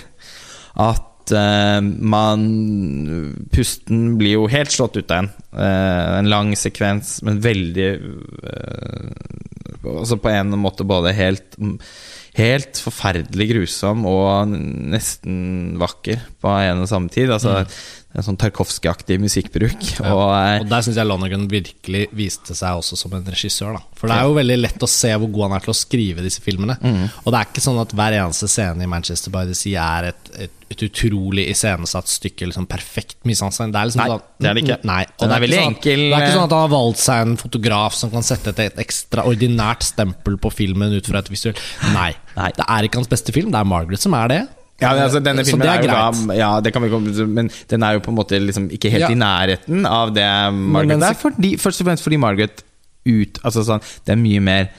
at 0.82 1.32
eh, 1.36 1.80
man 1.82 2.44
Pusten 3.52 4.16
blir 4.20 4.36
jo 4.36 4.50
helt 4.52 4.72
slått 4.72 5.00
ut 5.00 5.10
av 5.10 5.24
en. 5.24 5.30
Eh, 5.52 6.10
en 6.20 6.30
lang 6.32 6.52
sekvens, 6.58 7.18
men 7.26 7.42
veldig 7.44 7.88
eh, 7.92 9.08
Altså 9.82 10.14
på 10.22 10.30
en 10.30 10.52
måte 10.62 10.84
både 10.86 11.10
helt 11.16 11.56
Helt 12.38 12.78
forferdelig 12.80 13.50
grusom 13.50 14.06
og 14.08 14.48
nesten 14.48 15.74
vakker 15.80 16.22
på 16.40 16.54
en 16.64 16.80
og 16.80 16.88
samme 16.88 17.12
tid. 17.12 17.28
Altså 17.32 17.66
En 18.12 18.24
sånn 18.24 18.36
Tarkovskij-aktig 18.36 19.16
musikkbruk. 19.22 19.86
Og, 20.04 20.26
eh, 20.36 20.58
Og 20.60 20.66
der 20.68 20.82
syns 20.84 20.98
jeg 21.00 21.08
Lonergan 21.08 21.46
virkelig 21.48 22.02
viste 22.12 22.52
seg 22.52 22.76
også 22.76 22.96
som 23.00 23.14
en 23.16 23.24
regissør. 23.24 23.78
Da. 23.78 23.80
For 23.96 24.08
det 24.08 24.18
er 24.18 24.28
jo 24.28 24.34
veldig 24.36 24.58
lett 24.60 24.84
å 24.84 24.88
se 24.90 25.08
hvor 25.16 25.30
god 25.32 25.46
han 25.46 25.56
er 25.56 25.64
til 25.64 25.72
å 25.72 25.78
skrive 25.78 26.24
disse 26.24 26.44
filmene. 26.44 26.76
Mm. 26.76 27.06
Og 27.08 27.32
det 27.32 27.38
er 27.38 27.48
ikke 27.48 27.64
sånn 27.64 27.80
at 27.80 27.94
hver 27.96 28.18
eneste 28.18 28.50
scene 28.52 28.84
i 28.84 28.90
Manchester 28.92 29.32
by 29.32 29.46
the 29.48 29.56
Sea 29.56 29.86
er 29.96 30.10
et, 30.10 30.32
et, 30.44 30.61
et 30.74 30.82
utrolig 30.88 31.44
iscenesatt 31.52 32.08
stykke, 32.10 32.48
liksom 32.50 32.66
perfekt 32.70 33.18
mise. 33.28 33.44
Det 33.44 33.68
er 33.78 33.88
liksom 33.90 34.02
Nei, 34.02 34.08
sånn, 34.12 34.22
det 34.40 34.48
er 34.50 34.54
det 34.58 34.62
ikke. 34.64 34.78
Nei. 34.88 35.02
Og 35.18 35.22
det 35.28 35.36
er 35.36 35.44
veldig 35.44 35.58
sånn, 35.60 35.74
enkel, 35.74 36.02
Det 36.02 36.16
er 36.16 36.24
ikke 36.26 36.34
sånn 36.36 36.46
at 36.48 36.54
han 36.56 36.64
har 36.64 36.72
valgt 36.72 37.02
seg 37.02 37.26
en 37.26 37.36
fotograf 37.40 37.94
som 37.98 38.10
kan 38.12 38.26
sette 38.26 38.52
et, 38.54 38.64
et 38.72 38.80
ekstraordinært 38.84 39.86
stempel 39.86 40.38
på 40.42 40.50
filmen 40.54 40.96
ut 40.96 41.06
fra 41.08 41.22
et 41.22 41.30
visuelt 41.32 41.60
Nei. 41.92 42.10
Nei. 42.36 42.50
Det 42.56 42.66
er 42.66 42.88
ikke 42.88 43.00
hans 43.02 43.10
beste 43.12 43.34
film, 43.34 43.52
det 43.54 43.60
er 43.60 43.68
Margaret 43.68 44.02
som 44.02 44.14
er 44.18 44.32
det. 44.32 44.40
ja, 44.82 44.92
altså, 44.96 45.20
denne 45.22 45.44
filmen 45.46 45.68
er, 45.68 45.78
er 45.78 45.86
jo 45.86 45.92
da 45.92 46.34
Ja, 46.38 46.50
det 46.60 46.72
kan 46.74 46.82
vi 46.82 47.26
Men 47.26 47.50
den 47.70 47.82
er 47.86 47.98
jo 47.98 48.00
på 48.04 48.10
en 48.10 48.18
måte 48.18 48.40
liksom 48.40 48.70
ikke 48.72 48.90
helt 48.90 49.06
Ja. 49.06 49.10
i 49.14 49.18
nærheten 49.18 49.86
av 49.86 50.12
det 50.14 50.26
Margaret 50.52 50.88
men- 50.88 51.00
Det 51.00 51.10
er 51.10 51.20
fordi, 51.20 51.56
først 51.58 51.80
og 51.80 51.86
fremst 51.86 52.02
fordi 52.02 52.18
Margaret 52.18 52.64
ut 53.06 53.38
Altså 53.44 53.64
sånn 53.66 53.82
Det 54.04 54.16
er 54.16 54.16
mye 54.16 54.40
mer 54.40 54.70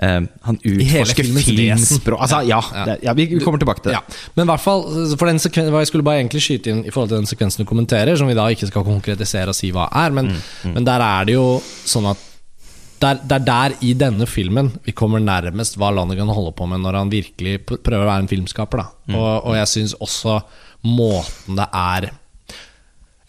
Han 0.00 0.56
utforsker 0.64 1.26
filmens 1.26 1.44
filmspråk 1.50 2.22
Altså, 2.24 2.40
ja, 2.48 2.60
Ja. 2.72 2.84
Det, 2.88 2.94
ja, 3.04 3.12
vi 3.12 3.26
kommer 3.42 3.60
tilbake 3.60 3.82
til 3.84 3.92
det. 3.92 3.98
Ja, 3.98 4.20
men 4.36 4.46
i 4.46 4.50
hvert 4.52 4.62
fall 4.64 4.84
for 5.20 5.28
den 5.28 5.38
sekven, 5.42 5.68
hva 5.74 5.82
Jeg 5.84 5.90
skulle 5.90 6.06
bare 6.06 6.22
egentlig 6.22 6.40
skyte 6.44 6.72
inn 6.72 6.80
i 6.86 6.90
forhold 6.94 7.12
til 7.12 7.20
den 7.20 7.28
sekvensen 7.28 7.64
du 7.64 7.68
kommenterer, 7.68 8.16
som 8.16 8.30
vi 8.30 8.36
da 8.38 8.46
ikke 8.48 8.70
skal 8.70 8.86
konkretisere 8.86 9.52
og 9.52 9.58
si 9.58 9.72
hva 9.76 9.88
er, 9.92 10.10
men, 10.16 10.30
Mm, 10.30 10.74
men 10.74 10.84
der 10.86 11.02
er 11.04 11.24
det 11.26 11.34
jo 11.34 11.60
sånn 11.84 12.06
at 12.10 12.26
det 13.00 13.32
er 13.32 13.44
der 13.44 13.72
i 13.80 13.94
denne 13.96 14.26
filmen 14.28 14.66
vi 14.84 14.92
kommer 14.92 15.22
nærmest 15.24 15.78
hva 15.80 15.88
Lonergan 15.94 16.28
holder 16.28 16.52
på 16.52 16.66
med 16.68 16.82
når 16.84 16.98
han 16.98 17.12
virkelig 17.12 17.54
prøver 17.66 18.04
å 18.04 18.10
være 18.10 18.24
en 18.26 18.28
filmskaper. 18.28 18.82
Mm. 19.08 19.14
Og, 19.16 19.46
og 19.48 19.56
jeg 19.56 19.70
syns 19.72 19.94
også 20.04 20.40
måten 20.84 21.56
det 21.56 21.66
er 21.72 22.10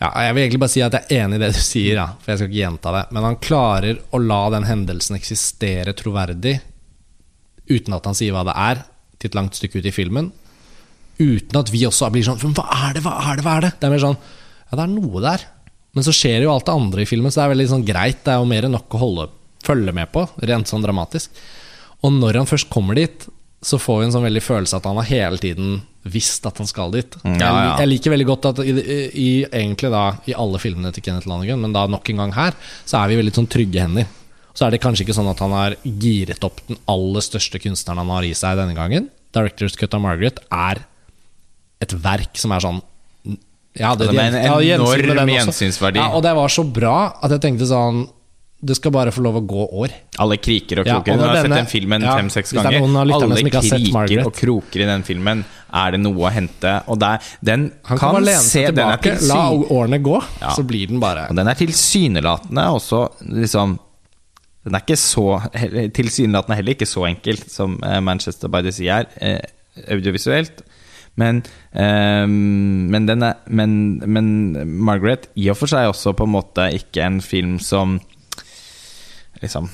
ja, 0.01 0.09
Jeg 0.25 0.33
vil 0.33 0.43
egentlig 0.43 0.61
bare 0.63 0.73
si 0.73 0.81
at 0.81 0.97
jeg 0.97 1.07
er 1.07 1.23
enig 1.25 1.37
i 1.37 1.43
det 1.43 1.51
du 1.53 1.61
sier, 1.61 1.95
ja, 1.99 2.07
for 2.17 2.33
jeg 2.33 2.41
skal 2.41 2.49
ikke 2.49 2.61
gjenta 2.63 2.93
det. 2.95 3.05
Men 3.13 3.27
han 3.27 3.39
klarer 3.43 4.01
å 4.09 4.21
la 4.21 4.41
den 4.55 4.65
hendelsen 4.65 5.17
eksistere 5.19 5.93
troverdig 5.97 6.57
uten 7.71 7.95
at 7.95 8.07
han 8.09 8.17
sier 8.17 8.33
hva 8.35 8.43
det 8.47 8.55
er, 8.57 8.83
til 9.21 9.29
et 9.29 9.37
langt 9.37 9.57
stykke 9.57 9.79
ut 9.79 9.87
i 9.87 9.93
filmen. 9.93 10.31
Uten 11.21 11.59
at 11.59 11.69
vi 11.69 11.83
også 11.85 12.09
blir 12.09 12.25
sånn 12.25 12.39
Hva 12.57 12.65
er 12.87 12.95
det, 12.97 13.03
hva 13.05 13.13
er 13.29 13.37
det, 13.37 13.43
hva 13.45 13.57
er 13.59 13.65
det? 13.67 13.75
Det 13.77 13.85
er 13.85 13.91
mer 13.93 14.01
sånn 14.01 14.15
Ja, 14.17 14.71
det 14.79 14.83
er 14.87 14.93
noe 14.95 15.21
der. 15.21 15.43
Men 15.93 16.05
så 16.07 16.13
skjer 16.15 16.45
jo 16.45 16.53
alt 16.53 16.65
det 16.65 16.73
andre 16.73 17.03
i 17.03 17.09
filmen, 17.09 17.29
så 17.29 17.41
det 17.41 17.45
er 17.45 17.53
veldig 17.53 17.69
sånn 17.69 17.85
greit. 17.85 18.23
Det 18.25 18.33
er 18.33 18.39
jo 18.41 18.47
mer 18.49 18.65
enn 18.65 18.73
nok 18.73 18.95
å 18.95 19.01
holde, 19.01 19.27
følge 19.67 19.93
med 19.93 20.09
på, 20.13 20.23
rent 20.49 20.71
sånn 20.71 20.85
dramatisk. 20.85 21.35
Og 22.01 22.15
når 22.15 22.39
han 22.39 22.49
først 22.49 22.71
kommer 22.71 22.97
dit, 22.97 23.27
så 23.61 23.77
får 23.77 23.99
vi 23.99 24.05
en 24.07 24.13
sånn 24.15 24.25
veldig 24.25 24.41
følelse 24.41 24.77
at 24.79 24.87
han 24.89 24.97
har 24.97 25.07
hele 25.09 25.37
tiden 25.41 25.81
visst 26.09 26.45
at 26.49 26.57
han 26.57 26.69
skal 26.69 26.93
dit. 26.95 27.13
ja, 27.23 27.33
ja. 27.37 27.49
Jeg, 27.53 27.75
jeg 27.83 27.89
liker 27.91 28.13
veldig 28.15 28.27
godt 28.31 28.47
at 28.49 28.61
i, 28.65 28.73
i, 28.73 29.27
egentlig 29.45 29.91
da 29.93 30.05
i 30.25 30.33
alle 30.33 30.61
filmene 30.61 30.89
til 30.95 31.05
Kenneth 31.05 31.29
Lonergan, 31.29 31.61
men 31.61 31.75
da 31.75 31.85
nok 31.85 32.09
en 32.09 32.23
gang 32.23 32.33
her, 32.33 32.57
så 32.89 33.03
er 33.03 33.11
vi 33.11 33.19
veldig 33.21 33.35
sånn 33.37 33.49
trygge 33.51 33.83
hender. 33.83 34.09
Så 34.57 34.65
er 34.65 34.73
det 34.73 34.81
kanskje 34.83 35.05
ikke 35.05 35.15
sånn 35.15 35.29
at 35.31 35.39
han 35.43 35.53
har 35.55 35.75
giret 35.85 36.43
opp 36.43 36.57
den 36.67 36.79
aller 36.91 37.23
største 37.23 37.61
kunstneren 37.61 38.01
han 38.01 38.15
har 38.17 38.25
i 38.27 38.33
seg 38.35 38.57
denne 38.59 38.75
gangen. 38.75 39.11
Directors 39.31 39.77
Cut 39.79 39.93
of 39.95 40.03
Margaret 40.03 40.41
er 40.49 40.81
et 41.81 41.93
verk 42.01 42.41
som 42.41 42.53
er 42.55 42.65
sånn 42.65 42.81
ja, 43.77 43.93
det, 43.95 44.09
Altså, 44.09 44.17
er 44.19 44.33
en 44.35 44.81
enorm 44.81 45.29
gjensynsverdi. 45.31 46.01
Ja, 46.01 46.09
og 46.17 46.25
det 46.25 46.33
var 46.35 46.51
så 46.51 46.65
bra 46.67 46.95
at 47.23 47.31
jeg 47.31 47.43
tenkte 47.45 47.69
sånn 47.69 48.03
Det 48.61 48.75
skal 48.77 48.91
bare 48.93 49.09
få 49.09 49.23
lov 49.25 49.39
å 49.39 49.41
gå 49.49 49.63
år. 49.81 49.93
Alle 50.21 50.35
kriker 50.37 50.81
og 50.83 50.85
Ja, 50.85 50.99
kroker. 50.99 51.13
og 51.13 51.17
Hun 51.19 51.27
har 51.27 51.35
denne- 51.35 51.41
sett 51.55 51.57
den 51.57 51.71
filmen 51.71 52.01
ja, 52.05 52.15
fem-seks 52.17 52.51
er 52.53 52.57
ganger. 52.61 52.99
Alle 53.01 53.37
som 53.37 53.47
ikke 53.47 53.61
har 53.61 53.79
kriker 54.05 54.25
og 54.27 54.33
kroker 54.37 54.81
i 54.81 54.85
den 54.85 55.03
filmen. 55.03 55.45
Er 55.73 55.91
det 55.91 55.99
noe 56.01 56.29
å 56.29 56.31
hente? 56.31 56.83
Og 56.87 56.99
der, 56.99 57.19
den 57.43 57.71
Han 57.85 57.97
kan, 57.97 58.15
kan, 58.15 58.25
se 58.25 58.65
tilbake, 58.67 59.17
til 59.17 59.27
la 59.29 59.49
årene 59.49 60.01
gå, 60.03 60.23
Ja. 60.41 60.49
så 60.49 60.63
blir 60.67 60.87
den 60.87 60.99
bare 60.99 61.29
Og 61.29 61.35
den 61.35 61.47
er 61.47 61.55
tilsynelatende 61.55 62.65
også 62.75 63.09
liksom 63.25 63.79
Den 64.63 64.75
er 64.75 64.79
ikke 64.81 64.97
så 64.97 65.41
Tilsynelatende 65.91 66.55
heller 66.55 66.75
ikke 66.75 66.85
så 66.85 67.07
enkelt 67.09 67.49
som 67.49 67.79
eh, 67.83 67.99
Manchester 67.99 68.47
by 68.47 68.61
the 68.61 68.71
Sea 68.71 68.99
er, 68.99 69.07
eh, 69.19 69.39
audiovisuelt. 69.89 70.61
Men, 71.17 71.41
eh, 71.73 72.25
men, 72.27 73.05
den 73.07 73.23
er, 73.23 73.33
men, 73.47 74.01
men 74.05 74.27
Margaret 74.85 75.27
i 75.35 75.49
og 75.49 75.57
for 75.57 75.67
seg 75.67 75.89
også 75.89 76.13
på 76.15 76.23
en 76.27 76.35
måte 76.35 76.69
ikke 76.77 77.03
en 77.03 77.19
film 77.21 77.57
som 77.59 77.99
Liksom 79.41 79.69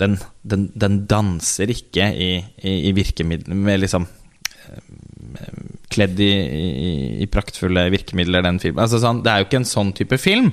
Den, 0.00 0.16
den, 0.42 0.70
den 0.80 1.02
danser 1.10 1.68
ikke 1.68 2.06
i, 2.16 2.30
i, 2.64 2.72
i 2.88 2.92
virkemidlene 2.96 3.58
med 3.58 3.82
liksom 3.82 4.06
eh, 4.06 5.58
Kledd 5.90 6.20
i, 6.22 6.30
i, 7.20 7.26
praktfulle 7.26 7.88
virkemidler, 7.90 8.44
den 8.46 8.60
filmen. 8.62 8.84
Altså, 8.84 9.00
sånn, 9.02 9.24
det 9.26 9.32
er 9.32 9.42
jo 9.42 9.48
ikke 9.48 9.58
en 9.58 9.66
sånn 9.66 9.90
type 9.98 10.16
film, 10.22 10.52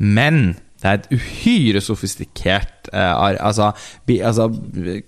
men 0.00 0.54
det 0.82 0.90
er 0.90 0.98
et 0.98 1.12
uhyre 1.14 1.80
sofistikert 1.84 2.88
uh, 2.92 3.30
altså, 3.46 3.68
bi, 4.08 4.16
altså, 4.26 4.48
eh, 4.82 5.02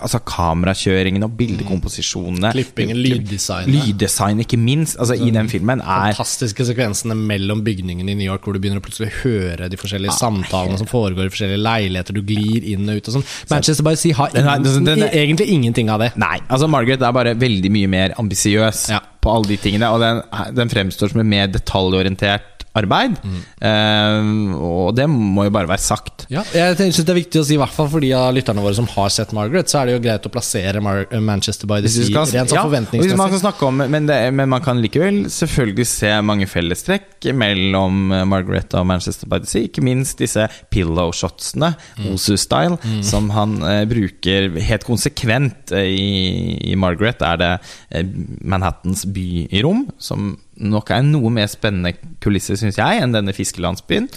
altså 0.00 0.18
kamerakjøringen 0.24 1.22
og 1.26 1.34
bildekomposisjonene 1.38 2.52
Klippingen, 2.54 2.96
lyddesignet. 2.96 3.68
Lyddesign, 3.74 4.40
ikke 4.44 4.56
minst. 4.60 4.96
Altså, 4.98 5.14
I 5.14 5.30
den 5.34 5.50
filmen 5.52 5.82
er 5.84 6.14
fantastiske 6.16 6.64
sekvensene 6.70 7.14
mellom 7.18 7.62
bygningene 7.66 8.14
i 8.14 8.16
New 8.18 8.26
York, 8.26 8.44
hvor 8.46 8.56
du 8.56 8.62
begynner 8.62 8.80
å 8.80 8.86
plutselig 8.86 9.10
høre 9.22 9.68
de 9.68 9.80
forskjellige 9.80 10.16
samtalene 10.18 10.80
som 10.80 10.88
foregår 10.90 11.28
i 11.28 11.34
forskjellige 11.34 11.62
leiligheter, 11.62 12.16
du 12.16 12.24
glir 12.26 12.64
inn 12.72 12.88
og 12.88 13.02
ut 13.02 13.12
og 13.12 13.18
sånn. 13.18 13.28
Manchester 13.52 13.84
by 13.86 13.94
Sea 14.00 14.16
har 14.18 14.32
Den 14.34 14.84
den 14.88 15.02
er- 15.02 15.12
egentlig 15.12 15.48
ingenting 15.52 15.90
av 15.90 16.00
det. 16.00 16.12
Nei, 16.16 16.38
altså 16.48 16.68
Margaret 16.68 17.02
er 17.02 17.12
bare 17.12 17.34
veldig 17.38 17.70
mye 17.70 17.88
mer 17.88 18.14
ambisiøs 18.18 18.88
Ja. 18.90 19.00
på 19.20 19.34
alle 19.34 19.48
de 19.48 19.56
tingene. 19.56 19.92
Og 19.92 20.00
den, 20.00 20.22
den 20.56 20.68
fremstår 20.68 21.10
som 21.12 21.20
en 21.20 21.28
mer 21.28 21.46
detaljorientert 21.46 22.57
arbeid. 22.78 23.18
Mm. 23.22 23.40
Uh, 23.62 24.54
og 24.68 24.94
det 24.96 25.08
må 25.10 25.48
jo 25.48 25.54
bare 25.54 25.70
være 25.70 25.84
sagt. 25.84 26.26
Ja, 26.32 26.44
jeg 26.54 26.76
synes 26.78 27.02
det 27.02 27.14
er 27.14 27.20
viktig 27.20 27.42
å 27.42 27.46
si, 27.46 27.56
i 27.56 27.60
hvert 27.60 27.74
fall 27.74 27.90
for 27.92 28.04
de 28.04 28.12
av 28.16 28.30
lytterne 28.36 28.64
våre 28.64 28.76
som 28.78 28.88
har 28.94 29.12
sett 29.12 29.34
Margaret, 29.36 29.70
så 29.70 29.82
er 29.82 29.88
det 29.90 29.96
jo 29.98 30.04
greit 30.04 30.26
å 30.28 30.32
plassere 30.32 30.82
Mar 30.84 31.04
Manchester 31.24 31.68
by 31.70 31.80
the 31.84 31.90
Sea 31.92 32.08
rent 32.08 32.50
sånn 32.50 32.58
ja, 32.58 32.62
man 32.62 32.70
forventningsmessig. 32.70 33.40
snakke 33.42 33.68
om 33.68 33.80
men, 33.80 34.08
men 34.08 34.50
man 34.50 34.62
kan 34.64 34.80
likevel 34.82 35.24
selvfølgelig 35.32 35.86
se 35.88 36.10
mange 36.24 36.48
fellestrekk 36.50 37.28
mellom 37.36 38.12
eh, 38.14 38.24
Margaret 38.28 38.74
og 38.78 38.86
Manchester 38.90 39.30
by 39.30 39.40
the 39.42 39.50
Sea. 39.50 39.66
Ikke 39.68 39.84
minst 39.84 40.20
disse 40.22 40.46
pillow-shotsene, 40.72 41.74
Mm. 41.98 42.12
Osu-style, 42.14 42.76
som 43.06 43.28
han 43.34 43.56
uh, 43.62 43.82
bruker 43.88 44.52
helt 44.62 44.84
konsekvent 44.86 45.72
uh, 45.74 45.82
i, 45.82 46.58
i 46.70 46.74
Margaret. 46.78 47.22
Er 47.24 47.40
det 47.40 47.50
eh, 47.90 48.06
Manhattans 48.42 49.04
byrom, 49.14 49.86
som 49.98 50.36
nok 50.58 50.90
er 50.90 51.02
en 51.02 51.12
noe 51.14 51.30
mer 51.32 51.48
spennende 51.50 51.94
kulisse, 52.22 52.56
syns 52.58 52.78
jeg, 52.80 53.02
enn 53.02 53.14
denne 53.14 53.34
fiskelandsbyen. 53.36 54.08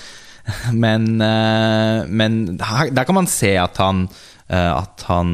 Men, 0.84 1.22
eh, 1.22 2.08
men 2.10 2.38
her, 2.66 2.90
der 2.90 3.06
kan 3.06 3.18
man 3.20 3.28
se 3.30 3.52
at 3.62 3.78
han 3.78 4.08
eh, 4.50 4.72
at 4.74 5.04
han 5.06 5.30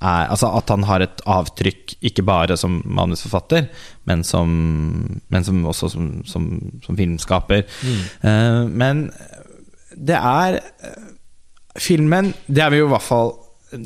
er 0.00 0.30
Altså 0.32 0.48
at 0.56 0.70
han 0.72 0.86
har 0.88 1.04
et 1.04 1.20
avtrykk, 1.28 1.98
ikke 2.00 2.24
bare 2.24 2.56
som 2.56 2.80
manusforfatter, 2.84 3.68
men 4.08 4.24
som, 4.24 4.48
men 5.28 5.44
som 5.44 5.60
også 5.66 5.90
som, 5.92 6.06
som, 6.24 6.48
som 6.84 6.96
filmskaper. 6.96 7.66
Eh, 8.24 8.62
men 8.64 9.10
det 9.92 10.16
er 10.16 10.60
Filmen 11.78 12.32
Det 12.46 12.62
er 12.64 12.70
vi 12.72 12.80
jo 12.80 12.88
i 12.88 12.90
hvert 12.94 13.04
fall 13.04 13.32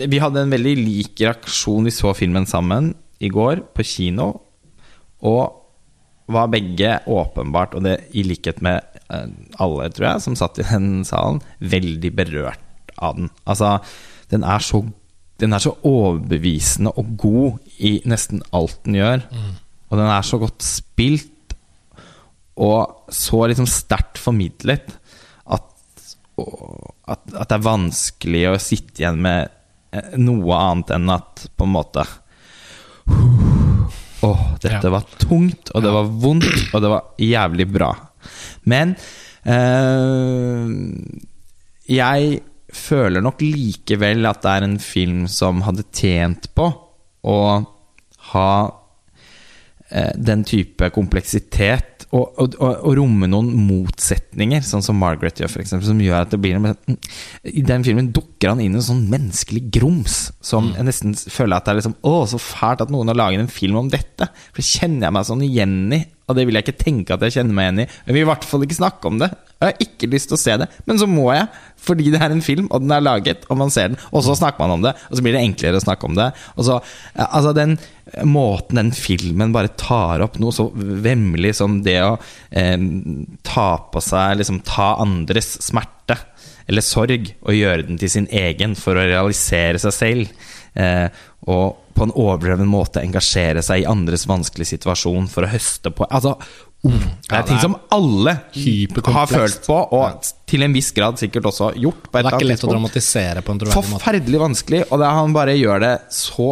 Vi 0.08 0.20
hadde 0.22 0.44
en 0.44 0.52
veldig 0.52 0.76
lik 0.78 1.20
reaksjon. 1.20 1.84
Vi 1.84 1.92
så 1.92 2.14
filmen 2.14 2.46
sammen 2.46 2.94
i 3.22 3.28
går 3.28 3.60
på 3.74 3.84
kino, 3.86 4.28
og 5.22 5.61
var 6.34 6.50
begge 6.52 6.96
åpenbart, 7.10 7.76
og 7.76 7.86
det 7.86 7.98
i 8.18 8.24
likhet 8.26 8.62
med 8.64 8.80
eh, 9.08 9.28
alle, 9.62 9.90
tror 9.92 10.08
jeg, 10.08 10.24
som 10.26 10.38
satt 10.38 10.60
i 10.62 10.66
den 10.68 11.04
salen, 11.08 11.42
veldig 11.60 12.12
berørt 12.16 12.96
av 12.98 13.18
den. 13.18 13.30
Altså, 13.44 13.78
den 14.32 14.46
er 14.48 14.64
så, 14.64 14.82
den 15.42 15.52
er 15.52 15.62
så 15.62 15.74
overbevisende 15.88 16.94
og 16.96 17.16
god 17.20 17.76
i 17.82 17.98
nesten 18.08 18.44
alt 18.54 18.78
den 18.86 19.00
gjør. 19.00 19.26
Og 19.92 20.00
den 20.00 20.08
er 20.08 20.24
så 20.24 20.38
godt 20.40 20.64
spilt 20.64 21.28
og 22.60 23.12
så 23.12 23.46
liksom 23.48 23.68
sterkt 23.70 24.20
formidlet 24.20 24.92
at, 25.48 25.68
at, 27.08 27.22
at 27.32 27.48
det 27.48 27.56
er 27.56 27.64
vanskelig 27.64 28.42
å 28.50 28.58
sitte 28.60 29.02
igjen 29.02 29.22
med 29.24 29.48
eh, 29.94 30.16
noe 30.20 30.58
annet 30.58 30.92
enn 30.98 31.14
at 31.14 31.46
på 31.56 31.68
en 31.68 31.74
måte 31.78 32.04
Åh, 34.22 34.42
dette 34.62 34.86
Ja. 34.86 34.90
var 34.94 35.04
tungt, 35.18 35.70
og 35.74 35.82
det 35.82 35.90
var 35.92 36.04
vondt, 36.22 36.74
og 36.74 36.82
det 36.84 36.90
var 36.92 37.02
jævlig 37.18 37.66
bra. 37.72 37.90
Men 38.70 38.94
eh, 39.44 40.68
jeg 41.90 42.40
føler 42.72 43.20
nok 43.24 43.42
likevel 43.44 44.24
at 44.30 44.42
det 44.44 44.52
er 44.54 44.66
en 44.68 44.78
film 44.82 45.24
som 45.28 45.60
hadde 45.66 45.84
tjent 45.92 46.46
på 46.56 46.68
å 47.28 47.36
ha 48.32 48.48
den 50.16 50.44
type 50.48 50.88
kompleksitet 50.94 51.92
og, 52.12 52.34
og, 52.36 52.56
og, 52.60 52.90
romme 52.98 53.28
noen 53.30 53.48
motsetninger, 53.56 54.60
sånn 54.66 54.84
som 54.84 54.98
Margaret 55.00 55.40
gjør, 55.40 55.54
eksempel, 55.62 55.88
som 55.88 56.00
gjør 56.02 56.26
at 56.26 56.34
det 56.34 56.40
blir 56.44 56.58
en, 56.58 56.98
I 57.48 57.64
den 57.64 57.86
filmen 57.86 58.10
dukker 58.12 58.52
han 58.52 58.60
inn 58.60 58.76
i 58.76 58.80
en 58.80 58.84
sånn 58.84 59.06
menneskelig 59.12 59.62
grums 59.72 60.18
som 60.44 60.74
jeg 60.76 60.84
nesten 60.88 61.16
føler 61.16 61.56
at 61.56 61.64
det 61.64 61.72
er 61.72 61.80
liksom 61.80 61.96
Å, 62.04 62.14
så 62.28 62.40
fælt 62.42 62.84
at 62.84 62.92
noen 62.92 63.08
har 63.08 63.16
laget 63.16 63.44
en 63.44 63.52
film 63.52 63.80
om 63.80 63.88
dette! 63.92 64.28
For 64.52 64.60
det 64.60 64.68
kjenner 64.68 65.08
jeg 65.08 65.16
meg 65.16 65.28
sånn 65.30 65.46
igjen 65.46 65.78
i, 65.96 66.02
og 66.32 66.38
det 66.38 66.46
vil 66.48 66.58
jeg 66.58 66.66
ikke 66.66 66.80
tenke 66.80 67.14
at 67.14 67.24
jeg 67.26 67.36
kjenner 67.36 67.56
meg 67.56 67.68
igjen 67.68 67.82
i. 67.84 67.88
Jeg 68.08 68.16
vil 68.16 68.24
i 68.24 68.28
hvert 68.30 68.46
fall 68.48 68.64
ikke 68.66 68.78
snakke 68.80 69.10
om 69.10 69.20
det. 69.20 69.28
Jeg 69.62 69.68
har 69.68 69.84
ikke 69.84 70.10
lyst 70.10 70.30
til 70.30 70.34
å 70.38 70.42
se 70.42 70.54
det, 70.58 70.66
men 70.88 70.98
så 70.98 71.06
må 71.06 71.28
jeg, 71.30 71.46
fordi 71.82 72.08
det 72.10 72.18
er 72.24 72.34
en 72.34 72.42
film, 72.42 72.66
og 72.74 72.82
den 72.82 72.94
er 72.96 73.04
laget, 73.04 73.44
og 73.46 73.60
man 73.60 73.70
ser 73.70 73.92
den, 73.92 74.00
og 74.10 74.24
så 74.26 74.34
snakker 74.38 74.64
man 74.64 74.74
om 74.74 74.86
det, 74.88 74.94
og 75.06 75.18
så 75.18 75.22
blir 75.22 75.36
det 75.36 75.42
enklere 75.44 75.78
å 75.78 75.84
snakke 75.84 76.08
om 76.08 76.16
det. 76.18 76.32
Og 76.56 76.66
så, 76.66 76.80
altså 77.28 77.52
den 77.54 77.76
måten 78.26 78.80
den 78.80 78.90
filmen 78.96 79.54
bare 79.54 79.70
tar 79.78 80.24
opp 80.24 80.40
noe 80.42 80.52
så 80.54 80.66
vemmelig 80.74 81.54
som 81.60 81.78
det 81.86 82.00
å 82.02 82.16
eh, 82.50 82.82
ta 83.46 83.68
på 83.92 84.02
seg 84.02 84.40
Liksom 84.40 84.58
ta 84.66 84.96
andres 85.00 85.54
smerte 85.64 86.18
eller 86.70 86.84
sorg 86.84 87.30
og 87.42 87.56
gjøre 87.56 87.86
den 87.88 88.00
til 88.00 88.10
sin 88.12 88.28
egen 88.30 88.76
for 88.78 88.98
å 88.98 89.06
realisere 89.06 89.80
seg 89.82 89.94
selv. 89.96 90.50
Eh, 90.78 91.08
og 91.50 91.81
på 91.94 92.06
en 92.06 92.12
overdreven 92.14 92.68
måte 92.70 93.02
engasjere 93.02 93.62
seg 93.64 93.82
i 93.82 93.88
andres 93.88 94.26
vanskelige 94.30 94.74
situasjon 94.76 95.28
for 95.32 95.46
å 95.46 95.52
høste 95.52 95.92
på 95.94 96.08
Altså, 96.08 96.34
oh, 96.88 97.04
det 97.28 97.38
er 97.38 97.46
ting 97.48 97.60
som 97.62 97.76
alle 97.94 98.36
har 98.42 99.30
følt 99.30 99.62
på, 99.66 99.78
og 99.98 100.32
til 100.48 100.66
en 100.66 100.74
viss 100.76 100.90
grad 100.96 101.20
sikkert 101.20 101.48
også 101.52 101.72
gjort. 101.80 102.08
på 102.08 102.18
et 102.18 102.26
Det 102.26 102.32
er 102.32 102.40
ikke 102.40 102.50
lett 102.50 102.66
å 102.66 102.72
dramatisere 102.72 103.44
på 103.44 103.54
en 103.54 103.62
troverdig 103.62 103.84
måte. 103.84 104.00
Forferdelig 104.00 104.42
vanskelig, 104.42 104.82
og 104.88 105.02
det 105.02 105.08
er 105.08 105.20
han 105.20 105.36
bare 105.36 105.56
gjør 105.58 105.84
det 105.84 105.92
så, 106.16 106.48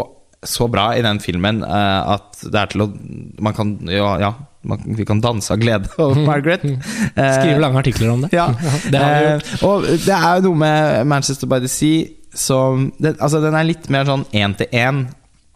så 0.55 0.71
bra 0.73 0.91
i 0.97 1.03
den 1.07 1.21
filmen 1.25 1.65
uh, 1.65 2.17
at 2.17 2.45
det 2.47 2.63
er 2.63 2.73
til 2.73 2.87
å 2.87 2.93
Man 3.41 3.57
kan 3.57 3.77
Ja, 3.93 4.15
ja 4.21 4.33
man, 4.63 4.83
vi 4.97 5.07
kan 5.09 5.21
danse 5.25 5.53
av 5.55 5.61
glede 5.61 5.89
over 6.05 6.21
Margaret. 6.21 6.65
Skrive 7.15 7.61
lange 7.63 7.81
artikler 7.81 8.13
om 8.13 8.25
det. 8.27 8.33
ja. 8.37 8.51
det 8.93 9.01
har 9.01 9.23
gjort. 9.25 9.53
Eh, 9.53 9.69
og 9.69 9.87
det 10.05 10.17
er 10.17 10.41
jo 10.41 10.51
noe 10.51 10.63
med 10.65 11.07
Manchester 11.09 11.51
by 11.51 11.63
the 11.65 11.71
Sea 11.71 12.09
som 12.35 12.93
det, 12.99 13.17
Altså, 13.19 13.41
den 13.43 13.57
er 13.59 13.67
litt 13.67 13.89
mer 13.91 14.07
sånn 14.07 14.23
én-til-én 14.37 15.09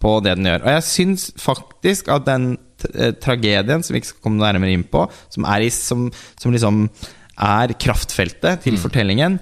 på 0.05 0.19
det 0.25 0.37
den 0.37 0.51
gjør. 0.51 0.64
Og 0.67 0.77
jeg 0.77 0.87
syns 0.90 1.29
faktisk 1.40 2.11
at 2.12 2.27
den 2.29 2.55
eh, 2.93 3.14
tragedien, 3.17 3.85
som 3.85 3.95
vi 3.95 4.03
ikke 4.03 4.12
skal 4.12 4.27
komme 4.27 4.43
nærmere 4.43 4.75
inn 4.77 4.85
på, 4.88 5.07
som 5.33 5.47
er 5.49 5.64
i 5.64 5.71
Som, 5.73 6.11
som 6.40 6.53
liksom 6.53 6.88
er 7.35 7.73
kraftfeltet 7.81 8.61
Mm. 8.61 8.62
til 8.62 8.77
fortellingen, 8.79 9.40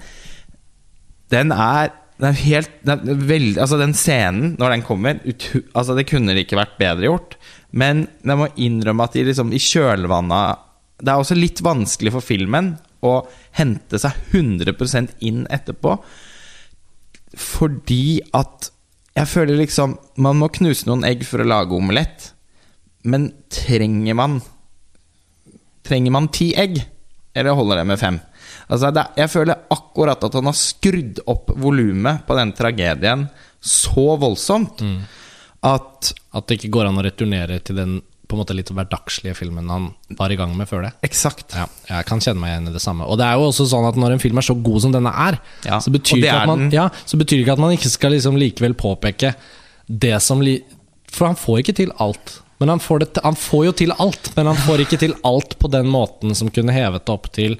den 1.33 1.53
er 1.53 1.92
den 2.22 2.29
er 2.29 2.38
helt 2.38 2.70
den, 2.87 3.09
er 3.09 3.25
veld, 3.27 3.59
altså 3.59 3.79
den 3.81 3.94
scenen, 3.98 4.53
når 4.61 4.77
den 4.77 4.83
kommer 4.87 5.18
ut, 5.27 5.46
altså 5.75 5.96
Det 5.96 6.07
kunne 6.07 6.37
det 6.37 6.44
ikke 6.46 6.61
vært 6.61 6.79
bedre 6.79 7.09
gjort. 7.09 7.37
Men 7.72 8.07
jeg 8.22 8.38
må 8.38 8.46
innrømme 8.57 9.09
at 9.09 9.16
de 9.16 9.25
liksom, 9.27 9.51
i 9.51 9.59
kjølvannet 9.59 10.61
Det 11.03 11.11
er 11.11 11.18
også 11.18 11.35
litt 11.35 11.62
vanskelig 11.64 12.12
for 12.14 12.22
filmen 12.22 12.77
å 13.03 13.27
hente 13.59 13.98
seg 13.98 14.12
100% 14.31 15.16
inn 15.27 15.46
etterpå. 15.51 15.96
Fordi 17.35 18.20
at 18.38 18.70
jeg 19.12 19.29
føler 19.29 19.59
liksom 19.61 19.96
Man 20.25 20.38
må 20.40 20.48
knuse 20.53 20.88
noen 20.88 21.05
egg 21.05 21.25
for 21.29 21.42
å 21.42 21.48
lage 21.48 21.77
omelett. 21.77 22.31
Men 23.05 23.31
trenger 23.53 24.16
man 24.18 24.40
Trenger 25.83 26.14
man 26.14 26.31
ti 26.33 26.53
egg? 26.59 26.79
Eller 27.35 27.57
holder 27.59 27.81
det 27.81 27.88
med 27.88 27.98
fem? 27.98 28.20
Altså, 28.68 28.90
det, 28.94 29.03
jeg 29.18 29.31
føler 29.33 29.64
akkurat 29.72 30.22
at 30.25 30.37
han 30.37 30.46
har 30.46 30.57
skrudd 30.57 31.22
opp 31.31 31.51
volumet 31.59 32.22
på 32.29 32.37
den 32.38 32.53
tragedien 32.57 33.27
så 33.59 34.14
voldsomt 34.20 34.83
at 35.66 36.12
At 36.33 36.46
det 36.48 36.61
ikke 36.61 36.72
går 36.77 36.88
an 36.90 37.01
å 37.01 37.05
returnere 37.07 37.59
til 37.64 37.79
den 37.79 37.98
på 38.33 38.38
en 38.38 38.40
måte 38.42 38.57
litt 38.57 38.73
hverdagslige 38.73 39.37
filmen 39.38 39.68
han 39.71 39.90
var 40.18 40.33
i 40.33 40.38
gang 40.40 40.55
med 40.57 40.66
før 40.71 40.87
det. 40.88 40.92
Eksakt. 41.07 41.53
Ja, 41.55 41.66
jeg 41.90 42.09
kan 42.09 42.23
kjenne 42.25 42.40
meg 42.42 42.55
igjen 42.55 42.71
i 42.71 42.75
det 42.75 42.83
samme. 42.83 43.05
Og 43.07 43.21
det 43.21 43.29
er 43.29 43.37
jo 43.38 43.51
også 43.53 43.68
sånn 43.71 43.87
at 43.90 43.99
når 44.01 44.16
en 44.16 44.23
film 44.25 44.40
er 44.40 44.47
så 44.49 44.57
god 44.64 44.81
som 44.87 44.95
denne 44.97 45.12
er, 45.29 45.37
Ja, 45.68 45.79
så, 45.85 45.92
betyr 45.95 46.25
det 46.25 46.33
man, 46.49 46.66
ja, 46.75 46.88
så 47.07 47.21
betyr 47.21 47.45
ikke 47.45 47.55
at 47.59 47.62
man 47.62 47.77
ikke 47.77 47.92
skal 47.92 48.16
liksom 48.16 48.40
likevel 48.40 48.75
påpeke 48.81 49.35
det 49.87 50.16
som 50.25 50.40
li 50.40 50.57
For 51.12 51.29
han 51.29 51.37
får 51.37 51.61
ikke 51.61 51.77
til 51.83 51.92
alt. 52.01 52.38
Men 52.62 52.71
han 52.73 52.81
får, 52.81 52.99
det, 53.03 53.09
til- 53.16 53.25
han 53.27 53.35
får 53.37 53.64
jo 53.66 53.73
til 53.83 53.92
alt, 54.01 54.29
men 54.37 54.47
han 54.49 54.59
får 54.64 54.85
ikke 54.85 54.99
til 55.03 55.14
alt 55.29 55.57
på 55.61 55.68
den 55.73 55.88
måten 55.90 56.33
som 56.38 56.49
kunne 56.55 56.73
hevet 56.73 57.05
det 57.05 57.12
opp 57.12 57.27
til 57.35 57.57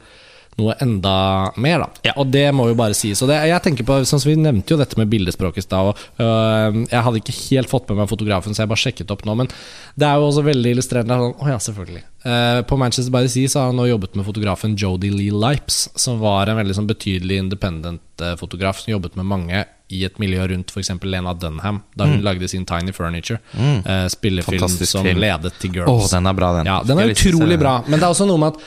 noe 0.61 0.75
enda 0.85 1.12
mer, 1.57 1.79
da. 1.81 1.87
Ja. 2.05 2.12
Og 2.21 2.29
det 2.31 2.45
må 2.55 2.67
jo 2.69 2.75
bare 2.77 2.93
sies. 2.95 3.23
Og 3.25 3.29
det, 3.31 3.38
jeg 3.49 3.62
tenker 3.65 3.87
på, 3.88 3.97
sånn 4.05 4.21
som 4.21 4.29
Vi 4.29 4.37
nevnte 4.37 4.75
jo 4.75 4.77
dette 4.77 4.99
med 5.01 5.09
bildespråk 5.09 5.57
i 5.57 5.65
stad. 5.65 5.95
øh, 6.21 6.83
Jeg 6.91 7.03
hadde 7.07 7.23
ikke 7.23 7.37
helt 7.49 7.71
fått 7.73 7.88
med 7.88 8.03
meg 8.03 8.11
fotografen, 8.11 8.53
så 8.55 8.62
jeg 8.67 8.69
bare 8.73 8.83
sjekket 8.85 9.11
opp 9.15 9.25
nå. 9.25 9.35
Men 9.41 9.49
det 9.97 10.07
er 10.09 10.21
jo 10.21 10.29
også 10.29 10.45
veldig 10.45 10.75
illustrerende. 10.77 11.17
Sånn, 11.23 11.37
oh, 11.41 11.49
ja, 11.49 11.57
selvfølgelig. 11.59 12.03
Uh, 12.23 12.61
på 12.69 12.77
Manchester 12.79 13.11
by 13.11 13.25
the 13.25 13.33
Sea 13.33 13.49
så 13.51 13.59
har 13.62 13.73
han 13.73 13.81
nå 13.81 13.88
jobbet 13.88 14.15
med 14.15 14.25
fotografen 14.29 14.77
Jodie 14.79 15.11
Lee 15.11 15.33
Lipes, 15.35 15.88
som 15.99 16.21
var 16.23 16.47
en 16.53 16.61
veldig 16.61 16.77
sånn 16.77 16.87
betydelig 16.87 17.41
independent-fotograf 17.43 18.79
som 18.85 18.93
jobbet 18.93 19.17
med 19.19 19.27
mange 19.27 19.65
i 19.93 20.05
et 20.07 20.17
miljø 20.23 20.47
rundt 20.49 20.71
f.eks. 20.73 20.88
Lena 21.05 21.35
Dunham, 21.37 21.83
da 21.99 22.07
hun 22.09 22.23
lagde 22.25 22.49
sin 22.49 22.65
Tiny 22.65 22.93
Furniture. 22.97 23.41
Eh, 23.59 24.07
spillefilm 24.09 24.57
Mm. 24.57 24.61
Fantastisk 24.62 24.93
som 24.93 25.05
film. 25.05 25.21
ledet 25.21 25.53
til 25.61 25.73
Girls. 25.75 25.91
Oh, 25.91 26.07
den 26.09 26.27
er 26.27 26.33
bra, 26.38 26.53
den. 26.57 26.67
Ja, 26.71 26.79
den 26.87 26.99
er 26.99 27.11
utrolig 27.12 27.59
bra. 27.61 27.75
Men 27.87 27.99
det 28.01 28.07
er 28.07 28.15
også 28.15 28.27
noe 28.27 28.38
med 28.41 28.55
at 28.55 28.62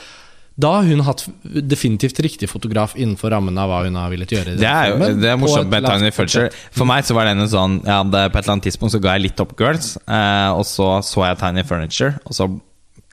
da 0.56 0.70
har 0.78 0.86
hun 0.88 1.02
hatt 1.04 1.26
definitivt 1.44 2.20
riktig 2.24 2.48
fotograf 2.48 2.94
innenfor 2.96 3.28
rammen 3.34 3.58
av 3.60 3.68
hva 3.68 3.82
hun 3.84 3.98
har 4.00 4.12
villet 4.12 4.30
gjøre. 4.32 4.54
Det 4.56 4.68
er 4.70 4.92
jo 4.92 5.10
det 5.20 5.28
er 5.28 5.36
morsomt 5.40 5.68
med 5.72 5.84
Tiny 5.84 6.12
Furniture. 6.16 6.48
For 6.72 6.88
meg 6.88 7.04
så 7.04 7.16
var 7.16 7.28
den 7.28 7.44
en 7.44 7.50
sånn 7.52 7.74
ja, 7.84 7.98
det, 8.08 8.22
På 8.32 8.40
et 8.40 8.46
eller 8.46 8.56
annet 8.56 8.68
tidspunkt 8.70 8.94
så 8.96 9.00
ga 9.04 9.18
jeg 9.18 9.26
litt 9.26 9.42
opp 9.44 9.52
Girls, 9.60 9.96
eh, 10.08 10.48
og 10.56 10.64
så 10.68 10.94
så 11.04 11.26
jeg 11.28 11.40
Tiny 11.42 11.66
Furniture, 11.68 12.16
og 12.24 12.38
så 12.38 12.48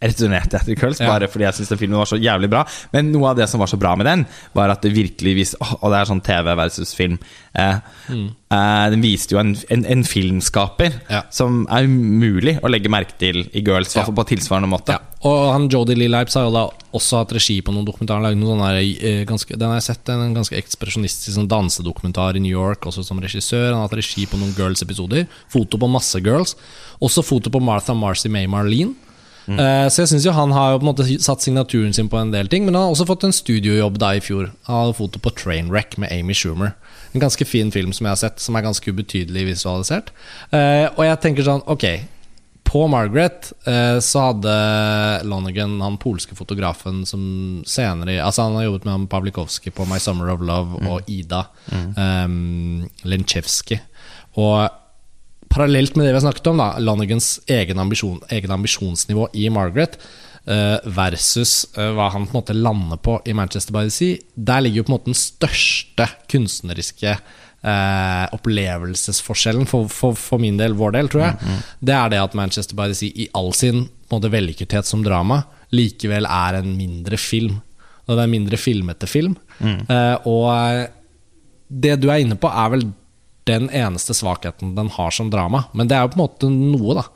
returnerte 0.03 0.59
jeg 0.59 0.77
til 0.77 0.93
Ja. 0.99 1.07
bare 1.09 1.27
fordi 1.31 1.45
jeg 1.47 1.53
syntes 1.57 1.69
den 1.73 1.81
filmen 1.81 1.97
var 2.01 2.09
så 2.09 2.19
jævlig 2.19 2.49
bra. 2.51 2.65
Men 2.93 3.11
noe 3.11 3.29
av 3.31 3.37
det 3.39 3.47
som 3.49 3.59
var 3.63 3.67
så 3.71 3.79
bra 3.79 3.95
med 3.95 4.05
den, 4.05 4.25
var 4.53 4.69
at 4.69 4.81
det 4.83 4.93
virkelig 4.93 5.35
viste 5.35 5.57
åh, 5.61 5.73
Og 5.83 5.91
det 5.91 5.99
er 6.01 6.09
sånn 6.11 6.23
TV 6.23 6.55
versus 6.55 6.93
film. 6.93 7.17
Eh, 7.55 7.79
eh, 8.09 8.89
den 8.93 9.01
viste 9.01 9.35
jo 9.35 9.39
en, 9.39 9.55
en, 9.69 9.85
en 9.85 10.03
filmskaper 10.03 10.93
Mm. 10.93 11.09
Ja. 11.09 11.21
som 11.31 11.65
er 11.71 11.85
umulig 11.87 12.59
å 12.61 12.69
legge 12.69 12.89
merke 12.91 13.15
til 13.17 13.43
i 13.53 13.61
Girls, 13.63 13.95
i 13.95 14.01
fall 14.03 14.13
på 14.13 14.25
tilsvarende 14.27 14.69
måte. 14.69 14.95
Ja. 14.97 14.99
Og 15.23 15.53
han 15.53 15.69
Jodie 15.71 15.95
Lee 15.95 16.09
har 16.11 16.25
jo 16.27 16.51
da 16.51 16.63
også 16.93 17.21
hatt 17.21 17.31
regi 17.33 17.61
på 17.63 17.71
noen 17.73 17.85
dokumentarer. 17.87 18.35
Noen 18.35 18.59
sånne 18.59 18.71
eh, 18.83 19.23
ganske, 19.25 19.55
Den 19.57 19.69
har 19.71 19.79
jeg 19.79 19.87
sett, 19.95 20.09
en 20.09 20.33
ganske 20.35 20.57
ekspresjonistisk 20.59 21.37
sånn 21.37 21.47
dansedokumentar 21.47 22.35
i 22.35 22.43
New 22.43 22.51
York, 22.51 22.83
også 22.89 23.05
som 23.07 23.21
regissør. 23.23 23.71
Han 23.71 23.79
har 23.81 23.87
hatt 23.87 23.97
regi 24.01 24.25
på 24.27 24.37
noen 24.41 24.53
Girls-episoder. 24.57 25.27
Foto 25.53 25.79
på 25.79 25.89
masse 25.89 26.19
Girls. 26.23 26.55
Også 27.01 27.23
foto 27.23 27.49
på 27.53 27.61
Martha 27.63 27.95
Marcy 27.95 28.29
May 28.29 28.47
Marlene. 28.51 28.95
Eh, 29.47 29.87
så 29.91 30.03
jeg 30.03 30.13
synes 30.13 30.27
jo 30.27 30.35
han 30.35 30.53
har 30.55 30.71
jo 30.73 30.79
på 30.79 30.85
en 30.85 30.91
måte 30.91 31.07
satt 31.21 31.43
signaturen 31.43 31.93
sin 31.95 32.09
på 32.11 32.19
en 32.19 32.31
del 32.33 32.47
ting. 32.51 32.65
Men 32.65 32.77
han 32.77 32.87
har 32.87 32.95
også 32.95 33.09
fått 33.09 33.25
en 33.27 33.35
studiojobb 33.35 33.99
da 34.01 34.13
i 34.17 34.23
fjor. 34.23 34.51
Han 34.69 34.85
hadde 34.85 34.97
foto 35.01 35.21
på 35.23 35.33
Trainwreck 35.43 35.97
med 36.01 36.13
Amy 36.15 36.37
Schumer. 36.37 36.73
En 37.13 37.21
ganske 37.21 37.45
fin 37.45 37.71
film 37.71 37.93
som 37.93 38.07
jeg 38.07 38.15
har 38.15 38.23
sett, 38.23 38.41
som 38.41 38.55
er 38.57 38.65
ganske 38.65 38.89
ubetydelig 38.89 39.45
visualisert. 39.51 40.13
Eh, 40.51 40.87
og 40.95 41.05
jeg 41.05 41.21
tenker 41.25 41.47
sånn, 41.47 41.65
ok 41.69 41.87
på 42.73 42.87
Margaret 42.89 43.51
eh, 43.69 43.99
så 44.01 44.21
hadde 44.29 44.53
Lonergan, 45.29 45.75
han 45.83 45.99
polske 46.01 46.33
fotografen 46.33 47.03
som 47.05 47.61
senere 47.69 48.15
Altså 48.23 48.47
Han 48.47 48.55
har 48.57 48.65
jobbet 48.65 48.87
med 48.87 48.93
han 48.93 49.07
Pavlikovskij 49.11 49.75
på 49.77 49.85
My 49.85 49.99
Summer 50.01 50.31
of 50.33 50.41
Love 50.41 50.79
og 50.89 51.09
Ida. 51.11 51.43
Um, 51.69 52.87
Lenchevskij. 53.03 53.77
Og 54.41 54.69
parallelt 55.53 55.95
med 55.95 56.05
det 56.07 56.11
vi 56.11 56.17
har 56.17 56.25
snakket 56.25 56.49
om, 56.51 56.59
da 56.61 56.73
Lonegans 56.81 57.37
egen, 57.51 57.79
ambisjon, 57.79 58.19
egen 58.33 58.51
ambisjonsnivå 58.55 59.29
i 59.37 59.47
Margaret 59.53 59.99
uh, 60.49 60.81
versus 60.97 61.63
uh, 61.77 61.91
hva 61.95 62.09
han 62.13 62.25
på 62.27 62.33
en 62.33 62.41
måte 62.41 62.57
lander 62.57 63.01
på 63.05 63.19
i 63.29 63.35
Manchester 63.37 63.75
by 63.75 63.85
the 63.87 63.93
Sea, 63.93 64.19
der 64.35 64.65
ligger 64.65 64.81
jo 64.81 64.87
på 64.87 64.93
en 64.93 64.97
måte 64.97 65.11
den 65.11 65.19
største 65.19 66.09
kunstneriske 66.31 67.17
eh, 67.63 68.25
opplevelsesforskjellen 68.35 69.67
for, 69.69 69.89
for, 69.91 70.17
for 70.19 70.41
min 70.41 70.57
del, 70.59 70.75
vår 70.77 70.95
del, 70.97 71.11
tror 71.11 71.25
jeg. 71.27 71.59
Det 71.79 71.95
er 71.95 72.13
det 72.13 72.21
at 72.21 72.37
Manchester 72.37 72.77
by 72.77 72.89
the 72.91 72.97
Sea 72.97 73.13
i 73.15 73.29
all 73.37 73.53
sin 73.55 73.85
på 73.85 74.15
en 74.15 74.19
måte, 74.19 74.33
vellykkethet 74.33 74.89
som 74.89 75.05
drama 75.05 75.43
likevel 75.73 76.27
er 76.29 76.59
en 76.59 76.73
mindre 76.77 77.17
film. 77.17 77.61
Og 78.03 78.13
det 78.13 78.19
er 78.19 78.27
en 78.27 78.35
mindre 78.35 78.59
filmete 78.59 79.07
film. 79.09 79.37
Eh, 79.63 80.27
og 80.29 80.89
det 81.73 81.95
du 82.01 82.09
er 82.11 82.21
inne 82.21 82.37
på, 82.37 82.51
er 82.51 82.75
vel 82.75 82.85
den 83.49 83.69
eneste 83.75 84.13
svakheten 84.15 84.75
den 84.77 84.89
har 84.95 85.11
som 85.11 85.29
drama. 85.33 85.65
Men 85.73 85.89
det 85.89 85.97
er 85.97 86.05
jo 86.05 86.13
på 86.13 86.19
en 86.19 86.23
måte 86.25 86.49
noe, 86.51 86.95
da. 87.01 87.07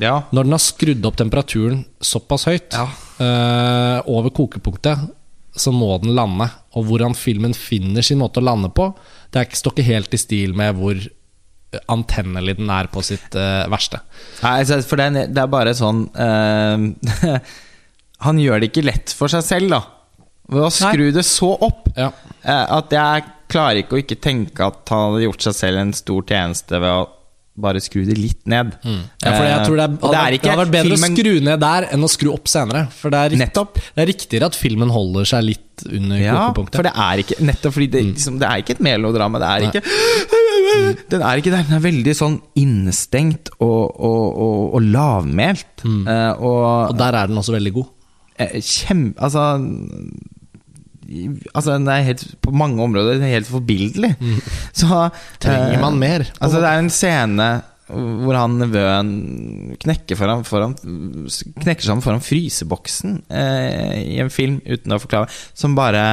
Ja. 0.00 0.14
Når 0.32 0.46
den 0.48 0.56
har 0.56 0.62
skrudd 0.64 1.06
opp 1.08 1.16
temperaturen 1.20 1.82
såpass 2.00 2.46
høyt, 2.48 2.72
Ja. 2.76 2.86
uh, 3.20 3.98
over 4.08 4.30
kokepunktet, 4.32 5.08
så 5.56 5.72
må 5.74 5.98
den 6.00 6.14
lande. 6.16 6.46
Og 6.78 6.86
hvordan 6.88 7.14
filmen 7.16 7.52
finner 7.56 8.02
sin 8.06 8.20
måte 8.22 8.40
å 8.40 8.44
lande 8.46 8.70
på, 8.72 8.90
det 9.32 9.40
er 9.40 9.48
ikke, 9.48 9.60
står 9.60 9.74
ikke 9.76 9.88
helt 9.90 10.14
i 10.14 10.20
stil 10.20 10.54
med 10.56 10.76
hvor 10.78 11.00
antennelig 11.90 12.56
den 12.58 12.70
er 12.72 12.88
på 12.90 13.02
sitt 13.06 13.34
uh, 13.38 13.66
verste. 13.70 14.00
Nei, 14.42 14.64
for 14.82 14.98
det 14.98 15.04
er, 15.10 15.28
det 15.30 15.42
er 15.44 15.50
bare 15.52 15.74
sånn 15.78 16.06
uh, 16.16 17.36
Han 18.26 18.40
gjør 18.42 18.60
det 18.60 18.70
ikke 18.72 18.82
lett 18.88 19.12
for 19.16 19.30
seg 19.32 19.44
selv, 19.46 19.70
da. 19.76 19.82
Ved 20.50 20.64
å 20.66 20.72
skru 20.74 21.06
det 21.14 21.22
så 21.28 21.52
opp 21.62 21.86
Ja. 21.96 22.10
at 22.42 22.90
jeg 22.92 23.28
klarer 23.52 23.82
ikke 23.82 23.96
å 23.98 24.02
ikke 24.04 24.20
tenke 24.22 24.66
at 24.70 24.92
han 24.94 25.08
hadde 25.12 25.24
gjort 25.28 25.48
seg 25.48 25.56
selv 25.64 25.82
en 25.84 25.96
stor 25.96 26.22
tjeneste 26.28 26.78
ved 26.80 26.90
å 26.90 27.08
bare 27.60 27.80
skru 27.82 28.04
det 28.06 28.14
litt 28.16 28.46
ned. 28.48 28.70
Ja, 28.86 29.32
for 29.34 29.44
jeg 29.44 29.64
tror 29.66 29.76
det, 29.76 29.84
er, 29.84 29.90
Eh, 29.90 30.12
det 30.14 30.20
er 30.20 30.34
ikke 30.36 30.46
det 30.46 30.50
hadde 30.54 30.62
vært 30.62 30.70
bedre 30.72 30.94
filmen- 30.96 31.12
å 31.12 31.18
skru 31.18 31.32
ned 31.44 31.60
der 31.60 31.86
enn 31.92 32.06
å 32.06 32.08
skru 32.08 32.30
opp 32.32 32.48
senere. 32.48 32.82
For 32.94 33.12
det 33.12 33.18
er, 33.20 33.34
Nettopp. 33.36 33.74
det 33.74 34.00
er 34.04 34.08
riktigere 34.08 34.48
at 34.48 34.56
filmen 34.56 34.88
holder 34.94 35.28
seg 35.28 35.44
litt 35.44 35.84
under 35.90 36.16
Ja, 36.22 36.36
kokepunktet. 36.46 36.78
for 36.78 36.88
det 36.88 36.92
er 36.94 37.22
ikke 37.24 37.38
Nettopp 37.44 37.74
fordi 37.76 37.90
det, 37.90 38.02
liksom, 38.14 38.38
det 38.40 38.48
er 38.48 38.62
ikke 38.62 38.76
et 38.78 38.82
melodrama. 38.86 39.42
Det 39.42 39.50
er 39.50 39.60
Nei. 39.60 39.68
ikke 39.68 39.82
Den 41.10 41.22
er 41.26 41.36
ikke 41.42 41.52
der. 41.52 41.66
Den 41.68 41.76
er 41.76 41.84
veldig 41.84 42.14
sånn 42.16 42.38
innestengt 42.56 43.50
og, 43.58 43.90
og, 43.98 44.24
og, 44.46 44.74
og 44.78 44.82
lavmælt. 44.86 45.84
Mm. 45.84 46.06
og, 46.38 46.60
Og 46.94 46.96
der 47.02 47.18
er 47.18 47.26
den 47.28 47.36
også 47.42 47.52
veldig 47.58 47.74
god. 47.76 47.90
Kjempe... 48.62 49.20
Altså 49.20 49.44
Altså, 51.10 51.74
den 51.74 51.88
er 51.90 52.04
helt, 52.06 52.22
på 52.44 52.52
mange 52.54 52.82
områder 52.84 53.18
er 53.18 53.34
helt 53.34 53.50
forbilledlig. 53.50 54.12
Så 54.80 55.08
Trenger 55.42 55.74
eh, 55.74 55.82
man 55.82 55.98
mer? 55.98 56.26
Altså, 56.38 56.62
det 56.62 56.70
er 56.70 56.84
en 56.84 56.94
scene 56.94 57.50
hvor 57.90 58.36
han 58.38 58.52
nevøen 58.60 59.08
knekker, 59.82 60.14
foran, 60.14 60.44
foran, 60.46 60.76
knekker 60.78 61.82
sammen 61.82 62.04
foran 62.04 62.22
fryseboksen 62.22 63.16
eh, 63.26 63.96
i 64.14 64.20
en 64.22 64.30
film, 64.30 64.60
uten 64.62 64.94
å 64.94 65.00
forklare, 65.02 65.40
som 65.58 65.74
bare 65.78 66.04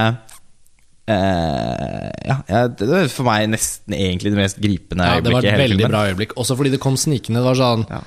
Uh, 1.08 2.10
ja, 2.28 2.66
det 2.68 2.84
var 2.84 3.06
for 3.08 3.24
meg 3.24 3.46
nesten 3.48 3.94
egentlig 3.96 4.34
det 4.34 4.40
mest 4.42 4.58
gripende 4.60 5.06
Ja, 5.08 5.22
det 5.24 5.32
var 5.32 5.46
et 5.48 5.62
veldig 5.62 5.88
bra 5.88 6.02
øyeblikk. 6.10 6.34
Også 6.36 6.58
fordi 6.60 6.74
det 6.74 6.82
kom 6.84 6.98
snikende. 7.00 7.40
Det 7.40 7.48
var 7.48 7.56
sånn 7.56 7.86
Ja. 7.88 8.02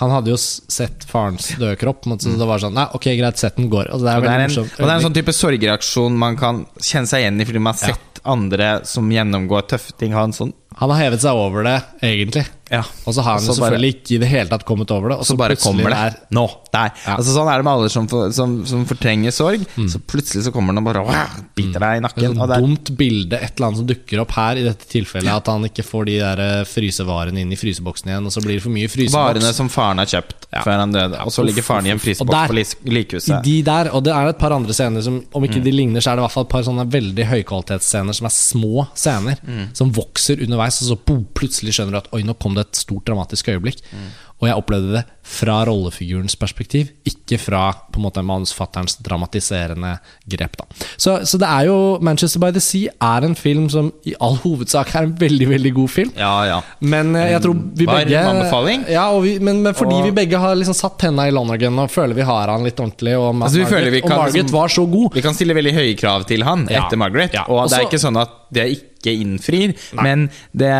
Han 0.00 0.10
hadde 0.10 0.30
jo 0.32 0.36
sett 0.40 1.04
farens 1.08 1.50
døde 1.58 1.76
kropp, 1.80 2.04
så 2.04 2.32
det 2.38 2.46
var 2.48 2.58
sånn 2.62 2.74
Nei, 2.74 2.86
ok, 2.96 3.10
greit, 3.18 3.38
sett 3.38 3.56
den 3.56 3.68
går. 3.72 3.90
Og 3.92 4.00
det 4.00 4.08
er, 4.12 4.16
Og 4.16 4.22
det, 4.24 4.30
er 4.32 4.44
en, 4.46 4.56
og 4.62 4.80
det 4.80 4.88
er 4.88 4.94
en 4.96 5.04
sånn 5.08 5.16
type 5.18 5.34
sorgreaksjon 5.36 6.16
man 6.18 6.36
kan 6.40 6.64
kjenne 6.80 7.10
seg 7.10 7.24
igjen 7.26 7.40
i, 7.40 7.44
fordi 7.48 7.60
man 7.62 7.74
har 7.74 7.88
Ja. 7.88 7.94
sett 7.94 8.22
andre 8.24 8.68
som 8.86 9.08
gjennomgår 9.10 9.66
tøffe 9.68 9.92
ting, 9.98 10.12
ha 10.14 10.22
en 10.24 10.32
sånn 10.36 10.52
Han 10.78 10.90
har 10.90 10.98
hevet 11.04 11.20
seg 11.22 11.36
over 11.36 11.64
det, 11.66 11.76
egentlig. 12.02 12.44
Ja. 12.72 12.80
Og 13.04 13.12
så 13.12 13.20
har 13.20 13.36
han 13.36 13.44
jo 13.44 13.52
Og 13.52 13.58
bare- 13.58 13.72
selvfølgelig 13.76 13.94
ikke 13.94 14.14
i 14.14 14.18
det 14.22 14.28
hele 14.30 14.48
tatt 14.48 14.64
kommet 14.64 14.90
over 14.90 15.10
det. 15.12 15.18
Og 15.20 15.26
så 15.28 15.36
bare 15.36 15.56
kommer 15.60 15.90
det. 15.92 15.98
Der. 15.98 16.14
Nå, 16.32 16.44
der. 16.72 16.92
Ja. 17.06 17.16
Altså 17.18 17.34
Sånn 17.36 17.50
er 17.52 17.58
det 17.60 17.64
med 17.66 17.72
alle 17.74 17.90
som, 17.92 18.06
som, 18.32 18.54
som 18.66 18.86
fortrenger 18.88 19.30
sorg. 19.36 19.66
Så 19.92 20.00
plutselig 20.00 20.46
så 20.46 20.52
kommer 20.54 20.72
den 20.72 20.80
og 20.80 20.88
bare 20.88 21.04
wow, 21.04 21.42
biter 21.54 21.84
deg 21.84 21.98
i 22.00 22.04
nakken. 22.06 22.28
sånt 22.32 22.48
det 22.48 22.56
er, 22.56 22.64
dumt 22.64 22.92
bilde, 22.96 23.36
et 23.42 23.52
eller 23.58 23.68
annet 23.68 23.82
som 23.82 23.90
dukker 23.92 24.22
opp 24.24 24.32
her, 24.38 24.56
i 24.56 24.64
dette 24.64 24.88
tilfellet. 24.88 25.28
At 25.36 25.46
han 25.52 25.68
ikke 25.68 25.84
får 25.84 26.08
de 26.08 26.16
der 26.22 26.44
eh, 26.46 26.64
frysevarene 26.64 27.44
inn 27.44 27.52
i 27.52 27.60
fryseboksen 27.60 28.08
igjen, 28.08 28.26
og 28.26 28.32
så 28.32 28.40
blir 28.40 28.56
det 28.56 28.64
for 28.64 28.72
mye 28.72 28.88
fryseboks. 28.88 29.18
varene 29.20 29.52
som 29.52 29.68
faren 29.68 30.00
har 30.00 30.06
kjøpt 30.08 30.41
Ja. 30.52 30.60
før 30.66 30.78
han 30.82 30.92
døde. 30.92 31.16
Og 31.24 31.32
så 31.32 31.42
ligger 31.46 31.62
faren 31.64 31.86
i 31.86 31.90
en 31.90 31.98
der- 31.98 32.48
på 32.48 32.54
likehuset. 32.84 33.42
De 33.42 33.62
der, 33.62 33.88
og 33.90 34.02
det 34.04 34.12
er 34.12 34.28
et 34.28 34.38
par 34.38 34.52
andre 34.52 34.72
scener 34.74 35.00
som 35.02 35.24
Om 35.32 35.42
Mm. 35.42 35.48
ikke 35.48 35.62
de 35.64 35.70
ligner, 35.72 36.00
så 36.00 36.10
er 36.12 36.16
det 36.16 36.20
i 36.20 36.26
hvert 36.26 36.32
fall 36.32 36.44
et 36.44 36.48
par 36.50 36.62
sånne 36.62 36.84
veldig 36.90 37.24
høykvalitetsscener 37.26 38.14
som 38.14 38.26
er 38.26 38.30
små 38.30 38.86
scener. 38.94 39.36
Mm. 39.46 39.68
Som 39.74 39.92
vokser 39.92 40.42
underveis, 40.44 40.82
og 40.82 40.88
så 40.98 40.98
boom, 41.06 41.26
plutselig 41.34 41.72
skjønner 41.72 41.90
du 41.92 41.96
at 41.96 42.08
oi, 42.12 42.22
nå 42.22 42.34
kom 42.38 42.54
det 42.54 42.66
et 42.66 42.76
stort 42.76 43.04
dramatisk 43.06 43.48
øyeblikk. 43.48 43.80
Mm. 43.92 44.10
Og 44.42 44.48
jeg 44.50 44.58
opplevde 44.58 44.96
det 44.96 45.04
fra 45.22 45.60
rollefigurens 45.68 46.34
perspektiv, 46.34 46.88
ikke 47.06 47.38
fra 47.38 47.60
på 47.94 48.00
en 48.00 48.02
måte 48.08 48.24
manusfatterens 48.26 48.96
dramatiserende 49.06 49.92
grep. 50.28 50.56
da 50.58 50.64
så, 50.98 51.20
så 51.24 51.38
det 51.38 51.46
er 51.46 51.68
jo 51.68 51.76
Manchester 52.02 52.40
by 52.42 52.50
the 52.50 52.60
Sea 52.60 52.90
er 52.98 53.24
en 53.28 53.36
film 53.38 53.68
som 53.70 53.92
i 54.04 54.16
all 54.20 54.34
hovedsak 54.42 54.90
er 54.98 55.06
en 55.06 55.14
veldig, 55.20 55.46
veldig 55.52 55.72
god 55.78 55.90
film. 55.94 56.10
Ja, 56.18 56.32
ja. 56.48 56.58
Men 56.80 57.14
eh, 57.14 57.30
jeg 57.36 57.42
tror 57.46 57.54
vi 57.78 57.86
Var 57.86 58.02
begge 58.02 58.24
anbefaling. 58.32 58.84
Ja, 58.90 59.06
vi, 59.22 59.36
men, 59.38 59.62
men 59.62 59.74
fordi 59.78 59.94
Og- 60.00 60.04
vi 60.10 60.14
begge 60.20 60.38
har 60.42 60.58
liksom 60.58 60.74
satt 60.74 60.98
tenna 60.98 61.28
i 61.30 61.34
Lonergan 61.34 61.78
og 61.78 61.90
føler 61.94 62.18
vi 62.18 62.26
har 62.26 62.50
han 62.50 62.66
litt 62.66 62.80
ordentlig, 62.82 63.14
og, 63.18 63.30
Altså, 63.42 63.58
vi 63.62 63.64
Margaret, 63.68 63.92
vi 63.94 64.02
og 64.02 64.10
Margaret 64.10 64.34
liksom- 64.42 64.56
var 64.58 64.68
så 64.68 64.86
god. 64.90 65.14
Vi 65.14 65.22
kan 65.22 65.34
stille 65.38 65.54
veldig 65.54 65.74
høye 65.78 65.94
krav 66.02 66.26
til 66.26 66.42
han 66.42 66.66
Ja. 66.70 66.82
etter 66.86 66.98
Margaret. 66.98 67.32
Ja. 67.32 67.46
Og 67.48 67.68
det 67.70 67.78
er 67.78 67.86
ikke 67.86 68.02
sånn 68.02 68.18
at 68.20 68.28
det 68.52 68.62
er 68.66 68.74
ikke 68.74 68.88
innfrir, 69.10 69.74
men 69.98 70.28
det 70.54 70.70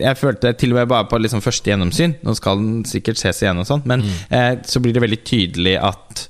Jeg 0.00 0.16
følte 0.16 0.52
til 0.56 0.72
og 0.72 0.78
med 0.80 0.88
bare 0.88 1.04
på 1.10 1.18
liksom 1.20 1.42
første 1.44 1.70
gjennomsyn 1.70 2.14
Nå 2.24 2.34
skal 2.34 2.56
den 2.56 2.84
sikkert 2.84 3.18
ses 3.20 3.42
igjen 3.42 3.58
og 3.58 3.66
sånt, 3.68 3.84
men 3.86 4.00
Mm. 4.00 4.10
eh, 4.30 4.56
så 4.64 4.80
blir 4.80 4.92
det 4.96 5.02
veldig 5.02 5.24
tydelig 5.24 5.76
at 5.82 6.28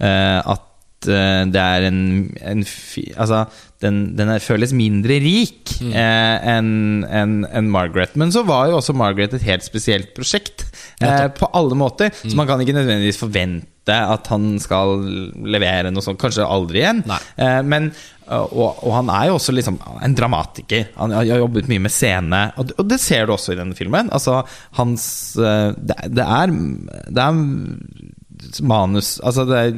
eh, 0.00 0.38
At 0.44 1.08
eh, 1.08 1.44
det 1.46 1.62
er 1.62 1.86
en, 1.88 2.00
en 2.42 2.64
Altså, 3.16 3.44
den, 3.80 4.16
den 4.18 4.28
er, 4.28 4.38
føles 4.42 4.72
mindre 4.72 5.20
rik 5.22 5.64
Mm. 5.80 5.92
eh, 5.94 6.48
enn 6.56 7.04
en, 7.06 7.44
enn 7.54 7.68
Margaret. 7.70 8.16
Men 8.18 8.32
så 8.34 8.42
var 8.44 8.66
jo 8.68 8.76
også 8.80 8.92
Margaret 8.98 9.34
et 9.34 9.42
helt 9.46 9.62
spesielt 9.62 10.08
prosjekt 10.16 10.64
eh, 11.06 11.28
på 11.34 11.48
alle 11.54 11.78
måter. 11.78 12.12
Mm. 12.12 12.30
Så 12.30 12.38
man 12.38 12.48
kan 12.48 12.62
ikke 12.62 12.76
nødvendigvis 12.76 13.20
forvente 13.20 13.96
at 13.96 14.28
han 14.28 14.58
skal 14.60 15.00
levere 15.48 15.92
noe 15.92 16.04
sånt. 16.04 16.20
Kanskje 16.20 16.46
aldri 16.46 16.82
igjen. 16.82 17.02
Eh, 17.08 17.60
men, 17.64 17.90
og, 18.28 18.82
og 18.84 18.92
han 18.98 19.12
er 19.14 19.30
jo 19.30 19.38
også 19.38 19.54
liksom 19.56 19.78
en 20.04 20.16
dramatiker. 20.18 20.90
Han 20.98 21.14
har 21.16 21.28
jobbet 21.30 21.70
mye 21.70 21.86
med 21.86 21.94
scene, 21.94 22.42
og 22.60 22.68
det, 22.68 22.76
og 22.80 22.90
det 22.90 23.00
ser 23.02 23.26
du 23.26 23.34
også 23.36 23.54
i 23.54 23.60
denne 23.60 23.78
filmen. 23.78 24.12
Altså, 24.14 24.42
hans 24.80 25.08
eh, 25.40 25.72
det, 25.78 25.98
det 26.18 26.26
er 26.26 26.52
Det 27.08 27.24
er 27.24 28.62
manus 28.62 29.18
Altså, 29.24 29.44
det 29.48 29.58
er 29.58 29.72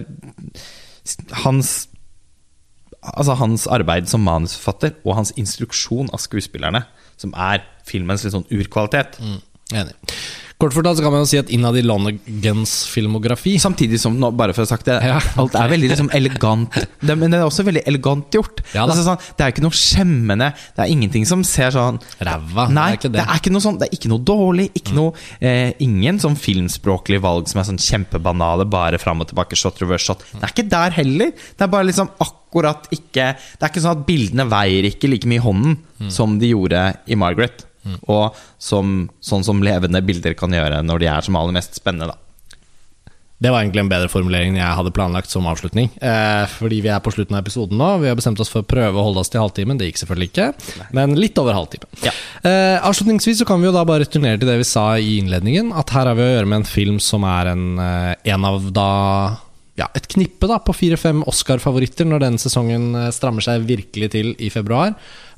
hans 1.45 1.89
Altså 3.01 3.33
hans 3.41 3.65
arbeid 3.73 4.11
som 4.11 4.21
manusforfatter 4.21 4.99
og 5.07 5.15
hans 5.17 5.31
instruksjon 5.41 6.11
av 6.13 6.21
skuespillerne, 6.21 6.83
som 7.17 7.33
er 7.33 7.63
filmens 7.89 8.27
litt 8.27 8.35
sånn 8.35 8.45
urkvalitet. 8.53 9.17
Mm, 9.25 9.39
enig. 9.73 9.95
Kort 10.61 10.75
fortalt 10.77 10.99
så 10.99 11.03
kan 11.07 11.13
man 11.15 11.23
jo 11.25 11.29
si 11.31 11.39
at 11.41 11.49
innad 11.55 11.77
i 11.81 11.83
Lonegans 11.87 12.73
filmografi 12.93 13.55
Samtidig 13.63 13.97
som, 14.03 14.19
nå, 14.21 14.29
bare 14.37 14.53
for 14.53 14.63
å 14.63 14.67
ha 14.67 14.71
sagt 14.75 14.85
det, 14.91 14.99
Ja. 15.07 15.17
alt 15.41 15.55
er 15.57 15.71
veldig 15.73 15.89
liksom 15.89 16.11
elegant. 16.13 16.75
Det, 17.01 17.17
men 17.17 17.31
det 17.33 17.39
er 17.41 17.47
også 17.49 17.65
veldig 17.65 17.83
elegant 17.89 18.29
gjort. 18.37 18.61
Ja 18.75 18.85
altså, 18.85 19.03
sånn, 19.07 19.19
det 19.39 19.47
er 19.47 19.55
ikke 19.55 19.65
noe 19.65 19.73
skjemmende. 19.77 20.51
Det 20.77 20.85
er 20.85 20.93
ingenting 20.93 21.25
som 21.27 21.43
ser 21.49 21.73
sånn 21.73 21.99
Ræva. 22.21 22.67
Nei, 22.69 22.91
det 22.91 22.93
er 22.93 23.01
ikke 23.01 23.13
det 23.15 23.19
det. 23.21 23.25
er 23.27 23.41
ikke 23.41 23.53
noe 23.55 23.65
sånn 23.65 23.79
Det 23.81 23.89
er 23.89 23.97
ikke 23.97 24.13
noe 24.13 24.25
dårlig. 24.31 24.69
Ikke 24.77 24.95
noe, 24.99 25.15
eh, 25.41 25.73
ingen 25.81 26.21
sånn 26.21 26.37
filmspråklige 26.37 27.25
valg 27.25 27.49
som 27.49 27.61
er 27.63 27.69
sånn 27.71 27.81
kjempebanale, 27.81 28.69
bare 28.69 28.99
fram 29.01 29.21
og 29.25 29.29
tilbake, 29.33 29.57
shot, 29.57 29.81
reverse 29.81 30.05
shot. 30.11 30.25
Det 30.35 30.45
er 30.45 30.53
ikke 30.55 30.69
der 30.77 30.91
heller. 31.01 31.33
Det 31.57 31.65
er 31.65 31.73
bare 31.73 31.89
liksom 31.89 32.13
akkurat 32.21 32.87
ikke 32.93 33.33
Det 33.37 33.63
er 33.63 33.69
ikke 33.71 33.83
sånn 33.85 33.97
at 34.01 34.07
bildene 34.07 34.45
veier 34.51 34.85
ikke 34.91 35.09
like 35.09 35.27
mye 35.31 35.41
i 35.41 35.45
hånden 35.45 35.79
Mm. 36.01 36.11
som 36.11 36.39
de 36.41 36.49
gjorde 36.55 36.97
i 37.13 37.15
Margaret. 37.15 37.67
Og 38.13 38.37
som, 38.61 39.09
sånn 39.25 39.47
som 39.47 39.63
levende 39.65 40.03
bilder 40.05 40.37
kan 40.39 40.53
gjøre 40.53 40.83
når 40.85 41.03
de 41.03 41.09
er 41.13 41.25
som 41.27 41.39
aller 41.41 41.57
mest 41.57 41.81
spennende, 41.81 42.13
da. 42.13 42.19
Det 43.41 43.49
var 43.49 43.63
egentlig 43.63 43.81
en 43.81 43.89
bedre 43.89 44.09
formulering 44.13 44.51
enn 44.53 44.61
jeg 44.61 44.77
hadde 44.77 44.91
planlagt 44.93 45.33
som 45.33 45.47
avslutning. 45.49 45.87
Eh, 45.97 46.43
fordi 46.59 46.83
vi 46.85 46.91
er 46.93 47.01
på 47.01 47.13
slutten 47.15 47.39
av 47.39 47.41
episoden 47.41 47.81
nå. 47.81 47.89
Vi 48.03 48.11
har 48.11 48.19
bestemt 48.19 48.41
oss 48.45 48.53
for 48.53 48.61
å 48.61 48.69
prøve 48.69 49.01
å 49.01 49.05
holde 49.07 49.23
oss 49.23 49.33
til 49.33 49.41
halvtimen. 49.41 49.79
Det 49.81 49.89
gikk 49.89 50.03
selvfølgelig 50.03 50.29
ikke, 50.29 50.49
men 50.99 51.17
litt 51.17 51.41
over 51.41 51.57
halvtimen. 51.57 51.89
Ja. 52.05 52.13
Eh, 52.45 52.77
avslutningsvis 52.85 53.41
så 53.41 53.47
kan 53.49 53.63
vi 53.63 53.71
jo 53.71 53.73
da 53.73 53.87
bare 53.89 54.05
returnere 54.05 54.37
til 54.37 54.51
det 54.51 54.59
vi 54.61 54.69
sa 54.69 54.91
i 55.01 55.17
innledningen. 55.23 55.73
At 55.73 55.95
her 55.97 56.11
har 56.11 56.21
vi 56.21 56.27
å 56.27 56.35
gjøre 56.35 56.51
med 56.53 56.61
en 56.61 56.69
film 56.69 57.01
som 57.01 57.25
er 57.25 57.55
en, 57.55 57.65
eh, 57.81 58.13
en 58.35 58.45
av 58.45 58.69
da 58.77 58.91
ja, 59.81 59.89
et 59.97 60.09
knippe 60.13 60.49
da 60.51 60.59
på 60.61 60.75
fire-fem 60.77 61.23
Oscar-favoritter 61.31 62.05
når 62.09 62.25
denne 62.27 62.43
sesongen 62.43 62.91
eh, 62.93 63.11
strammer 63.15 63.45
seg 63.45 63.65
virkelig 63.65 64.13
til 64.13 64.35
i 64.37 64.53
februar. 64.53 64.93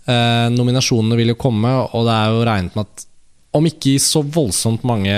Eh, 0.07 0.49
nominasjonene 0.51 1.17
vil 1.21 1.29
jo 1.35 1.39
komme, 1.39 1.71
og 1.93 2.07
det 2.09 2.15
er 2.17 2.33
jo 2.35 2.45
regnet 2.49 2.75
med 2.79 2.87
at 2.89 3.07
om 3.55 3.67
ikke 3.69 3.93
i 3.95 4.01
så 4.01 4.23
voldsomt 4.25 4.83
mange 4.89 5.15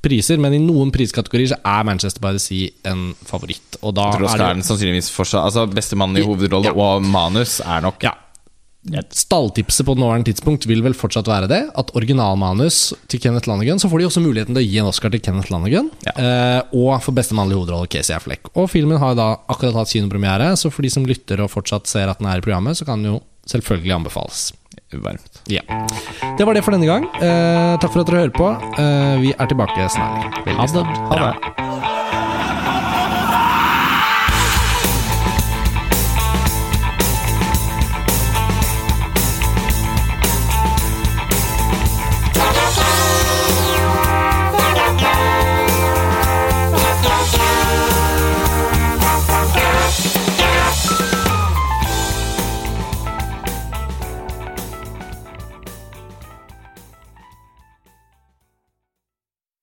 priser, 0.00 0.38
men 0.40 0.54
i 0.56 0.58
noen 0.62 0.88
priskategorier 0.94 1.50
så 1.52 1.58
er 1.60 1.84
Manchester 1.84 2.22
by 2.24 2.32
the 2.32 2.40
Sea 2.40 2.70
en 2.88 3.10
favoritt. 3.28 3.76
Og 3.84 3.92
da 3.98 4.06
er 4.16 4.24
det 4.24 4.38
den 4.40 4.62
sannsynligvis 4.64 5.10
fortsatt 5.12 5.44
Altså 5.44 5.66
Bestemann 5.68 6.16
i 6.16 6.24
hovedrolle 6.24 6.72
Ja. 6.72 6.72
og 6.72 7.02
manus 7.04 7.60
er 7.60 7.82
nok 7.84 8.02
Ja. 8.08 8.14
Stalltipset 9.12 9.84
på 9.84 9.92
nåværende 9.94 10.24
tidspunkt 10.32 10.64
vil 10.66 10.80
vel 10.82 10.94
fortsatt 10.96 11.26
være 11.28 11.48
det. 11.50 11.60
At 11.76 11.90
originalmanus 11.94 12.94
til 13.12 13.20
Kenneth 13.20 13.46
Lanigan, 13.46 13.76
så 13.78 13.90
får 13.90 13.98
de 14.00 14.06
også 14.08 14.22
muligheten 14.24 14.54
til 14.56 14.62
å 14.62 14.66
gi 14.66 14.78
en 14.80 14.86
Oscar 14.88 15.10
til 15.12 15.20
Kenneth 15.20 15.52
Lanigan. 15.52 15.90
Ja. 16.06 16.14
Eh, 16.16 16.62
og 16.72 17.02
for 17.04 17.12
beste 17.12 17.36
mannlige 17.36 17.60
hovedrolle 17.60 17.90
Casey 17.92 18.14
Affleck. 18.16 18.48
Og 18.56 18.70
filmen 18.72 18.98
har 18.98 19.14
da 19.14 19.36
akkurat 19.52 19.74
hatt 19.74 19.92
kinopremiere, 19.92 20.56
så 20.56 20.72
for 20.72 20.80
de 20.82 20.88
som 20.88 21.04
lytter 21.04 21.42
og 21.44 21.50
fortsatt 21.52 21.86
ser 21.86 22.08
at 22.08 22.18
den 22.18 22.28
er 22.32 22.38
i 22.40 22.40
programmet, 22.40 22.78
så 22.80 22.86
kan 22.88 23.02
den 23.02 23.12
jo 23.12 23.20
selvfølgelig 23.46 23.94
anbefales. 24.00 24.52
varmt. 24.92 25.42
Ja. 25.46 25.60
Det 26.38 26.44
var 26.46 26.54
det 26.54 26.64
for 26.64 26.74
denne 26.74 26.86
gang. 26.86 27.04
Eh, 27.22 27.78
takk 27.78 27.92
for 27.92 28.00
at 28.02 28.06
dere 28.10 28.24
hører 28.24 28.34
på. 28.34 28.50
Eh, 28.78 29.20
vi 29.22 29.32
er 29.38 29.46
tilbake 29.46 29.88
snart. 29.90 30.40
Ha 30.46 30.66
det. 30.66 30.86
Ha 31.10 31.16
det. 31.20 32.29